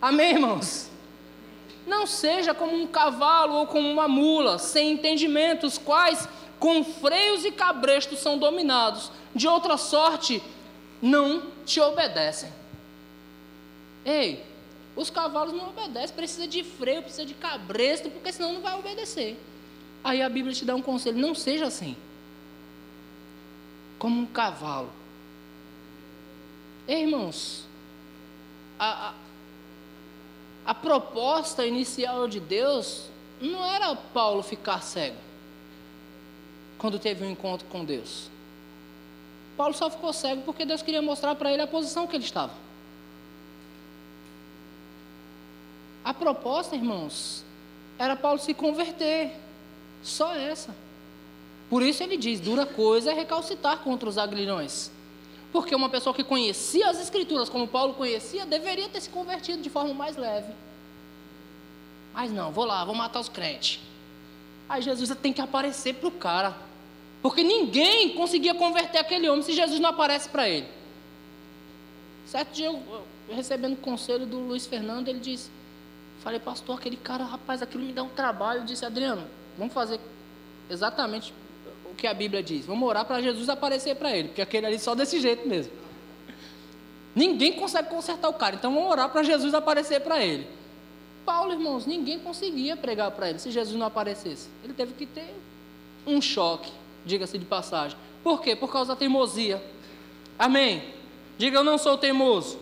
Amém, 0.00 0.32
irmãos? 0.32 0.90
Não 1.86 2.06
seja 2.06 2.54
como 2.54 2.74
um 2.74 2.86
cavalo 2.86 3.54
ou 3.54 3.66
como 3.66 3.90
uma 3.90 4.06
mula, 4.06 4.58
sem 4.58 4.92
entendimento, 4.92 5.66
os 5.66 5.78
quais 5.78 6.28
com 6.58 6.84
freios 6.84 7.44
e 7.44 7.50
cabrestos 7.50 8.20
são 8.20 8.38
dominados. 8.38 9.10
De 9.34 9.48
outra 9.48 9.76
sorte, 9.76 10.42
não 11.00 11.50
te 11.64 11.80
obedecem. 11.80 12.52
Ei, 14.04 14.44
os 14.94 15.10
cavalos 15.10 15.54
não 15.54 15.70
obedecem, 15.70 16.14
precisa 16.14 16.46
de 16.46 16.62
freio, 16.62 17.02
precisa 17.02 17.24
de 17.24 17.34
cabresto, 17.34 18.10
porque 18.10 18.32
senão 18.32 18.52
não 18.52 18.60
vai 18.60 18.78
obedecer. 18.78 19.36
Aí 20.04 20.20
a 20.20 20.28
Bíblia 20.28 20.54
te 20.54 20.64
dá 20.64 20.74
um 20.74 20.82
conselho: 20.82 21.18
não 21.18 21.34
seja 21.34 21.66
assim. 21.66 21.96
Como 23.98 24.20
um 24.20 24.26
cavalo. 24.26 24.90
Ei, 26.86 27.02
irmãos, 27.02 27.61
a, 28.84 29.14
a, 30.66 30.74
proposta 30.74 31.64
inicial 31.64 32.26
de 32.26 32.40
Deus 32.40 33.04
não 33.40 33.64
era 33.64 33.94
Paulo 33.94 34.42
ficar 34.42 34.82
cego 34.82 35.16
quando 36.78 36.98
teve 36.98 37.24
um 37.24 37.30
encontro 37.30 37.66
com 37.68 37.84
Deus. 37.84 38.28
Paulo 39.56 39.72
só 39.72 39.88
ficou 39.88 40.12
cego 40.12 40.42
porque 40.42 40.64
Deus 40.64 40.82
queria 40.82 41.00
mostrar 41.00 41.36
para 41.36 41.52
ele 41.52 41.62
a 41.62 41.66
posição 41.66 42.08
que 42.08 42.16
ele 42.16 42.24
estava. 42.24 42.52
A 46.04 46.12
proposta, 46.12 46.74
irmãos, 46.74 47.44
era 47.96 48.16
Paulo 48.16 48.40
se 48.40 48.52
converter. 48.52 49.30
Só 50.02 50.34
essa. 50.34 50.74
Por 51.70 51.84
isso 51.84 52.02
ele 52.02 52.16
diz: 52.16 52.40
dura 52.40 52.66
coisa 52.66 53.12
é 53.12 53.14
recalcitar 53.14 53.78
contra 53.78 54.08
os 54.08 54.18
agrilhões. 54.18 54.90
Porque 55.52 55.74
uma 55.74 55.90
pessoa 55.90 56.14
que 56.14 56.24
conhecia 56.24 56.88
as 56.88 56.98
Escrituras 56.98 57.48
como 57.48 57.68
Paulo 57.68 57.94
conhecia, 57.94 58.46
deveria 58.46 58.88
ter 58.88 59.00
se 59.00 59.10
convertido 59.10 59.62
de 59.62 59.68
forma 59.68 59.92
mais 59.92 60.16
leve. 60.16 60.52
Mas 62.14 62.32
não, 62.32 62.50
vou 62.50 62.64
lá, 62.64 62.84
vou 62.84 62.94
matar 62.94 63.20
os 63.20 63.28
crentes. 63.28 63.80
Aí 64.68 64.80
Jesus 64.80 65.14
tem 65.20 65.32
que 65.32 65.40
aparecer 65.40 65.94
para 65.94 66.08
o 66.08 66.12
cara. 66.12 66.56
Porque 67.20 67.42
ninguém 67.42 68.14
conseguia 68.14 68.54
converter 68.54 68.98
aquele 68.98 69.28
homem 69.28 69.42
se 69.42 69.52
Jesus 69.52 69.78
não 69.78 69.90
aparece 69.90 70.28
para 70.28 70.48
ele. 70.48 70.66
Certo 72.26 72.52
dia, 72.52 72.66
eu, 72.66 72.82
recebendo 73.28 73.76
conselho 73.76 74.26
do 74.26 74.38
Luiz 74.38 74.66
Fernando, 74.66 75.08
ele 75.08 75.20
disse: 75.20 75.50
Falei, 76.22 76.40
pastor, 76.40 76.78
aquele 76.78 76.96
cara, 76.96 77.24
rapaz, 77.24 77.62
aquilo 77.62 77.84
me 77.84 77.92
dá 77.92 78.02
um 78.02 78.08
trabalho. 78.08 78.60
Eu 78.60 78.64
disse, 78.64 78.84
Adriano, 78.84 79.26
vamos 79.58 79.74
fazer 79.74 80.00
exatamente 80.70 81.32
o 81.92 81.94
que 81.94 82.06
a 82.06 82.14
Bíblia 82.14 82.42
diz. 82.42 82.66
Vamos 82.66 82.88
orar 82.88 83.04
para 83.04 83.20
Jesus 83.20 83.48
aparecer 83.48 83.94
para 83.96 84.16
ele, 84.16 84.28
porque 84.28 84.42
aquele 84.42 84.66
ali 84.66 84.78
só 84.78 84.94
desse 84.94 85.20
jeito 85.20 85.46
mesmo. 85.46 85.72
Ninguém 87.14 87.52
consegue 87.52 87.90
consertar 87.90 88.28
o 88.28 88.34
cara, 88.34 88.56
então 88.56 88.74
vamos 88.74 88.90
orar 88.90 89.10
para 89.10 89.22
Jesus 89.22 89.52
aparecer 89.54 90.00
para 90.00 90.24
ele. 90.24 90.46
Paulo, 91.24 91.52
irmãos, 91.52 91.86
ninguém 91.86 92.18
conseguia 92.18 92.76
pregar 92.76 93.10
para 93.12 93.28
ele 93.28 93.38
se 93.38 93.50
Jesus 93.50 93.78
não 93.78 93.86
aparecesse. 93.86 94.48
Ele 94.64 94.72
teve 94.72 94.94
que 94.94 95.06
ter 95.06 95.34
um 96.06 96.20
choque, 96.20 96.72
diga-se 97.04 97.38
de 97.38 97.44
passagem. 97.44 97.96
Por 98.24 98.40
quê? 98.40 98.56
Por 98.56 98.72
causa 98.72 98.94
da 98.94 98.96
teimosia. 98.96 99.62
Amém? 100.38 100.82
Diga, 101.36 101.58
eu 101.58 101.64
não 101.64 101.76
sou 101.76 101.98
teimoso. 101.98 102.58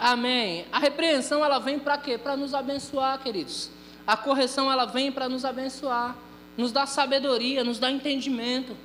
Amém. 0.00 0.66
A 0.72 0.78
repreensão 0.78 1.44
ela 1.44 1.58
vem 1.58 1.78
para 1.78 1.98
quê? 1.98 2.18
Para 2.18 2.36
nos 2.36 2.54
abençoar, 2.54 3.22
queridos. 3.22 3.70
A 4.06 4.16
correção 4.16 4.70
ela 4.70 4.84
vem 4.84 5.12
para 5.12 5.28
nos 5.28 5.44
abençoar, 5.44 6.16
nos 6.56 6.72
dar 6.72 6.86
sabedoria, 6.86 7.64
nos 7.64 7.78
dar 7.78 7.90
entendimento 7.90 8.76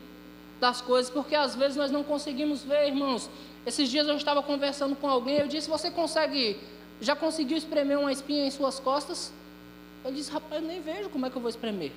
das 0.59 0.81
coisas, 0.81 1.11
porque 1.11 1.35
às 1.35 1.55
vezes 1.55 1.77
nós 1.77 1.91
não 1.91 2.03
conseguimos 2.03 2.63
ver, 2.63 2.87
irmãos. 2.87 3.29
Esses 3.65 3.89
dias 3.89 4.07
eu 4.07 4.15
estava 4.15 4.41
conversando 4.41 4.95
com 4.95 5.07
alguém, 5.07 5.37
eu 5.37 5.47
disse: 5.47 5.69
"Você 5.69 5.89
consegue 5.91 6.57
já 7.01 7.15
conseguiu 7.15 7.57
espremer 7.57 7.97
uma 7.97 8.11
espinha 8.11 8.45
em 8.45 8.51
suas 8.51 8.79
costas?" 8.79 9.31
Ele 10.03 10.15
disse: 10.15 10.31
"Rapaz, 10.31 10.61
eu 10.61 10.67
nem 10.67 10.81
vejo 10.81 11.09
como 11.09 11.25
é 11.25 11.29
que 11.29 11.35
eu 11.35 11.41
vou 11.41 11.49
espremer." 11.49 11.91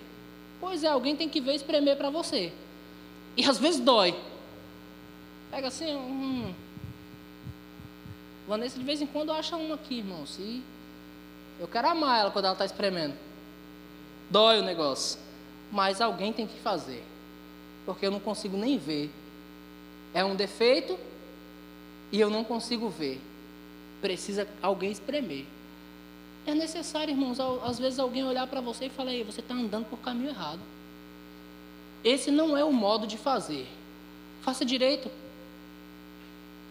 Pois 0.60 0.84
é, 0.84 0.88
alguém 0.88 1.16
tem 1.16 1.28
que 1.28 1.40
ver 1.40 1.54
espremer 1.54 1.96
para 1.96 2.10
você. 2.10 2.52
E 3.36 3.44
às 3.44 3.58
vezes 3.58 3.80
dói. 3.80 4.14
Pega 5.50 5.68
assim, 5.68 5.94
hum, 5.94 6.54
Vanessa 8.46 8.78
de 8.78 8.84
vez 8.84 9.00
em 9.00 9.06
quando 9.06 9.32
acha 9.32 9.56
uma 9.56 9.74
aqui, 9.74 9.98
irmãos. 9.98 10.36
E 10.38 10.62
Eu 11.60 11.68
quero 11.68 11.88
amar 11.88 12.20
ela 12.20 12.30
quando 12.30 12.46
ela 12.46 12.54
está 12.54 12.64
espremendo. 12.64 13.14
Dói 14.28 14.60
o 14.60 14.62
negócio. 14.62 15.18
Mas 15.72 16.00
alguém 16.00 16.32
tem 16.32 16.46
que 16.46 16.58
fazer. 16.60 17.02
Porque 17.86 18.06
eu 18.06 18.10
não 18.10 18.20
consigo 18.20 18.56
nem 18.56 18.78
ver. 18.78 19.10
É 20.14 20.22
um 20.22 20.36
defeito 20.36 20.98
e 22.12 22.20
eu 22.20 22.28
não 22.28 22.44
consigo 22.44 22.88
ver. 22.90 23.20
Precisa 24.00 24.46
alguém 24.60 24.92
espremer. 24.92 25.46
É 26.46 26.54
necessário, 26.54 27.12
irmãos, 27.12 27.38
às 27.40 27.78
vezes 27.78 27.98
alguém 27.98 28.24
olhar 28.24 28.46
para 28.46 28.60
você 28.60 28.86
e 28.86 28.90
falar: 28.90 29.12
Ei, 29.12 29.24
você 29.24 29.40
está 29.40 29.54
andando 29.54 29.86
por 29.86 29.98
caminho 30.00 30.30
errado. 30.30 30.60
Esse 32.04 32.30
não 32.30 32.56
é 32.56 32.64
o 32.64 32.72
modo 32.72 33.06
de 33.06 33.16
fazer. 33.16 33.66
Faça 34.42 34.64
direito. 34.64 35.10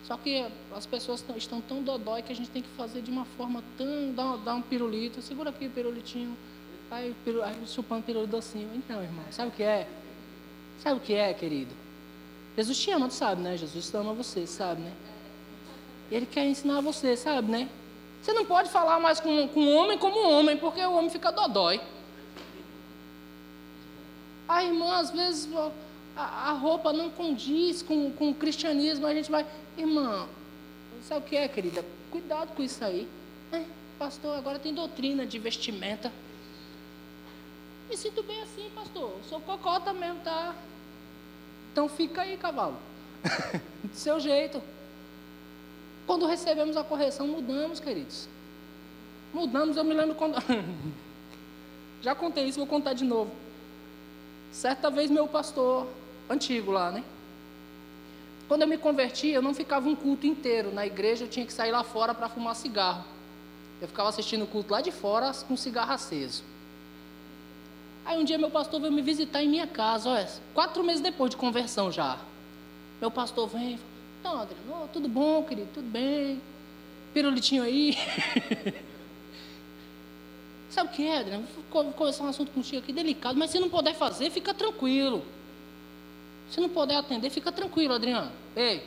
Só 0.05 0.17
que 0.17 0.45
as 0.75 0.85
pessoas 0.85 1.23
estão 1.37 1.61
tão 1.61 1.81
dodói 1.81 2.21
que 2.21 2.33
a 2.33 2.35
gente 2.35 2.49
tem 2.49 2.61
que 2.61 2.67
fazer 2.69 3.01
de 3.01 3.09
uma 3.09 3.23
forma 3.37 3.63
tão. 3.77 4.13
dar, 4.43 4.55
um 4.55 4.61
pirulito. 4.61 5.21
Segura 5.21 5.51
aqui 5.51 5.67
o 5.67 5.69
pirulitinho. 5.69 6.35
Aí, 6.91 7.15
aí 7.45 7.67
chupando 7.67 8.03
pirulito 8.03 8.31
docinho. 8.31 8.69
Então, 8.75 9.01
irmão, 9.01 9.23
sabe 9.31 9.47
o 9.47 9.51
que 9.53 9.63
é? 9.63 9.87
Sabe 10.83 10.97
o 10.97 10.99
que 10.99 11.13
é, 11.13 11.33
querido? 11.33 11.73
Jesus 12.57 12.77
te 12.77 12.91
ama, 12.91 13.07
tu 13.07 13.13
sabe, 13.13 13.41
né? 13.41 13.55
Jesus 13.55 13.93
ama 13.95 14.13
você, 14.13 14.45
sabe, 14.45 14.81
né? 14.81 14.91
Ele 16.11 16.25
quer 16.25 16.45
ensinar 16.45 16.81
você, 16.81 17.15
sabe, 17.15 17.49
né? 17.49 17.69
Você 18.21 18.33
não 18.33 18.45
pode 18.45 18.69
falar 18.69 18.99
mais 18.99 19.21
com, 19.21 19.47
com 19.47 19.61
o 19.61 19.73
homem 19.73 19.97
como 19.97 20.19
homem, 20.29 20.57
porque 20.57 20.81
o 20.81 20.93
homem 20.93 21.09
fica 21.09 21.31
dodói. 21.31 21.79
A 24.45 24.61
irmã, 24.65 24.97
às 24.97 25.11
vezes, 25.11 25.49
a, 26.15 26.49
a 26.49 26.51
roupa 26.51 26.91
não 26.91 27.09
condiz 27.09 27.81
com, 27.81 28.11
com 28.11 28.31
o 28.31 28.35
cristianismo, 28.35 29.07
a 29.07 29.13
gente 29.13 29.31
vai, 29.31 29.45
irmã, 29.77 30.27
sabe 31.03 31.25
o 31.25 31.29
que 31.29 31.37
é, 31.37 31.47
querida? 31.47 31.85
Cuidado 32.11 32.53
com 32.53 32.61
isso 32.61 32.83
aí. 32.83 33.07
É, 33.53 33.63
pastor, 33.97 34.37
agora 34.37 34.59
tem 34.59 34.73
doutrina 34.73 35.25
de 35.25 35.39
vestimenta. 35.39 36.11
Me 37.91 37.97
sinto 37.97 38.23
bem 38.23 38.41
assim, 38.41 38.71
pastor. 38.73 39.11
Sou 39.27 39.41
cocota 39.41 39.91
mesmo, 39.91 40.21
tá? 40.21 40.55
Então 41.73 41.89
fica 41.89 42.21
aí, 42.21 42.37
cavalo. 42.37 42.77
Do 43.83 43.91
seu 43.93 44.17
jeito. 44.17 44.61
Quando 46.07 46.25
recebemos 46.25 46.77
a 46.77 46.85
correção, 46.85 47.27
mudamos, 47.27 47.81
queridos. 47.81 48.29
Mudamos, 49.33 49.75
eu 49.75 49.83
me 49.83 49.93
lembro 49.93 50.15
quando. 50.15 50.37
Já 52.01 52.15
contei 52.15 52.45
isso, 52.45 52.59
vou 52.59 52.65
contar 52.65 52.93
de 52.93 53.03
novo. 53.03 53.29
Certa 54.53 54.89
vez, 54.89 55.11
meu 55.11 55.27
pastor, 55.27 55.85
antigo 56.29 56.71
lá, 56.71 56.93
né? 56.93 57.03
Quando 58.47 58.61
eu 58.61 58.69
me 58.69 58.77
converti, 58.77 59.27
eu 59.27 59.41
não 59.41 59.53
ficava 59.53 59.89
um 59.89 59.97
culto 59.97 60.25
inteiro 60.25 60.73
na 60.73 60.87
igreja, 60.87 61.25
eu 61.25 61.29
tinha 61.29 61.45
que 61.45 61.51
sair 61.51 61.71
lá 61.71 61.83
fora 61.83 62.13
para 62.13 62.29
fumar 62.29 62.55
cigarro. 62.55 63.03
Eu 63.81 63.89
ficava 63.89 64.07
assistindo 64.07 64.43
o 64.43 64.47
culto 64.47 64.71
lá 64.71 64.79
de 64.79 64.93
fora 64.93 65.33
com 65.45 65.57
cigarro 65.57 65.91
aceso. 65.91 66.50
Aí 68.05 68.17
um 68.17 68.23
dia 68.23 68.37
meu 68.37 68.49
pastor 68.49 68.79
veio 68.79 68.91
me 68.91 69.01
visitar 69.01 69.43
em 69.43 69.49
minha 69.49 69.67
casa, 69.67 70.09
olha, 70.09 70.27
quatro 70.53 70.83
meses 70.83 71.01
depois 71.01 71.29
de 71.29 71.37
conversão 71.37 71.91
já. 71.91 72.17
Meu 72.99 73.11
pastor 73.11 73.47
vem 73.47 73.73
e 73.73 73.77
fala, 74.23 74.35
não, 74.35 74.41
Adriano, 74.41 74.89
tudo 74.91 75.07
bom, 75.07 75.43
querido, 75.43 75.69
tudo 75.73 75.87
bem. 75.87 76.41
Pirulitinho 77.13 77.63
aí. 77.63 77.97
Sabe 80.69 80.89
o 80.89 80.91
que 80.93 81.05
é, 81.05 81.19
Adriano? 81.19 81.45
Vou 81.69 81.91
conversar 81.93 82.23
um 82.23 82.29
assunto 82.29 82.51
contigo 82.51 82.81
aqui 82.81 82.93
delicado, 82.93 83.37
mas 83.37 83.51
se 83.51 83.59
não 83.59 83.69
puder 83.69 83.93
fazer, 83.93 84.29
fica 84.29 84.53
tranquilo. 84.53 85.25
Se 86.49 86.61
não 86.61 86.69
puder 86.69 86.95
atender, 86.95 87.29
fica 87.29 87.51
tranquilo, 87.51 87.93
Adriano. 87.93 88.31
Ei, 88.55 88.83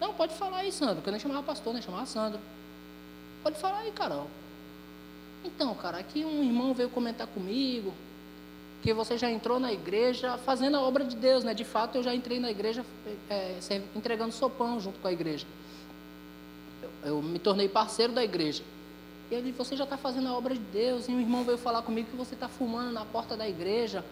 não, 0.00 0.12
pode 0.12 0.34
falar 0.34 0.58
aí, 0.58 0.72
Sandro, 0.72 1.02
que 1.02 1.08
eu 1.08 1.12
nem 1.12 1.20
chamava 1.20 1.42
pastor, 1.42 1.72
nem 1.72 1.82
chamava 1.82 2.06
Sandro. 2.06 2.40
Pode 3.42 3.58
falar 3.58 3.78
aí, 3.78 3.92
Carol. 3.92 4.28
Então, 5.44 5.74
cara, 5.74 5.98
aqui 5.98 6.24
um 6.24 6.42
irmão 6.42 6.74
veio 6.74 6.88
comentar 6.88 7.26
comigo 7.26 7.92
que 8.84 8.92
você 8.92 9.16
já 9.16 9.30
entrou 9.30 9.58
na 9.58 9.72
igreja 9.72 10.36
fazendo 10.44 10.76
a 10.76 10.80
obra 10.82 11.04
de 11.04 11.16
Deus, 11.16 11.42
né? 11.42 11.54
De 11.54 11.64
fato, 11.64 11.96
eu 11.96 12.02
já 12.02 12.14
entrei 12.14 12.38
na 12.38 12.50
igreja 12.50 12.84
é, 13.30 13.56
entregando 13.96 14.30
sopão 14.30 14.78
junto 14.78 15.00
com 15.00 15.08
a 15.08 15.12
igreja. 15.12 15.46
Eu, 16.82 16.90
eu 17.02 17.22
me 17.22 17.38
tornei 17.38 17.66
parceiro 17.66 18.12
da 18.12 18.22
igreja. 18.22 18.62
E 19.30 19.34
ele, 19.34 19.52
você 19.52 19.74
já 19.74 19.84
está 19.84 19.96
fazendo 19.96 20.28
a 20.28 20.34
obra 20.34 20.52
de 20.52 20.60
Deus. 20.60 21.08
E 21.08 21.12
um 21.12 21.18
irmão 21.18 21.44
veio 21.44 21.56
falar 21.56 21.80
comigo 21.80 22.10
que 22.10 22.16
você 22.16 22.34
está 22.34 22.46
fumando 22.46 22.92
na 22.92 23.06
porta 23.06 23.34
da 23.34 23.48
igreja. 23.48 24.04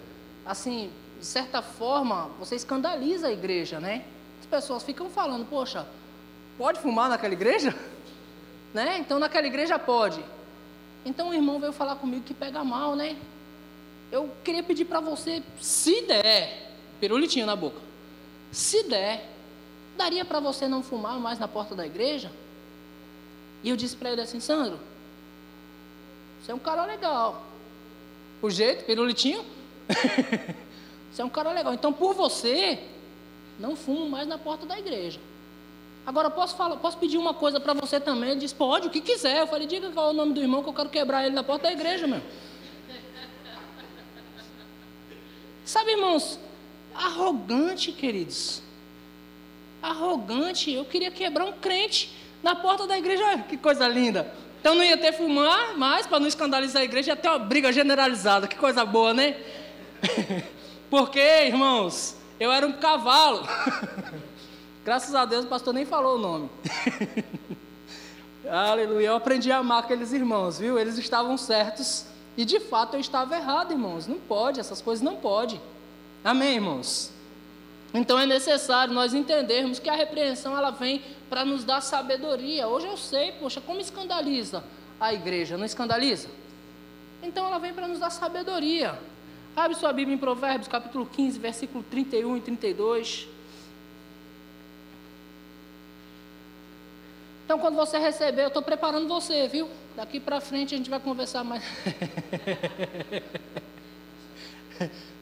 Assim, 0.46 0.90
de 1.20 1.26
certa 1.26 1.60
forma, 1.60 2.30
você 2.38 2.54
escandaliza 2.54 3.26
a 3.26 3.30
igreja, 3.30 3.78
né? 3.78 4.06
As 4.40 4.46
pessoas 4.46 4.82
ficam 4.82 5.10
falando, 5.10 5.44
poxa, 5.44 5.86
pode 6.56 6.80
fumar 6.80 7.10
naquela 7.10 7.34
igreja? 7.34 7.76
Né? 8.72 8.96
Então 8.96 9.18
naquela 9.18 9.46
igreja 9.46 9.78
pode. 9.78 10.24
Então 11.04 11.28
o 11.28 11.34
irmão 11.34 11.60
veio 11.60 11.74
falar 11.74 11.96
comigo 11.96 12.22
que 12.22 12.32
pega 12.32 12.64
mal, 12.64 12.96
né? 12.96 13.18
Eu 14.12 14.30
queria 14.44 14.62
pedir 14.62 14.84
para 14.84 15.00
você, 15.00 15.42
se 15.58 16.02
der, 16.02 16.70
pirulitinho 17.00 17.46
na 17.46 17.56
boca, 17.56 17.80
se 18.52 18.82
der, 18.82 19.26
daria 19.96 20.22
para 20.22 20.38
você 20.38 20.68
não 20.68 20.82
fumar 20.82 21.18
mais 21.18 21.38
na 21.38 21.48
porta 21.48 21.74
da 21.74 21.86
igreja? 21.86 22.30
E 23.64 23.70
eu 23.70 23.76
disse 23.76 23.96
para 23.96 24.12
ele 24.12 24.20
assim, 24.20 24.38
Sandro, 24.38 24.78
você 26.42 26.52
é 26.52 26.54
um 26.54 26.58
cara 26.58 26.84
legal. 26.84 27.42
O 28.42 28.50
jeito, 28.50 28.84
pirulitinho? 28.84 29.44
Você 31.12 31.20
é 31.20 31.24
um 31.26 31.28
cara 31.28 31.52
legal. 31.52 31.74
Então, 31.74 31.92
por 31.92 32.14
você, 32.14 32.78
não 33.58 33.76
fumo 33.76 34.08
mais 34.08 34.26
na 34.26 34.38
porta 34.38 34.64
da 34.64 34.78
igreja. 34.78 35.20
Agora, 36.06 36.30
posso, 36.30 36.56
falar, 36.56 36.76
posso 36.76 36.96
pedir 36.96 37.18
uma 37.18 37.34
coisa 37.34 37.60
para 37.60 37.74
você 37.74 38.00
também? 38.00 38.30
Ele 38.30 38.40
disse, 38.40 38.54
pode, 38.54 38.88
o 38.88 38.90
que 38.90 39.02
quiser. 39.02 39.40
Eu 39.40 39.46
falei, 39.46 39.66
diga 39.66 39.90
qual 39.90 40.08
é 40.08 40.10
o 40.10 40.14
nome 40.14 40.32
do 40.32 40.40
irmão 40.40 40.62
que 40.62 40.70
eu 40.70 40.72
quero 40.72 40.88
quebrar 40.88 41.26
ele 41.26 41.34
na 41.34 41.44
porta 41.44 41.64
da 41.64 41.72
igreja, 41.72 42.06
meu. 42.06 42.22
Sabe, 45.72 45.92
irmãos, 45.92 46.38
arrogante, 46.94 47.92
queridos. 47.92 48.62
Arrogante. 49.80 50.70
Eu 50.70 50.84
queria 50.84 51.10
quebrar 51.10 51.46
um 51.46 51.52
crente 51.52 52.14
na 52.42 52.54
porta 52.54 52.86
da 52.86 52.98
igreja. 52.98 53.24
Olha 53.24 53.42
que 53.44 53.56
coisa 53.56 53.88
linda. 53.88 54.30
Então 54.60 54.74
não 54.74 54.84
ia 54.84 54.98
ter 54.98 55.14
fumar 55.14 55.74
mais, 55.78 56.06
para 56.06 56.20
não 56.20 56.26
escandalizar 56.26 56.82
a 56.82 56.84
igreja, 56.84 57.12
ia 57.12 57.16
ter 57.16 57.26
uma 57.26 57.38
briga 57.38 57.72
generalizada. 57.72 58.46
Que 58.46 58.54
coisa 58.54 58.84
boa, 58.84 59.14
né? 59.14 59.34
Porque, 60.90 61.46
irmãos, 61.46 62.16
eu 62.38 62.52
era 62.52 62.66
um 62.66 62.74
cavalo. 62.74 63.48
Graças 64.84 65.14
a 65.14 65.24
Deus 65.24 65.46
o 65.46 65.48
pastor 65.48 65.72
nem 65.72 65.86
falou 65.86 66.16
o 66.16 66.20
nome. 66.20 66.50
Aleluia. 68.46 69.06
Eu 69.06 69.16
aprendi 69.16 69.50
a 69.50 69.56
amar 69.56 69.78
aqueles 69.78 70.12
irmãos, 70.12 70.58
viu? 70.58 70.78
Eles 70.78 70.98
estavam 70.98 71.38
certos. 71.38 72.12
E 72.36 72.44
de 72.44 72.60
fato 72.60 72.94
eu 72.94 73.00
estava 73.00 73.36
errado, 73.36 73.72
irmãos. 73.72 74.06
Não 74.06 74.18
pode, 74.18 74.60
essas 74.60 74.80
coisas 74.80 75.02
não 75.02 75.16
pode. 75.16 75.60
Amém, 76.24 76.54
irmãos? 76.54 77.12
Então 77.92 78.18
é 78.18 78.24
necessário 78.24 78.94
nós 78.94 79.12
entendermos 79.12 79.78
que 79.78 79.90
a 79.90 79.94
repreensão 79.94 80.56
ela 80.56 80.70
vem 80.70 81.02
para 81.28 81.44
nos 81.44 81.64
dar 81.64 81.80
sabedoria. 81.80 82.66
Hoje 82.66 82.86
eu 82.86 82.96
sei, 82.96 83.32
poxa, 83.32 83.60
como 83.60 83.80
escandaliza 83.80 84.64
a 84.98 85.12
igreja, 85.12 85.58
não 85.58 85.66
escandaliza? 85.66 86.28
Então 87.22 87.46
ela 87.46 87.58
vem 87.58 87.74
para 87.74 87.86
nos 87.86 87.98
dar 87.98 88.10
sabedoria. 88.10 88.98
Abre 89.54 89.76
sua 89.76 89.92
Bíblia 89.92 90.14
em 90.14 90.18
Provérbios, 90.18 90.68
capítulo 90.68 91.04
15, 91.04 91.38
versículo 91.38 91.84
31 91.90 92.38
e 92.38 92.40
32. 92.40 93.28
Então, 97.44 97.58
quando 97.58 97.74
você 97.74 97.98
receber, 97.98 98.44
eu 98.44 98.48
estou 98.48 98.62
preparando 98.62 99.06
você, 99.06 99.46
viu? 99.46 99.68
Daqui 99.94 100.18
para 100.18 100.40
frente 100.40 100.74
a 100.74 100.78
gente 100.78 100.88
vai 100.88 100.98
conversar 100.98 101.44
mais. 101.44 101.62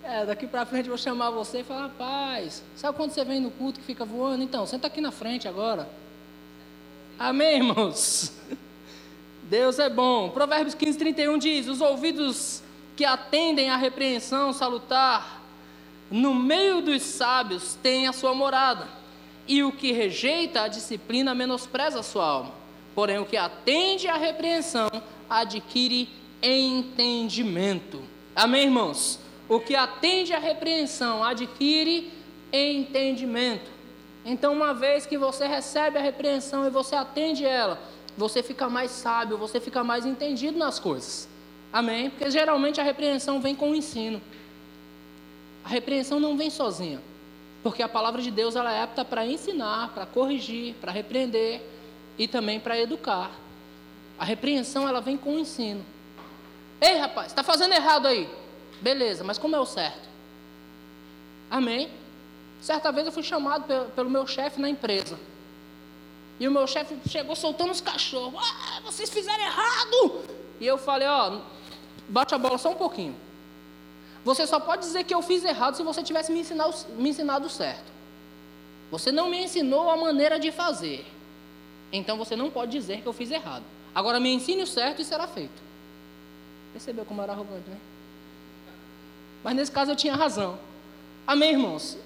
é, 0.04 0.24
daqui 0.24 0.46
para 0.46 0.64
frente 0.64 0.86
eu 0.86 0.90
vou 0.90 0.98
chamar 0.98 1.30
você 1.30 1.60
e 1.60 1.64
falar: 1.64 1.82
rapaz, 1.82 2.62
sabe 2.76 2.96
quando 2.96 3.10
você 3.10 3.24
vem 3.24 3.40
no 3.40 3.50
culto 3.50 3.80
que 3.80 3.86
fica 3.86 4.04
voando? 4.04 4.44
Então, 4.44 4.64
senta 4.66 4.86
aqui 4.86 5.00
na 5.00 5.10
frente 5.10 5.48
agora. 5.48 5.88
Amém, 7.18 7.56
irmãos? 7.56 8.32
Deus 9.42 9.80
é 9.80 9.90
bom. 9.90 10.30
Provérbios 10.30 10.74
15, 10.74 10.98
31 10.98 11.38
diz: 11.38 11.66
Os 11.66 11.80
ouvidos 11.80 12.62
que 12.94 13.04
atendem 13.04 13.70
à 13.70 13.76
repreensão 13.76 14.52
salutar, 14.52 15.42
no 16.10 16.32
meio 16.32 16.80
dos 16.80 17.02
sábios 17.02 17.76
tem 17.82 18.06
a 18.06 18.12
sua 18.12 18.34
morada, 18.34 18.86
e 19.48 19.64
o 19.64 19.72
que 19.72 19.90
rejeita 19.90 20.62
a 20.62 20.68
disciplina 20.68 21.34
menospreza 21.34 21.98
a 21.98 22.04
sua 22.04 22.24
alma. 22.24 22.60
Porém, 22.94 23.18
o 23.18 23.24
que 23.24 23.36
atende 23.36 24.08
à 24.08 24.16
repreensão 24.16 24.90
adquire 25.28 26.08
entendimento. 26.42 28.02
Amém, 28.34 28.64
irmãos? 28.64 29.18
O 29.48 29.60
que 29.60 29.74
atende 29.74 30.32
à 30.32 30.38
repreensão 30.38 31.22
adquire 31.22 32.12
entendimento. 32.52 33.70
Então, 34.24 34.52
uma 34.52 34.74
vez 34.74 35.06
que 35.06 35.16
você 35.16 35.46
recebe 35.46 35.98
a 35.98 36.02
repreensão 36.02 36.66
e 36.66 36.70
você 36.70 36.94
atende 36.94 37.44
ela, 37.44 37.80
você 38.16 38.42
fica 38.42 38.68
mais 38.68 38.90
sábio, 38.90 39.38
você 39.38 39.60
fica 39.60 39.82
mais 39.82 40.04
entendido 40.04 40.58
nas 40.58 40.78
coisas. 40.78 41.28
Amém? 41.72 42.10
Porque 42.10 42.30
geralmente 42.30 42.80
a 42.80 42.84
repreensão 42.84 43.40
vem 43.40 43.54
com 43.54 43.70
o 43.70 43.74
ensino. 43.74 44.20
A 45.64 45.68
repreensão 45.68 46.18
não 46.18 46.36
vem 46.36 46.50
sozinha. 46.50 47.00
Porque 47.62 47.82
a 47.82 47.88
palavra 47.88 48.20
de 48.20 48.30
Deus 48.30 48.56
ela 48.56 48.72
é 48.72 48.82
apta 48.82 49.04
para 49.04 49.26
ensinar, 49.26 49.92
para 49.94 50.06
corrigir, 50.06 50.74
para 50.80 50.90
repreender 50.90 51.62
e 52.18 52.28
também 52.28 52.60
para 52.60 52.78
educar. 52.78 53.30
A 54.18 54.24
repreensão 54.24 54.88
ela 54.88 55.00
vem 55.00 55.16
com 55.16 55.36
o 55.36 55.38
ensino. 55.38 55.84
Ei, 56.80 56.96
rapaz, 56.96 57.28
está 57.28 57.42
fazendo 57.42 57.72
errado 57.72 58.06
aí. 58.06 58.28
Beleza, 58.80 59.24
mas 59.24 59.38
como 59.38 59.54
é 59.54 59.60
o 59.60 59.66
certo? 59.66 60.08
Amém? 61.50 61.90
Certa 62.60 62.92
vez 62.92 63.06
eu 63.06 63.12
fui 63.12 63.22
chamado 63.22 63.64
pelo, 63.94 64.10
meu 64.10 64.26
chefe 64.26 64.60
na 64.60 64.68
empresa. 64.68 65.18
E 66.38 66.46
o 66.46 66.50
meu 66.50 66.66
chefe 66.66 66.96
chegou 67.08 67.36
soltando 67.36 67.70
os 67.70 67.80
cachorros. 67.80 68.42
Ah, 68.42 68.80
vocês 68.84 69.10
fizeram 69.10 69.42
errado! 69.42 70.24
E 70.60 70.66
eu 70.66 70.78
falei, 70.78 71.08
ó, 71.08 71.40
bate 72.08 72.34
a 72.34 72.38
bola 72.38 72.56
só 72.58 72.70
um 72.70 72.76
pouquinho. 72.76 73.16
Você 74.24 74.46
só 74.46 74.60
pode 74.60 74.82
dizer 74.82 75.04
que 75.04 75.14
eu 75.14 75.22
fiz 75.22 75.44
errado 75.44 75.76
se 75.76 75.82
você 75.82 76.02
tivesse 76.02 76.30
me 76.30 76.40
ensinado, 76.40 76.74
me 76.96 77.08
ensinado 77.08 77.48
certo. 77.48 77.90
Você 78.90 79.10
não 79.10 79.30
me 79.30 79.42
ensinou 79.42 79.90
a 79.90 79.96
maneira 79.96 80.38
de 80.38 80.50
fazer. 80.50 81.06
Então 81.92 82.16
você 82.16 82.36
não 82.36 82.50
pode 82.50 82.72
dizer 82.72 83.00
que 83.02 83.06
eu 83.06 83.12
fiz 83.12 83.30
errado. 83.30 83.64
Agora 83.94 84.20
me 84.20 84.32
ensine 84.32 84.62
o 84.62 84.66
certo 84.66 85.02
e 85.02 85.04
será 85.04 85.26
feito. 85.26 85.62
Percebeu 86.72 87.04
como 87.04 87.20
era 87.22 87.32
arrogante, 87.32 87.68
né? 87.68 87.76
Mas 89.42 89.56
nesse 89.56 89.72
caso 89.72 89.90
eu 89.90 89.96
tinha 89.96 90.14
razão. 90.14 90.58
Amém, 91.26 91.52
irmãos? 91.52 91.96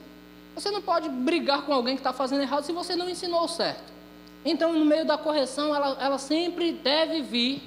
Você 0.55 0.71
não 0.71 0.81
pode 0.81 1.09
brigar 1.09 1.63
com 1.63 1.73
alguém 1.73 1.95
que 1.95 2.01
está 2.01 2.13
fazendo 2.13 2.43
errado 2.43 2.65
se 2.65 2.73
você 2.73 2.95
não 2.95 3.09
ensinou 3.09 3.45
o 3.45 3.49
certo. 3.49 3.93
Então, 4.45 4.73
no 4.73 4.85
meio 4.85 5.05
da 5.05 5.17
correção, 5.17 5.75
ela, 5.75 5.97
ela 6.01 6.19
sempre 6.19 6.73
deve 6.73 7.23
vir 7.23 7.63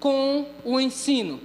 com 0.00 0.46
o 0.64 0.80
ensino. 0.80 1.40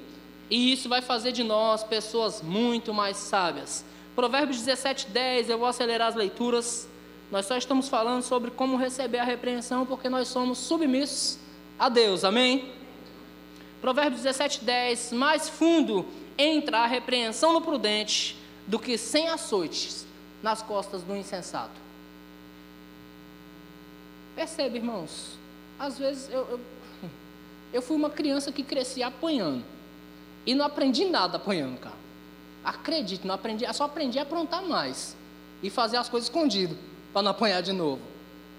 E 0.50 0.72
isso 0.72 0.88
vai 0.88 1.02
fazer 1.02 1.34
de 1.34 1.44
nós 1.44 1.84
pessoas 1.84 2.42
muito 2.42 2.94
mais 2.94 3.18
sábias. 3.18 3.84
Provérbios 4.16 4.60
17, 4.60 5.08
10, 5.08 5.50
eu 5.50 5.60
vou 5.60 5.68
acelerar 5.68 6.08
as 6.08 6.16
leituras. 6.16 6.88
Nós 7.30 7.46
só 7.46 7.58
estamos 7.58 7.90
falando 7.90 8.22
sobre 8.22 8.52
como 8.52 8.78
receber 8.78 9.20
a 9.20 9.24
repreensão, 9.24 9.86
porque 9.86 10.08
nós 10.08 10.28
somos 10.28 10.58
submissos 10.58 11.38
a 11.78 11.90
Deus, 11.90 12.24
amém? 12.24 12.72
Provérbios 13.82 14.22
17, 14.22 14.64
10, 14.64 15.12
mais 15.12 15.50
fundo 15.50 16.06
entra 16.38 16.80
a 16.80 16.86
repreensão 16.88 17.54
no 17.54 17.62
prudente 17.62 18.38
do 18.66 18.80
que 18.80 18.98
sem 18.98 19.28
açoites 19.28 20.06
nas 20.42 20.62
costas 20.62 21.04
do 21.04 21.16
insensato. 21.16 21.88
Percebe, 24.36 24.78
irmãos? 24.78 25.38
Às 25.80 25.98
vezes 25.98 26.30
eu, 26.30 26.42
eu, 26.42 26.60
eu 27.74 27.82
fui 27.82 27.96
uma 27.96 28.10
criança 28.10 28.52
que 28.52 28.64
cresci 28.64 29.04
apanhando. 29.04 29.64
E 30.46 30.56
não 30.56 30.66
aprendi 30.66 31.06
nada 31.06 31.38
apanhando, 31.38 31.80
cara. 31.80 31.96
Acredite, 32.64 33.28
não 33.28 33.36
aprendi, 33.36 33.66
só 33.74 33.84
aprendi 33.86 34.18
a 34.18 34.22
aprontar 34.22 34.64
mais. 34.64 35.16
E 35.62 35.70
fazer 35.70 35.98
as 35.98 36.08
coisas 36.08 36.30
escondido, 36.30 36.78
para 37.18 37.24
não 37.24 37.32
apanhar 37.32 37.64
de 37.64 37.74
novo. 37.74 38.00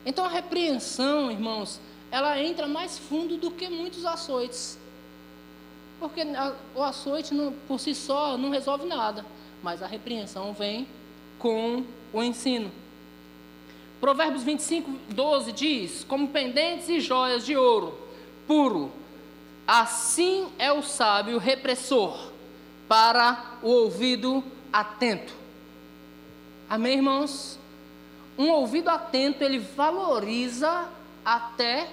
Então 0.05 0.25
a 0.25 0.29
repreensão, 0.29 1.31
irmãos, 1.31 1.81
ela 2.11 2.43
entra 2.43 2.67
mais 2.67 2.99
fundo 2.99 3.37
do 3.37 3.53
que 3.53 3.69
muitos 3.69 4.05
açoites. 4.05 4.77
Porque 6.01 6.23
o 6.75 6.83
açoite 6.83 7.33
não, 7.33 7.53
por 7.69 7.79
si 7.79 7.95
só 7.95 8.37
não 8.37 8.51
resolve 8.51 8.85
nada. 8.85 9.25
Mas 9.63 9.81
a 9.81 9.87
repreensão 9.87 10.53
vem 10.53 10.89
com 11.39 11.85
o 12.13 12.21
ensino. 12.21 12.73
Provérbios 14.01 14.43
25, 14.43 14.91
12 15.11 15.53
diz: 15.53 16.03
Como 16.03 16.27
pendentes 16.27 16.89
e 16.89 16.99
joias 16.99 17.47
de 17.47 17.57
ouro 17.57 17.97
puro 18.45 18.91
Assim 19.69 20.49
é 20.59 20.73
o 20.73 20.83
sábio 20.83 21.39
repressor 21.39 22.33
para 22.89 23.59
o 23.63 23.69
ouvido 23.69 24.43
atento. 24.73 25.33
Amém, 26.69 26.95
irmãos? 26.95 27.59
Um 28.39 28.51
ouvido 28.51 28.89
atento, 28.89 29.43
ele 29.43 29.59
valoriza 29.59 30.89
até 31.24 31.89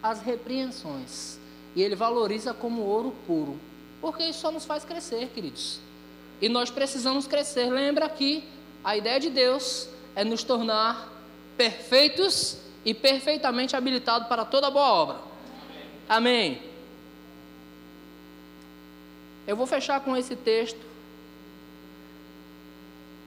as 0.00 0.20
repreensões. 0.22 1.38
E 1.74 1.82
ele 1.82 1.96
valoriza 1.96 2.54
como 2.54 2.82
ouro 2.82 3.14
puro. 3.26 3.58
Porque 4.00 4.22
isso 4.22 4.40
só 4.40 4.52
nos 4.52 4.64
faz 4.64 4.84
crescer, 4.84 5.28
queridos. 5.34 5.80
E 6.40 6.48
nós 6.48 6.70
precisamos 6.70 7.26
crescer. 7.26 7.68
Lembra 7.68 8.08
que 8.08 8.44
a 8.84 8.96
ideia 8.96 9.18
de 9.18 9.28
Deus 9.28 9.88
é 10.14 10.24
nos 10.24 10.44
tornar 10.44 11.12
perfeitos 11.56 12.58
e 12.84 12.94
perfeitamente 12.94 13.74
habilitados 13.74 14.28
para 14.28 14.44
toda 14.44 14.70
boa 14.70 14.92
obra. 14.92 15.16
Amém. 16.08 16.62
Eu 19.46 19.56
vou 19.56 19.66
fechar 19.66 20.00
com 20.00 20.16
esse 20.16 20.36
texto. 20.36 20.86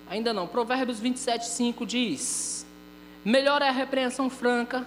Ainda 0.10 0.34
não. 0.34 0.48
Provérbios 0.48 1.00
27, 1.00 1.46
5 1.48 1.86
diz: 1.86 2.61
Melhor 3.24 3.62
é 3.62 3.70
a 3.70 3.72
repreensão 3.72 4.30
franca 4.30 4.86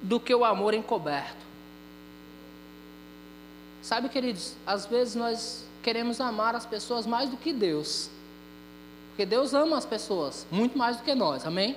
do 0.00 0.20
que 0.20 0.34
o 0.34 0.44
amor 0.44 0.74
encoberto. 0.74 1.46
Sabe, 3.82 4.08
queridos, 4.08 4.54
às 4.66 4.86
vezes 4.86 5.14
nós 5.14 5.64
queremos 5.82 6.20
amar 6.20 6.54
as 6.54 6.66
pessoas 6.66 7.06
mais 7.06 7.30
do 7.30 7.36
que 7.36 7.52
Deus. 7.52 8.10
Porque 9.10 9.26
Deus 9.26 9.54
ama 9.54 9.76
as 9.76 9.86
pessoas 9.86 10.46
muito 10.50 10.78
mais 10.78 10.98
do 10.98 11.02
que 11.02 11.14
nós, 11.14 11.44
amém? 11.46 11.74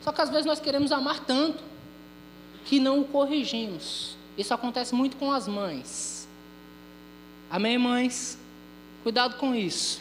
Só 0.00 0.12
que 0.12 0.20
às 0.20 0.30
vezes 0.30 0.46
nós 0.46 0.60
queremos 0.60 0.92
amar 0.92 1.20
tanto 1.24 1.62
que 2.64 2.78
não 2.78 3.00
o 3.00 3.04
corrigimos. 3.04 4.16
Isso 4.36 4.54
acontece 4.54 4.94
muito 4.94 5.16
com 5.16 5.32
as 5.32 5.48
mães. 5.48 6.28
Amém, 7.50 7.78
mães? 7.78 8.38
Cuidado 9.02 9.36
com 9.36 9.54
isso. 9.54 10.00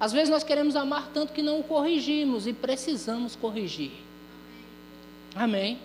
Às 0.00 0.12
vezes 0.12 0.28
nós 0.28 0.42
queremos 0.42 0.74
amar 0.74 1.10
tanto 1.12 1.32
que 1.32 1.42
não 1.42 1.60
o 1.60 1.64
corrigimos 1.64 2.46
e 2.46 2.52
precisamos 2.52 3.36
corrigir. 3.36 4.07
Amém? 5.34 5.78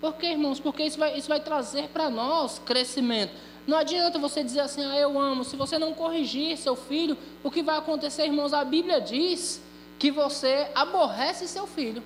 Por 0.00 0.14
quê, 0.14 0.26
irmãos? 0.26 0.60
Porque 0.60 0.82
isso 0.82 0.98
vai, 0.98 1.16
isso 1.16 1.28
vai 1.28 1.40
trazer 1.40 1.88
para 1.88 2.10
nós 2.10 2.58
crescimento. 2.58 3.32
Não 3.66 3.78
adianta 3.78 4.18
você 4.18 4.44
dizer 4.44 4.60
assim, 4.60 4.84
ah, 4.84 4.98
eu 4.98 5.18
amo. 5.18 5.44
Se 5.44 5.56
você 5.56 5.78
não 5.78 5.94
corrigir 5.94 6.56
seu 6.58 6.76
filho, 6.76 7.16
o 7.42 7.50
que 7.50 7.62
vai 7.62 7.78
acontecer, 7.78 8.24
irmãos? 8.24 8.52
A 8.52 8.64
Bíblia 8.64 9.00
diz 9.00 9.62
que 9.98 10.10
você 10.10 10.68
aborrece 10.74 11.48
seu 11.48 11.66
filho. 11.66 12.02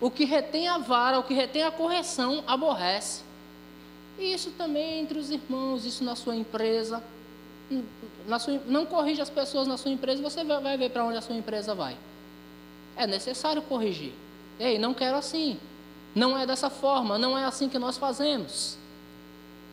O 0.00 0.10
que 0.10 0.24
retém 0.24 0.68
a 0.68 0.78
vara, 0.78 1.18
o 1.18 1.22
que 1.22 1.34
retém 1.34 1.62
a 1.62 1.70
correção, 1.70 2.42
aborrece. 2.46 3.22
E 4.18 4.32
isso 4.32 4.50
também 4.52 5.00
entre 5.00 5.18
os 5.18 5.30
irmãos, 5.30 5.84
isso 5.84 6.02
na 6.02 6.16
sua 6.16 6.34
empresa. 6.34 7.02
Na 8.26 8.38
sua, 8.38 8.60
não 8.66 8.86
corrija 8.86 9.22
as 9.22 9.30
pessoas 9.30 9.66
na 9.66 9.76
sua 9.76 9.90
empresa, 9.90 10.22
você 10.22 10.44
vai 10.44 10.76
ver 10.78 10.90
para 10.90 11.04
onde 11.04 11.18
a 11.18 11.20
sua 11.20 11.36
empresa 11.36 11.74
vai. 11.74 11.96
É 12.96 13.06
necessário 13.06 13.60
corrigir. 13.60 14.12
Ei, 14.58 14.78
não 14.78 14.94
quero 14.94 15.16
assim. 15.16 15.58
Não 16.14 16.36
é 16.36 16.46
dessa 16.46 16.70
forma, 16.70 17.18
não 17.18 17.36
é 17.36 17.44
assim 17.44 17.68
que 17.68 17.78
nós 17.78 17.98
fazemos. 17.98 18.78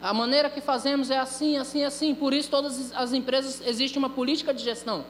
A 0.01 0.13
maneira 0.13 0.49
que 0.49 0.59
fazemos 0.59 1.09
é 1.09 1.17
assim, 1.17 1.57
assim, 1.57 1.85
assim. 1.85 2.13
Por 2.13 2.33
isso, 2.33 2.49
todas 2.49 2.91
as 2.93 3.13
empresas 3.13 3.65
existe 3.65 3.97
uma 3.97 4.09
política 4.09 4.53
de 4.53 4.61
gestão. 4.61 5.05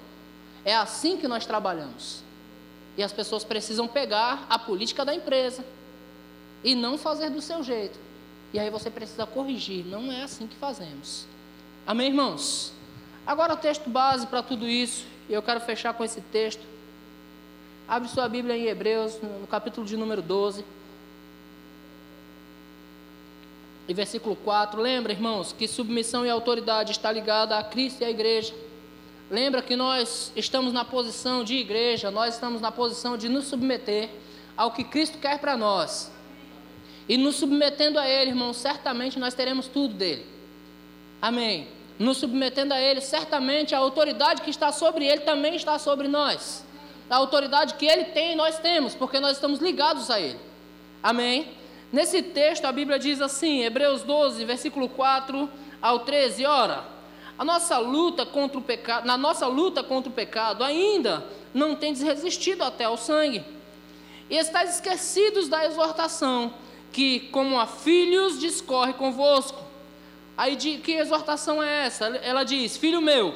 É 0.63 0.75
assim 0.75 1.17
que 1.17 1.27
nós 1.27 1.45
trabalhamos. 1.47 2.21
E 2.95 3.01
as 3.01 3.11
pessoas 3.11 3.43
precisam 3.43 3.87
pegar 3.87 4.45
a 4.47 4.59
política 4.59 5.03
da 5.03 5.15
empresa 5.15 5.65
e 6.63 6.75
não 6.75 6.97
fazer 6.97 7.31
do 7.31 7.41
seu 7.41 7.63
jeito. 7.63 7.97
E 8.53 8.59
aí 8.59 8.69
você 8.69 8.91
precisa 8.91 9.25
corrigir. 9.25 9.83
Não 9.83 10.11
é 10.11 10.21
assim 10.21 10.45
que 10.45 10.55
fazemos. 10.55 11.25
Amém, 11.87 12.09
irmãos? 12.09 12.71
Agora 13.25 13.53
o 13.53 13.57
texto 13.57 13.89
base 13.89 14.27
para 14.27 14.43
tudo 14.43 14.67
isso. 14.67 15.05
E 15.27 15.33
eu 15.33 15.41
quero 15.41 15.59
fechar 15.59 15.93
com 15.95 16.03
esse 16.03 16.21
texto. 16.21 16.61
Abre 17.87 18.07
sua 18.07 18.29
Bíblia 18.29 18.55
em 18.55 18.65
Hebreus, 18.65 19.19
no 19.21 19.45
capítulo 19.45 19.85
de 19.85 19.97
número 19.97 20.21
12. 20.21 20.63
E 23.87 23.93
versículo 23.93 24.35
4. 24.37 24.81
Lembra, 24.81 25.11
irmãos, 25.11 25.51
que 25.51 25.67
submissão 25.67 26.25
e 26.25 26.29
autoridade 26.29 26.91
está 26.91 27.11
ligada 27.11 27.57
a 27.57 27.63
Cristo 27.63 28.01
e 28.01 28.05
à 28.05 28.09
igreja. 28.09 28.53
Lembra 29.29 29.61
que 29.61 29.75
nós 29.75 30.31
estamos 30.35 30.71
na 30.71 30.85
posição 30.85 31.43
de 31.43 31.55
igreja, 31.55 32.09
nós 32.09 32.35
estamos 32.35 32.61
na 32.61 32.71
posição 32.71 33.17
de 33.17 33.27
nos 33.27 33.45
submeter 33.45 34.09
ao 34.55 34.71
que 34.71 34.83
Cristo 34.83 35.17
quer 35.17 35.39
para 35.39 35.57
nós. 35.57 36.09
E 37.09 37.17
nos 37.17 37.35
submetendo 37.35 37.99
a 37.99 38.07
Ele, 38.07 38.31
irmão, 38.31 38.53
certamente 38.53 39.19
nós 39.19 39.33
teremos 39.33 39.67
tudo 39.67 39.93
dele. 39.93 40.25
Amém. 41.21 41.67
Nos 41.99 42.17
submetendo 42.17 42.73
a 42.73 42.79
Ele, 42.79 43.01
certamente 43.01 43.75
a 43.75 43.79
autoridade 43.79 44.41
que 44.41 44.49
está 44.49 44.71
sobre 44.71 45.05
Ele 45.05 45.21
também 45.21 45.55
está 45.55 45.77
sobre 45.77 46.07
nós. 46.07 46.63
A 47.09 47.15
autoridade 47.17 47.75
que 47.75 47.85
Ele 47.85 48.05
tem, 48.05 48.35
nós 48.35 48.59
temos, 48.59 48.95
porque 48.95 49.19
nós 49.19 49.37
estamos 49.37 49.59
ligados 49.59 50.09
a 50.09 50.19
Ele. 50.19 50.39
Amém. 51.01 51.51
Nesse 51.91 52.21
texto 52.21 52.65
a 52.65 52.71
Bíblia 52.71 52.97
diz 52.97 53.21
assim, 53.21 53.61
Hebreus 53.61 54.03
12, 54.03 54.43
versículo 54.45 54.89
4 54.89 55.49
ao 55.81 55.99
13, 55.99 56.45
ora, 56.45 56.83
a 57.37 57.45
nossa 57.45 57.77
luta 57.77 58.25
contra 58.25 58.57
o 58.57 58.61
pecado, 58.61 59.05
na 59.05 59.17
nossa 59.17 59.47
luta 59.47 59.83
contra 59.83 60.09
o 60.09 60.13
pecado 60.13 60.63
ainda 60.63 61.25
não 61.53 61.75
tendes 61.75 62.01
resistido 62.01 62.63
até 62.63 62.85
ao 62.85 62.97
sangue. 62.97 63.43
E 64.29 64.37
estáis 64.37 64.75
esquecidos 64.75 65.47
da 65.47 65.65
exortação 65.65 66.53
que, 66.91 67.19
como 67.31 67.59
a 67.59 67.67
filhos, 67.67 68.39
discorre 68.39 68.93
convosco. 68.93 69.61
Aí, 70.37 70.55
de, 70.55 70.77
que 70.77 70.93
exortação 70.93 71.61
é 71.61 71.85
essa? 71.85 72.05
Ela 72.05 72.43
diz: 72.43 72.77
Filho 72.77 73.01
meu, 73.01 73.35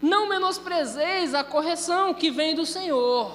não 0.00 0.28
menosprezeis 0.28 1.34
a 1.34 1.42
correção 1.42 2.12
que 2.12 2.30
vem 2.30 2.54
do 2.54 2.66
Senhor. 2.66 3.32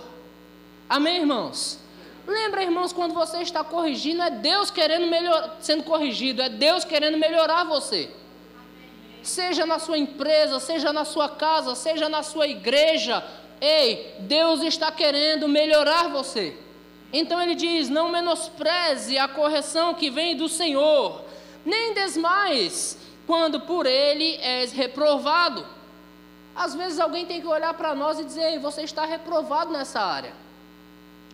Amém, 0.90 1.18
irmãos? 1.18 1.80
Lembra, 2.28 2.64
irmãos, 2.64 2.94
quando 2.94 3.14
você 3.14 3.42
está 3.42 3.64
corrigindo, 3.64 4.22
é 4.22 4.30
Deus 4.30 4.70
querendo 4.70 5.08
melhor, 5.08 5.58
sendo 5.60 5.84
corrigido, 5.84 6.42
é 6.42 6.50
Deus 6.50 6.86
querendo 6.86 7.18
melhorar 7.18 7.64
você. 7.64 8.10
Seja 9.24 9.66
na 9.66 9.80
sua 9.80 9.98
empresa, 9.98 10.60
seja 10.60 10.94
na 10.94 11.06
sua 11.06 11.30
casa, 11.30 11.76
seja 11.76 12.08
na 12.08 12.24
sua 12.24 12.48
igreja, 12.48 13.24
ei, 13.60 14.16
Deus 14.20 14.62
está 14.64 14.92
querendo 14.92 15.48
melhorar 15.48 16.10
você. 16.10 16.58
Então 17.14 17.42
ele 17.42 17.56
diz: 17.56 17.90
não 17.90 18.10
menospreze 18.10 19.18
a 19.18 19.28
correção 19.28 19.94
que 19.94 20.10
vem 20.10 20.36
do 20.36 20.48
Senhor, 20.48 21.24
nem 21.66 21.94
desmais 21.94 22.98
quando 23.28 23.60
por 23.62 23.86
ele 23.86 24.38
és 24.38 24.72
reprovado. 24.72 25.66
Às 26.56 26.76
vezes 26.76 27.00
alguém 27.00 27.26
tem 27.26 27.42
que 27.42 27.48
olhar 27.48 27.74
para 27.74 27.96
nós 27.96 28.20
e 28.20 28.24
dizer: 28.24 28.60
você 28.60 28.82
está 28.82 29.06
reprovado 29.06 29.72
nessa 29.72 30.02
área. 30.02 30.34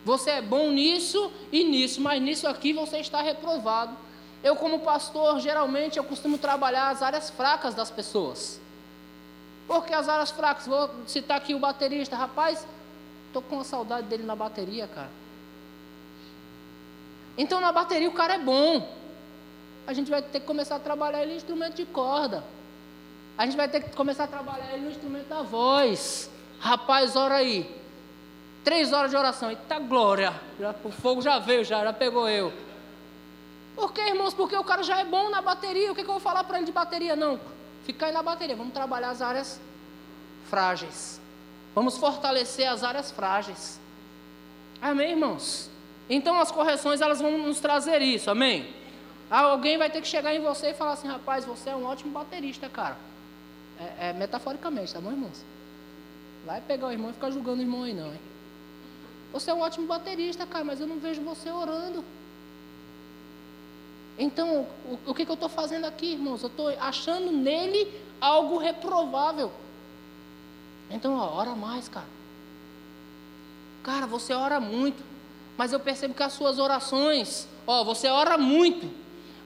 Você 0.05 0.29
é 0.29 0.41
bom 0.41 0.69
nisso 0.71 1.31
e 1.51 1.63
nisso, 1.63 1.99
mas 1.99 2.21
nisso 2.21 2.47
aqui 2.47 2.71
você 2.71 2.99
está 2.99 3.21
reprovado. 3.21 3.95
Eu, 4.43 4.55
como 4.55 4.79
pastor, 4.79 5.39
geralmente 5.39 5.97
eu 5.97 6.03
costumo 6.03 6.37
trabalhar 6.37 6.89
as 6.89 7.01
áreas 7.01 7.29
fracas 7.29 7.75
das 7.75 7.91
pessoas. 7.91 8.59
Porque 9.67 9.93
as 9.93 10.07
áreas 10.07 10.31
fracas, 10.31 10.65
vou 10.65 10.89
citar 11.05 11.37
aqui 11.37 11.53
o 11.53 11.59
baterista, 11.59 12.15
rapaz, 12.15 12.65
estou 13.27 13.41
com 13.41 13.61
saudade 13.63 14.07
dele 14.07 14.23
na 14.23 14.35
bateria, 14.35 14.87
cara. 14.87 15.09
Então 17.37 17.59
na 17.59 17.71
bateria 17.71 18.07
o 18.07 18.13
cara 18.13 18.35
é 18.35 18.39
bom. 18.39 18.87
A 19.85 19.93
gente 19.93 20.09
vai 20.09 20.21
ter 20.21 20.39
que 20.39 20.45
começar 20.45 20.77
a 20.77 20.79
trabalhar 20.79 21.21
ele 21.21 21.31
no 21.31 21.37
instrumento 21.37 21.75
de 21.75 21.85
corda. 21.85 22.43
A 23.37 23.45
gente 23.45 23.55
vai 23.55 23.67
ter 23.67 23.83
que 23.83 23.95
começar 23.95 24.23
a 24.23 24.27
trabalhar 24.27 24.73
ele 24.73 24.85
no 24.85 24.91
instrumento 24.91 25.27
da 25.27 25.43
voz. 25.43 26.29
Rapaz, 26.59 27.15
ora 27.15 27.35
aí. 27.35 27.69
Três 28.63 28.91
horas 28.91 29.11
de 29.11 29.17
oração. 29.17 29.49
Eita 29.49 29.77
glória. 29.79 30.33
Já, 30.59 30.73
o 30.83 30.91
fogo 30.91 31.21
já 31.21 31.37
veio, 31.37 31.63
já, 31.63 31.83
já 31.83 31.93
pegou 31.93 32.27
eu. 32.27 32.51
Por 33.75 33.93
que, 33.93 34.01
irmãos? 34.01 34.33
Porque 34.33 34.55
o 34.55 34.63
cara 34.63 34.81
já 34.81 34.99
é 34.99 35.05
bom 35.05 35.29
na 35.29 35.41
bateria. 35.41 35.91
O 35.91 35.95
que, 35.95 36.03
que 36.03 36.09
eu 36.09 36.13
vou 36.13 36.21
falar 36.21 36.43
para 36.45 36.57
ele 36.57 36.65
de 36.65 36.71
bateria? 36.71 37.15
Não. 37.15 37.39
Fica 37.85 38.07
aí 38.07 38.11
na 38.11 38.23
bateria. 38.23 38.55
Vamos 38.55 38.73
trabalhar 38.73 39.11
as 39.11 39.21
áreas 39.21 39.61
frágeis. 40.49 41.21
Vamos 41.75 41.95
fortalecer 41.95 42.67
as 42.67 42.83
áreas 42.83 43.11
frágeis. 43.11 43.79
Amém, 44.81 45.11
irmãos? 45.11 45.69
Então 46.09 46.39
as 46.39 46.51
correções 46.51 47.01
elas 47.01 47.21
vão 47.21 47.37
nos 47.37 47.59
trazer 47.59 48.01
isso, 48.01 48.31
amém? 48.31 48.73
Alguém 49.29 49.77
vai 49.77 49.89
ter 49.89 50.01
que 50.01 50.07
chegar 50.07 50.33
em 50.33 50.39
você 50.39 50.71
e 50.71 50.73
falar 50.73 50.93
assim, 50.93 51.07
rapaz, 51.07 51.45
você 51.45 51.69
é 51.69 51.75
um 51.75 51.85
ótimo 51.85 52.11
baterista, 52.11 52.67
cara. 52.69 52.97
É, 53.79 54.09
é 54.09 54.13
metaforicamente, 54.13 54.93
tá 54.93 54.99
bom, 54.99 55.11
irmãos? 55.11 55.43
Vai 56.45 56.61
pegar 56.61 56.87
o 56.87 56.91
irmão 56.91 57.09
e 57.09 57.13
ficar 57.13 57.31
julgando 57.31 57.59
o 57.59 57.63
irmão 57.63 57.83
aí 57.83 57.93
não, 57.93 58.11
hein? 58.11 58.21
Você 59.33 59.51
é 59.51 59.53
um 59.53 59.61
ótimo 59.61 59.85
baterista, 59.85 60.45
cara, 60.45 60.63
mas 60.63 60.79
eu 60.79 60.87
não 60.87 60.97
vejo 60.97 61.21
você 61.21 61.49
orando. 61.49 62.03
Então, 64.17 64.65
o, 64.85 65.11
o 65.11 65.13
que, 65.13 65.25
que 65.25 65.31
eu 65.31 65.35
estou 65.35 65.49
fazendo 65.49 65.85
aqui, 65.85 66.13
irmãos? 66.13 66.41
Eu 66.41 66.47
estou 66.47 66.69
achando 66.79 67.31
nele 67.31 67.91
algo 68.19 68.57
reprovável. 68.57 69.51
Então, 70.89 71.17
ó, 71.17 71.35
ora 71.35 71.55
mais, 71.55 71.87
cara. 71.87 72.07
Cara, 73.83 74.07
você 74.07 74.33
ora 74.33 74.59
muito 74.59 75.03
mas 75.57 75.73
eu 75.73 75.79
percebo 75.79 76.13
que 76.13 76.21
as 76.21 76.33
suas 76.33 76.59
orações, 76.59 77.47
ó, 77.65 77.83
você 77.83 78.07
ora 78.07 78.37
muito, 78.37 78.89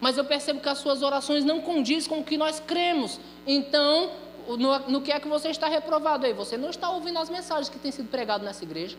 mas 0.02 0.18
eu 0.18 0.26
percebo 0.26 0.60
que 0.60 0.68
as 0.68 0.78
suas 0.78 1.02
orações 1.02 1.46
não 1.46 1.62
condizem 1.62 2.10
com 2.10 2.20
o 2.20 2.24
que 2.24 2.36
nós 2.36 2.60
cremos. 2.60 3.20
Então, 3.48 4.12
no, 4.48 4.80
no 4.89 5.02
que 5.02 5.12
é 5.12 5.20
que 5.20 5.28
você 5.28 5.50
está 5.50 5.68
reprovado 5.68 6.26
aí? 6.26 6.34
Você 6.34 6.58
não 6.58 6.70
está 6.70 6.89
ouvindo 6.89 7.20
as 7.20 7.30
mensagens 7.30 7.70
que 7.70 7.80
têm 7.80 7.92
sido 7.92 8.10
pregadas 8.10 8.46
nessa 8.46 8.64
igreja. 8.64 8.98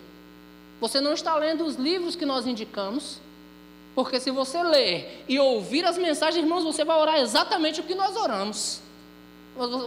Você 0.81 1.01
não 1.01 1.13
está 1.13 1.37
lendo 1.37 1.65
os 1.65 1.77
livros 1.77 2.17
que 2.17 2.27
nós 2.27 2.47
indicamos. 2.47 3.21
Porque 3.95 4.19
se 4.19 4.31
você 4.31 4.63
ler 4.63 5.25
e 5.29 5.39
ouvir 5.39 5.85
as 5.85 5.99
mensagens, 5.99 6.43
irmãos, 6.43 6.65
você 6.65 6.85
vai 6.85 6.99
orar 6.99 7.19
exatamente 7.19 7.81
o 7.81 7.83
que 7.83 7.95
nós 7.95 8.17
oramos. 8.17 8.81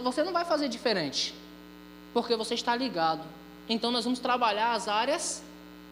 Você 0.04 0.22
não 0.22 0.32
vai 0.32 0.44
fazer 0.44 0.68
diferente. 0.68 1.34
Porque 2.14 2.36
você 2.36 2.54
está 2.54 2.76
ligado. 2.76 3.24
Então 3.68 3.90
nós 3.90 4.04
vamos 4.04 4.20
trabalhar 4.20 4.74
as 4.74 4.86
áreas 4.86 5.42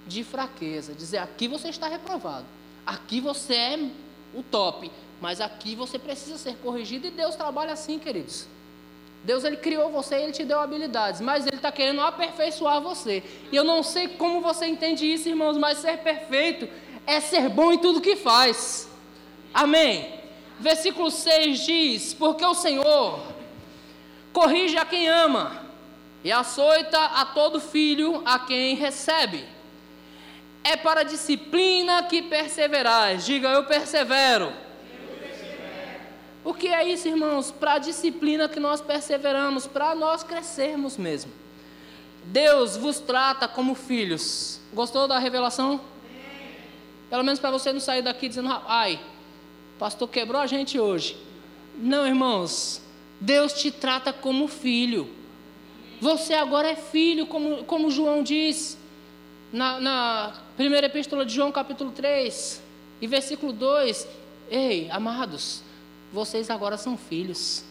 de 0.07 0.23
fraqueza, 0.23 0.95
dizer 0.95 1.19
aqui 1.19 1.49
você 1.49 1.69
está 1.69 1.89
reprovado, 1.89 2.45
aqui 2.85 3.21
você 3.21 3.55
é 3.55 3.91
o 4.35 4.43
top, 4.43 4.91
mas 5.21 5.41
aqui 5.41 5.75
você 5.75 5.99
precisa 5.99 6.37
ser 6.37 6.57
corrigido 6.57 7.07
e 7.07 7.11
Deus 7.11 7.35
trabalha 7.37 7.73
assim, 7.73 7.99
queridos. 7.99 8.47
Deus 9.25 9.43
ele 9.43 9.57
criou 9.57 9.91
você, 9.91 10.17
ele 10.17 10.33
te 10.33 10.45
deu 10.45 10.61
habilidades, 10.61 11.21
mas 11.21 11.47
ele 11.47 11.57
está 11.57 11.73
querendo 11.73 12.01
aperfeiçoar 12.03 12.81
você. 12.81 13.23
E 13.51 13.57
eu 13.57 13.65
não 13.65 13.83
sei 13.83 14.09
como 14.09 14.41
você 14.41 14.67
entende 14.67 15.11
isso, 15.11 15.29
irmãos, 15.29 15.57
mas 15.57 15.79
ser 15.79 15.99
perfeito 15.99 16.69
é 17.07 17.21
ser 17.21 17.49
bom 17.49 17.73
em 17.73 17.79
tudo 17.79 18.01
que 18.01 18.17
faz. 18.17 18.89
Amém. 19.53 20.21
Versículo 20.61 21.11
6 21.11 21.59
diz: 21.61 22.15
Porque 22.15 22.45
o 22.45 22.55
Senhor 22.55 23.21
corrige 24.33 24.77
a 24.77 24.85
quem 24.85 25.09
ama 25.09 25.65
e 26.23 26.31
açoita 26.31 26.99
a 26.99 27.25
todo 27.25 27.61
filho 27.61 28.23
a 28.25 28.39
quem 28.39 28.77
recebe 28.77 29.55
é 30.65 30.77
para 30.77 31.03
disciplina 31.03 32.03
que 32.05 32.23
perseverais. 32.23 33.27
Diga, 33.27 33.51
eu 33.51 33.65
persevero. 33.65 34.51
O 36.45 36.53
que 36.53 36.69
é 36.69 36.87
isso, 36.87 37.09
irmãos? 37.09 37.51
Para 37.51 37.75
a 37.75 37.79
disciplina 37.79 38.49
que 38.49 38.61
nós 38.61 38.83
perseveramos, 38.83 39.67
para 39.67 39.95
nós 39.95 40.23
crescermos 40.23 40.99
mesmo. 40.99 41.33
Deus 42.25 42.77
vos 42.77 43.01
trata 43.01 43.49
como 43.49 43.75
filhos. 43.75 44.61
Gostou 44.73 45.09
da 45.09 45.19
revelação? 45.19 45.81
Pelo 47.09 47.25
menos 47.25 47.41
para 47.41 47.51
você 47.51 47.73
não 47.73 47.81
sair 47.81 48.03
daqui 48.03 48.29
dizendo, 48.29 48.49
ai, 48.67 49.01
pastor 49.79 50.09
quebrou 50.09 50.41
a 50.41 50.47
gente 50.47 50.79
hoje. 50.79 51.17
Não, 51.77 52.07
irmãos. 52.07 52.83
Deus 53.21 53.55
te 53.55 53.71
trata 53.71 54.13
como 54.13 54.47
filho. 54.47 55.09
Você 56.01 56.35
agora 56.35 56.69
é 56.69 56.77
filho, 56.77 57.27
como, 57.27 57.65
como 57.65 57.91
João 57.91 58.23
diz 58.23 58.77
na, 59.51 59.81
na 59.81 60.33
primeira 60.57 60.89
epístola 60.89 61.25
de 61.25 61.35
João, 61.35 61.51
capítulo 61.51 61.91
3, 61.93 62.63
e 63.01 63.07
versículo 63.07 63.53
2: 63.53 64.07
Ei, 64.51 64.91
amados, 64.91 65.63
vocês 66.15 66.49
agora 66.49 66.79
são 66.79 66.97
filhos. 66.97 67.65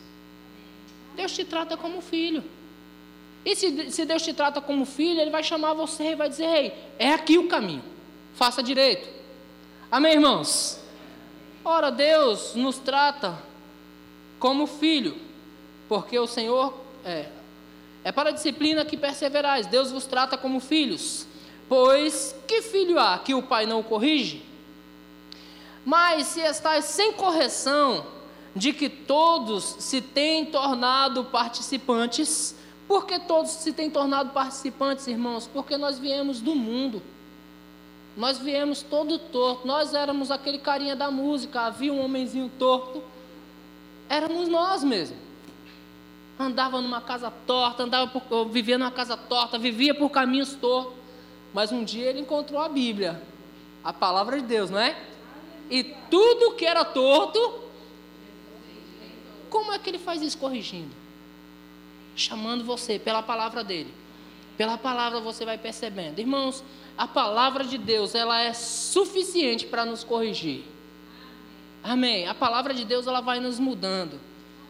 Deus 1.15 1.31
te 1.31 1.45
trata 1.45 1.77
como 1.77 2.01
filho. 2.01 2.43
E 3.45 3.55
se, 3.55 3.89
se 3.89 4.05
Deus 4.05 4.21
te 4.21 4.33
trata 4.33 4.59
como 4.61 4.85
filho, 4.85 5.19
Ele 5.19 5.31
vai 5.31 5.43
chamar 5.43 5.73
você 5.73 6.11
e 6.11 6.15
vai 6.15 6.29
dizer: 6.29 6.45
Ei, 6.45 6.73
é 6.99 7.13
aqui 7.13 7.37
o 7.37 7.47
caminho, 7.47 7.83
faça 8.35 8.61
direito. 8.61 9.07
Amém, 9.89 10.13
irmãos? 10.13 10.79
Ora, 11.63 11.89
Deus 11.89 12.53
nos 12.55 12.77
trata 12.77 13.37
como 14.39 14.67
filho, 14.67 15.15
porque 15.87 16.19
o 16.19 16.27
Senhor 16.27 16.77
é, 17.05 17.27
é 18.03 18.11
para 18.11 18.29
a 18.29 18.33
disciplina 18.33 18.83
que 18.83 18.97
perseverais. 18.97 19.67
Deus 19.67 19.91
vos 19.91 20.05
trata 20.05 20.37
como 20.37 20.59
filhos. 20.59 21.25
Pois 21.69 22.35
que 22.45 22.61
filho 22.61 22.99
há 22.99 23.17
que 23.19 23.33
o 23.33 23.41
pai 23.41 23.65
não 23.65 23.79
o 23.79 23.83
corrige? 23.83 24.43
Mas 25.85 26.27
se 26.27 26.41
estás 26.41 26.85
sem 26.85 27.13
correção, 27.13 28.05
de 28.55 28.71
que 28.71 28.89
todos 28.89 29.63
se 29.79 30.01
têm 30.01 30.45
tornado 30.45 31.25
participantes, 31.25 32.55
por 32.87 33.05
que 33.05 33.19
todos 33.19 33.51
se 33.51 33.73
têm 33.73 33.89
tornado 33.89 34.31
participantes, 34.31 35.07
irmãos? 35.07 35.49
Porque 35.51 35.77
nós 35.77 35.97
viemos 35.97 36.41
do 36.41 36.53
mundo. 36.53 37.01
Nós 38.15 38.37
viemos 38.37 38.83
todo 38.83 39.17
torto. 39.17 39.65
Nós 39.65 39.93
éramos 39.93 40.29
aquele 40.29 40.59
carinha 40.59 40.95
da 40.95 41.09
música. 41.09 41.61
Havia 41.61 41.91
um 41.91 42.03
homenzinho 42.03 42.51
torto. 42.59 43.01
Éramos 44.09 44.47
nós 44.47 44.83
mesmos. 44.83 45.17
Andava 46.37 46.81
numa 46.81 47.01
casa 47.01 47.31
torta, 47.47 47.83
andava 47.83 48.19
por, 48.19 48.45
vivia 48.45 48.77
numa 48.77 48.91
casa 48.91 49.15
torta, 49.15 49.57
vivia 49.57 49.95
por 49.95 50.09
caminhos 50.09 50.53
tortos. 50.53 50.93
Mas 51.53 51.71
um 51.71 51.83
dia 51.83 52.09
ele 52.09 52.19
encontrou 52.19 52.59
a 52.59 52.67
Bíblia, 52.67 53.21
a 53.83 53.93
palavra 53.93 54.39
de 54.39 54.45
Deus, 54.45 54.69
não 54.69 54.79
é? 54.79 54.95
E 55.69 55.83
tudo 56.09 56.55
que 56.55 56.65
era 56.65 56.83
torto, 56.83 57.62
como 59.53 59.71
é 59.71 59.77
que 59.77 59.89
ele 59.89 59.99
faz 59.99 60.21
isso 60.23 60.37
corrigindo? 60.37 60.89
Chamando 62.15 62.63
você 62.63 62.97
pela 62.97 63.21
palavra 63.21 63.63
dele. 63.63 63.93
Pela 64.57 64.77
palavra 64.77 65.19
você 65.19 65.45
vai 65.45 65.57
percebendo. 65.57 66.17
Irmãos, 66.19 66.63
a 66.97 67.07
palavra 67.07 67.63
de 67.63 67.77
Deus, 67.77 68.15
ela 68.15 68.41
é 68.41 68.51
suficiente 68.53 69.67
para 69.67 69.85
nos 69.85 70.03
corrigir. 70.03 70.63
Amém. 71.83 72.27
A 72.27 72.33
palavra 72.33 72.73
de 72.73 72.83
Deus, 72.83 73.05
ela 73.05 73.21
vai 73.21 73.39
nos 73.39 73.59
mudando. 73.59 74.19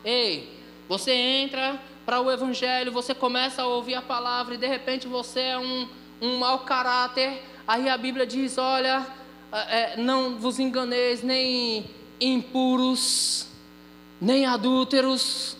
Ei, 0.04 0.60
você 0.90 1.14
entra 1.14 1.82
para 2.06 2.20
o 2.20 2.30
evangelho, 2.30 2.92
você 2.92 3.16
começa 3.16 3.62
a 3.62 3.68
ouvir 3.68 3.96
a 3.96 4.02
palavra 4.02 4.56
e 4.56 4.58
de 4.58 4.68
repente 4.68 5.08
você 5.08 5.40
é 5.40 5.58
um 5.58 5.88
um 6.24 6.38
mau 6.38 6.60
caráter, 6.60 7.44
aí 7.68 7.90
a 7.90 7.98
Bíblia 7.98 8.26
diz: 8.26 8.58
olha, 8.58 9.06
é, 9.52 9.98
não 9.98 10.38
vos 10.38 10.58
enganeis, 10.58 11.22
nem 11.22 11.86
impuros, 12.20 13.48
nem 14.24 14.46
adúlteros, 14.46 15.58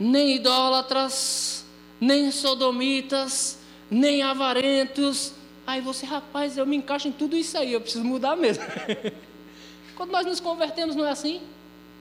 nem 0.00 0.36
idólatras, 0.36 1.64
nem 2.00 2.30
sodomitas, 2.32 3.58
nem 3.90 4.22
avarentos, 4.22 5.34
Aí 5.66 5.80
você, 5.80 6.04
rapaz, 6.04 6.58
eu 6.58 6.66
me 6.66 6.76
encaixo 6.76 7.08
em 7.08 7.12
tudo 7.12 7.36
isso 7.36 7.56
aí, 7.56 7.72
eu 7.72 7.80
preciso 7.80 8.04
mudar 8.04 8.36
mesmo. 8.36 8.62
Quando 9.96 10.10
nós 10.10 10.26
nos 10.26 10.40
convertemos, 10.40 10.94
não 10.94 11.06
é 11.06 11.10
assim? 11.10 11.40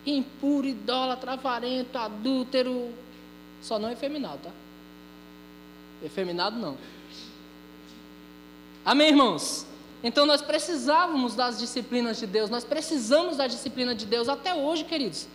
Impuro, 0.05 0.67
idólatra, 0.67 1.33
avarento, 1.33 1.97
adúltero. 1.97 2.93
Só 3.61 3.79
não 3.79 3.89
efeminado, 3.89 4.39
tá? 4.43 4.51
Efeminado 6.03 6.57
não. 6.59 6.77
Amém, 8.83 9.09
irmãos? 9.09 9.65
Então 10.03 10.25
nós 10.25 10.41
precisávamos 10.41 11.33
das 11.33 11.57
disciplinas 11.57 12.19
de 12.19 12.27
Deus, 12.27 12.49
nós 12.49 12.65
precisamos 12.65 13.37
da 13.37 13.47
disciplina 13.47 13.95
de 13.95 14.05
Deus 14.05 14.27
até 14.27 14.53
hoje, 14.53 14.83
queridos. 14.83 15.27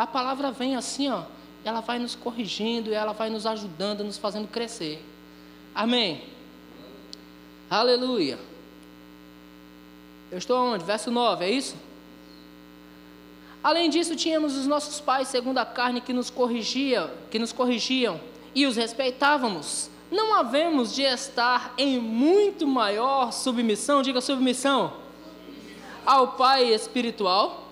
A 0.00 0.06
palavra 0.06 0.50
vem 0.50 0.76
assim, 0.76 1.10
ó, 1.10 1.24
ela 1.62 1.82
vai 1.82 1.98
nos 1.98 2.14
corrigindo, 2.14 2.90
ela 2.90 3.12
vai 3.12 3.28
nos 3.28 3.44
ajudando, 3.44 4.02
nos 4.02 4.16
fazendo 4.16 4.48
crescer. 4.48 5.04
Amém. 5.74 6.24
Aleluia. 7.68 8.38
Eu 10.32 10.38
estou 10.38 10.56
onde? 10.56 10.82
Verso 10.86 11.10
9, 11.10 11.44
é 11.44 11.50
isso? 11.50 11.76
Além 13.62 13.90
disso, 13.90 14.16
tínhamos 14.16 14.56
os 14.56 14.66
nossos 14.66 15.02
pais 15.02 15.28
segundo 15.28 15.58
a 15.58 15.66
carne 15.66 16.00
que 16.00 16.14
nos 16.14 16.30
corrigia, 16.30 17.12
que 17.30 17.38
nos 17.38 17.52
corrigiam 17.52 18.18
e 18.54 18.64
os 18.64 18.76
respeitávamos 18.76 19.90
não 20.10 20.34
havemos 20.34 20.94
de 20.94 21.02
estar 21.02 21.74
em 21.76 21.98
muito 21.98 22.66
maior 22.66 23.34
submissão, 23.34 24.00
diga 24.00 24.22
submissão, 24.22 24.94
ao 26.06 26.28
Pai 26.38 26.72
espiritual, 26.72 27.68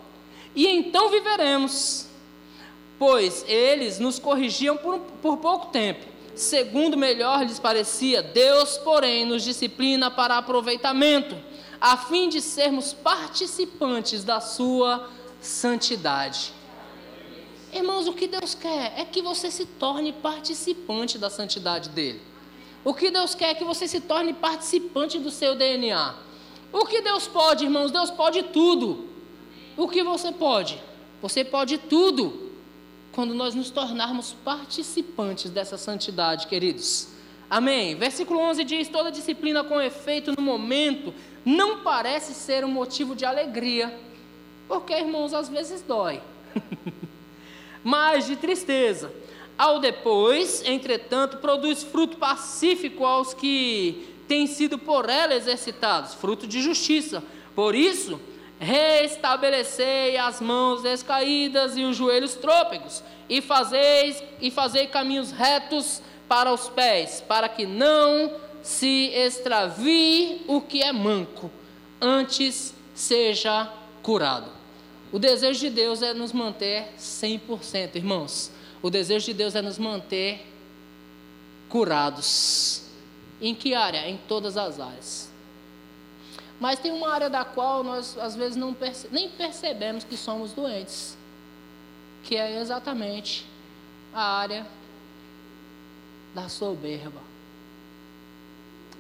e 0.55 0.67
então 0.67 1.09
viveremos, 1.09 2.08
pois 2.99 3.45
eles 3.47 3.99
nos 3.99 4.19
corrigiam 4.19 4.77
por, 4.77 4.99
por 5.23 5.37
pouco 5.37 5.67
tempo, 5.67 6.05
segundo 6.35 6.97
melhor 6.97 7.45
lhes 7.45 7.59
parecia, 7.59 8.23
Deus, 8.23 8.77
porém, 8.79 9.25
nos 9.25 9.45
disciplina 9.45 10.11
para 10.11 10.39
aproveitamento, 10.39 11.37
a 11.81 11.97
fim 11.97 12.29
de 12.29 12.41
sermos 12.41 12.93
participantes 12.93 14.25
da 14.25 14.41
sua 14.41 15.09
santidade. 15.41 16.53
Irmãos, 17.73 18.09
o 18.09 18.13
que 18.13 18.27
Deus 18.27 18.55
quer 18.55 18.95
é 18.97 19.05
que 19.05 19.23
você 19.23 19.51
se 19.51 19.67
torne 19.67 20.13
participante 20.13 21.19
da 21.19 21.29
santidade 21.29 21.91
dele. 21.91 22.21
O 22.85 22.95
que 22.95 23.11
Deus 23.11 23.35
quer 23.35 23.51
é 23.51 23.55
que 23.55 23.65
você 23.65 23.87
se 23.87 24.01
torne 24.01 24.33
participante 24.33 25.19
do 25.19 25.31
seu 25.31 25.55
DNA. 25.55 26.15
O 26.73 26.87
que 26.87 27.03
Deus 27.03 27.27
pode, 27.27 27.65
irmãos? 27.65 27.91
Deus 27.91 28.11
pode 28.11 28.43
tudo. 28.45 29.09
O 29.77 29.87
que 29.87 30.03
você 30.03 30.33
pode? 30.33 30.83
Você 31.21 31.45
pode 31.45 31.79
tudo. 31.79 32.48
Quando 33.13 33.35
nós 33.35 33.55
nos 33.55 33.71
tornarmos 33.71 34.35
participantes 34.45 35.51
dessa 35.51 35.77
santidade, 35.77 36.47
queridos. 36.47 37.09
Amém. 37.51 37.95
Versículo 37.95 38.41
11 38.41 38.65
diz: 38.65 38.89
Toda 38.89 39.11
disciplina 39.11 39.65
com 39.65 39.81
efeito 39.81 40.33
no 40.37 40.43
momento 40.43 41.15
não 41.45 41.81
parece 41.81 42.35
ser 42.35 42.65
um 42.65 42.71
motivo 42.71 43.17
de 43.17 43.25
alegria, 43.25 43.99
porque, 44.67 44.93
irmãos, 44.93 45.33
às 45.33 45.49
vezes 45.49 45.83
dói, 45.83 46.21
mas 47.83 48.27
de 48.27 48.37
tristeza 48.37 49.11
ao 49.59 49.81
depois, 49.81 50.63
entretanto, 50.65 51.39
produz 51.39 51.83
fruto 51.83 52.17
pacífico 52.17 53.05
aos 53.05 53.35
que 53.35 54.07
têm 54.29 54.47
sido 54.47 54.79
por 54.79 55.09
ela 55.11 55.35
exercitados, 55.35 56.15
fruto 56.15 56.47
de 56.47 56.63
justiça. 56.63 57.25
Por 57.57 57.75
isso, 57.75 58.21
restabelecei 58.59 60.17
as 60.17 60.41
mãos 60.41 60.83
descaídas 60.83 61.77
e 61.77 61.85
os 61.85 61.97
joelhos 61.97 62.35
trôpegos, 62.35 63.03
e 63.29 63.41
fazeis 63.41 64.23
e 64.41 64.51
fazei 64.51 64.87
caminhos 64.87 65.31
retos 65.31 66.03
para 66.29 66.53
os 66.53 66.69
pés, 66.69 67.23
para 67.27 67.49
que 67.49 67.67
não 67.67 68.33
se 68.63 69.11
extravie 69.15 70.43
o 70.47 70.61
que 70.61 70.83
é 70.83 70.93
manco, 70.93 71.51
antes 72.01 72.75
seja 72.95 73.73
curado. 74.03 74.51
O 75.11 75.19
desejo 75.19 75.61
de 75.61 75.71
Deus 75.71 76.03
é 76.03 76.13
nos 76.13 76.33
manter 76.33 76.93
100%, 76.99 77.97
irmãos. 77.97 78.51
O 78.83 78.91
desejo 78.91 79.27
de 79.27 79.35
Deus 79.35 79.55
é 79.55 79.63
nos 79.63 79.79
manter 79.79 80.47
curados. 81.69 82.83
Em 83.41 83.55
que 83.55 83.75
área? 83.75 84.07
Em 84.09 84.19
todas 84.29 84.57
as 84.57 84.79
áreas. 84.79 85.28
Mas 86.61 86.79
tem 86.79 86.91
uma 86.91 87.13
área 87.13 87.31
da 87.31 87.45
qual 87.45 87.85
nós 87.85 88.19
às 88.19 88.35
vezes 88.35 88.57
não 88.57 88.75
perce 88.75 89.09
nem 89.13 89.29
percebemos 89.29 90.03
que 90.03 90.17
somos 90.17 90.53
doentes, 90.53 91.17
que 92.25 92.37
é 92.37 92.61
exatamente 92.61 93.47
a 94.13 94.23
área 94.23 94.67
da 96.35 96.49
soberba. 96.49 97.21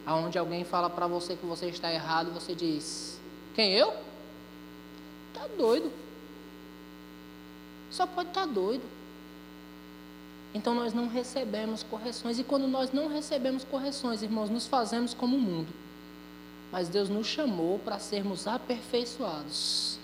Aonde 0.06 0.38
alguém 0.38 0.64
fala 0.64 0.88
para 0.88 1.06
você 1.06 1.36
que 1.36 1.44
você 1.44 1.66
está 1.66 1.92
errado, 1.92 2.30
você 2.32 2.54
diz: 2.54 3.20
"Quem 3.54 3.72
eu? 3.74 3.92
Tá 5.34 5.46
doido. 5.56 5.92
Só 7.90 8.06
pode 8.06 8.28
estar 8.28 8.46
tá 8.46 8.52
doido. 8.52 8.84
Então 10.54 10.74
nós 10.74 10.94
não 10.94 11.08
recebemos 11.08 11.82
correções. 11.82 12.38
E 12.38 12.44
quando 12.44 12.66
nós 12.66 12.92
não 12.92 13.08
recebemos 13.08 13.64
correções, 13.64 14.22
irmãos, 14.22 14.48
nos 14.48 14.66
fazemos 14.66 15.12
como 15.12 15.36
o 15.36 15.40
mundo. 15.40 15.72
Mas 16.70 16.88
Deus 16.88 17.08
nos 17.08 17.26
chamou 17.26 17.78
para 17.78 17.98
sermos 17.98 18.46
aperfeiçoados, 18.46 19.98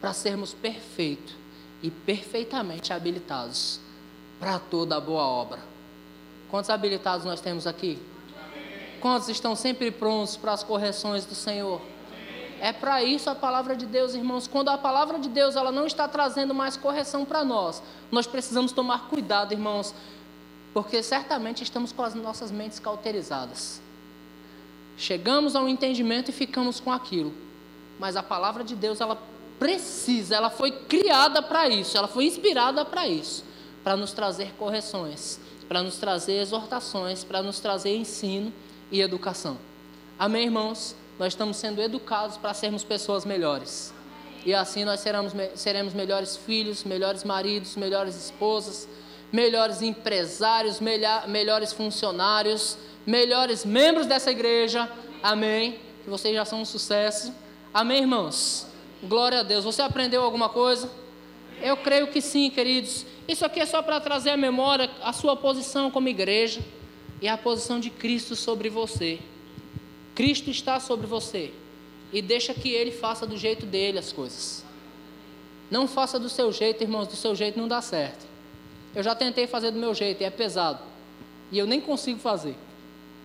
para 0.00 0.12
sermos 0.12 0.52
perfeitos 0.52 1.34
e 1.82 1.90
perfeitamente 1.90 2.92
habilitados 2.92 3.80
para 4.40 4.58
toda 4.58 4.96
a 4.96 5.00
boa 5.00 5.22
obra. 5.22 5.60
Quantos 6.50 6.70
habilitados 6.70 7.24
nós 7.24 7.40
temos 7.40 7.66
aqui? 7.66 7.98
Quantos 9.00 9.28
estão 9.28 9.54
sempre 9.54 9.90
prontos 9.90 10.36
para 10.36 10.52
as 10.52 10.64
correções 10.64 11.24
do 11.24 11.34
Senhor? 11.34 11.80
É 12.60 12.72
para 12.72 13.02
isso 13.04 13.30
a 13.30 13.34
palavra 13.34 13.76
de 13.76 13.86
Deus, 13.86 14.14
irmãos. 14.14 14.48
Quando 14.48 14.70
a 14.70 14.78
palavra 14.78 15.18
de 15.18 15.28
Deus 15.28 15.54
ela 15.54 15.70
não 15.70 15.86
está 15.86 16.08
trazendo 16.08 16.52
mais 16.52 16.76
correção 16.76 17.24
para 17.24 17.44
nós, 17.44 17.80
nós 18.10 18.26
precisamos 18.26 18.72
tomar 18.72 19.08
cuidado, 19.08 19.52
irmãos, 19.52 19.94
porque 20.74 21.00
certamente 21.02 21.62
estamos 21.62 21.92
com 21.92 22.02
as 22.02 22.14
nossas 22.14 22.50
mentes 22.50 22.80
cauterizadas. 22.80 23.80
Chegamos 24.98 25.56
ao 25.56 25.68
entendimento 25.68 26.30
e 26.30 26.32
ficamos 26.32 26.80
com 26.80 26.92
aquilo. 26.92 27.32
Mas 27.98 28.16
a 28.16 28.22
palavra 28.22 28.62
de 28.62 28.76
Deus, 28.76 29.00
ela 29.00 29.20
precisa, 29.58 30.36
ela 30.36 30.50
foi 30.50 30.70
criada 30.70 31.42
para 31.42 31.68
isso, 31.68 31.96
ela 31.96 32.06
foi 32.06 32.24
inspirada 32.24 32.84
para 32.84 33.08
isso, 33.08 33.44
para 33.82 33.96
nos 33.96 34.12
trazer 34.12 34.52
correções, 34.54 35.40
para 35.66 35.82
nos 35.82 35.96
trazer 35.96 36.34
exortações, 36.34 37.24
para 37.24 37.42
nos 37.42 37.58
trazer 37.58 37.96
ensino 37.96 38.52
e 38.92 39.00
educação. 39.00 39.56
Amém, 40.18 40.44
irmãos? 40.44 40.94
nós 41.18 41.32
estamos 41.32 41.56
sendo 41.56 41.82
educados 41.82 42.36
para 42.36 42.54
sermos 42.54 42.84
pessoas 42.84 43.24
melhores. 43.24 43.92
E 44.46 44.54
assim 44.54 44.84
nós 44.84 45.00
seremos, 45.00 45.32
seremos 45.56 45.92
melhores 45.92 46.36
filhos, 46.36 46.84
melhores 46.84 47.24
maridos, 47.24 47.74
melhores 47.74 48.14
esposas, 48.14 48.88
melhores 49.32 49.82
empresários, 49.82 50.80
melhores 50.80 51.72
funcionários, 51.72 52.78
melhores 53.08 53.64
membros 53.64 54.06
dessa 54.06 54.30
igreja. 54.30 54.86
Amém. 55.22 55.78
Que 56.04 56.10
vocês 56.10 56.34
já 56.34 56.44
são 56.44 56.60
um 56.60 56.64
sucesso. 56.66 57.32
Amém, 57.72 58.02
irmãos? 58.02 58.66
Glória 59.02 59.40
a 59.40 59.42
Deus. 59.42 59.64
Você 59.64 59.80
aprendeu 59.80 60.22
alguma 60.22 60.50
coisa? 60.50 60.90
Eu 61.62 61.78
creio 61.78 62.08
que 62.08 62.20
sim, 62.20 62.50
queridos. 62.50 63.06
Isso 63.26 63.46
aqui 63.46 63.60
é 63.60 63.66
só 63.66 63.80
para 63.80 63.98
trazer 63.98 64.30
à 64.30 64.36
memória 64.36 64.90
a 65.02 65.14
sua 65.14 65.34
posição 65.34 65.90
como 65.90 66.06
igreja 66.06 66.60
e 67.22 67.26
a 67.26 67.38
posição 67.38 67.80
de 67.80 67.88
Cristo 67.88 68.36
sobre 68.36 68.68
você. 68.68 69.18
Cristo 70.14 70.50
está 70.50 70.78
sobre 70.78 71.06
você. 71.06 71.50
E 72.12 72.20
deixa 72.20 72.52
que 72.52 72.68
Ele 72.68 72.90
faça 72.90 73.26
do 73.26 73.38
jeito 73.38 73.64
dele 73.64 73.98
as 73.98 74.12
coisas. 74.12 74.62
Não 75.70 75.88
faça 75.88 76.18
do 76.18 76.28
seu 76.28 76.52
jeito, 76.52 76.82
irmãos, 76.82 77.08
do 77.08 77.16
seu 77.16 77.34
jeito 77.34 77.58
não 77.58 77.68
dá 77.68 77.80
certo. 77.80 78.26
Eu 78.94 79.02
já 79.02 79.14
tentei 79.14 79.46
fazer 79.46 79.70
do 79.70 79.78
meu 79.78 79.94
jeito 79.94 80.20
e 80.20 80.24
é 80.26 80.30
pesado. 80.30 80.82
E 81.50 81.58
eu 81.58 81.66
nem 81.66 81.80
consigo 81.80 82.18
fazer. 82.18 82.54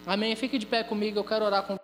Amém? 0.05 0.35
Fique 0.35 0.57
de 0.57 0.65
pé 0.65 0.83
comigo, 0.83 1.19
eu 1.19 1.23
quero 1.23 1.45
orar 1.45 1.65
com 1.65 1.77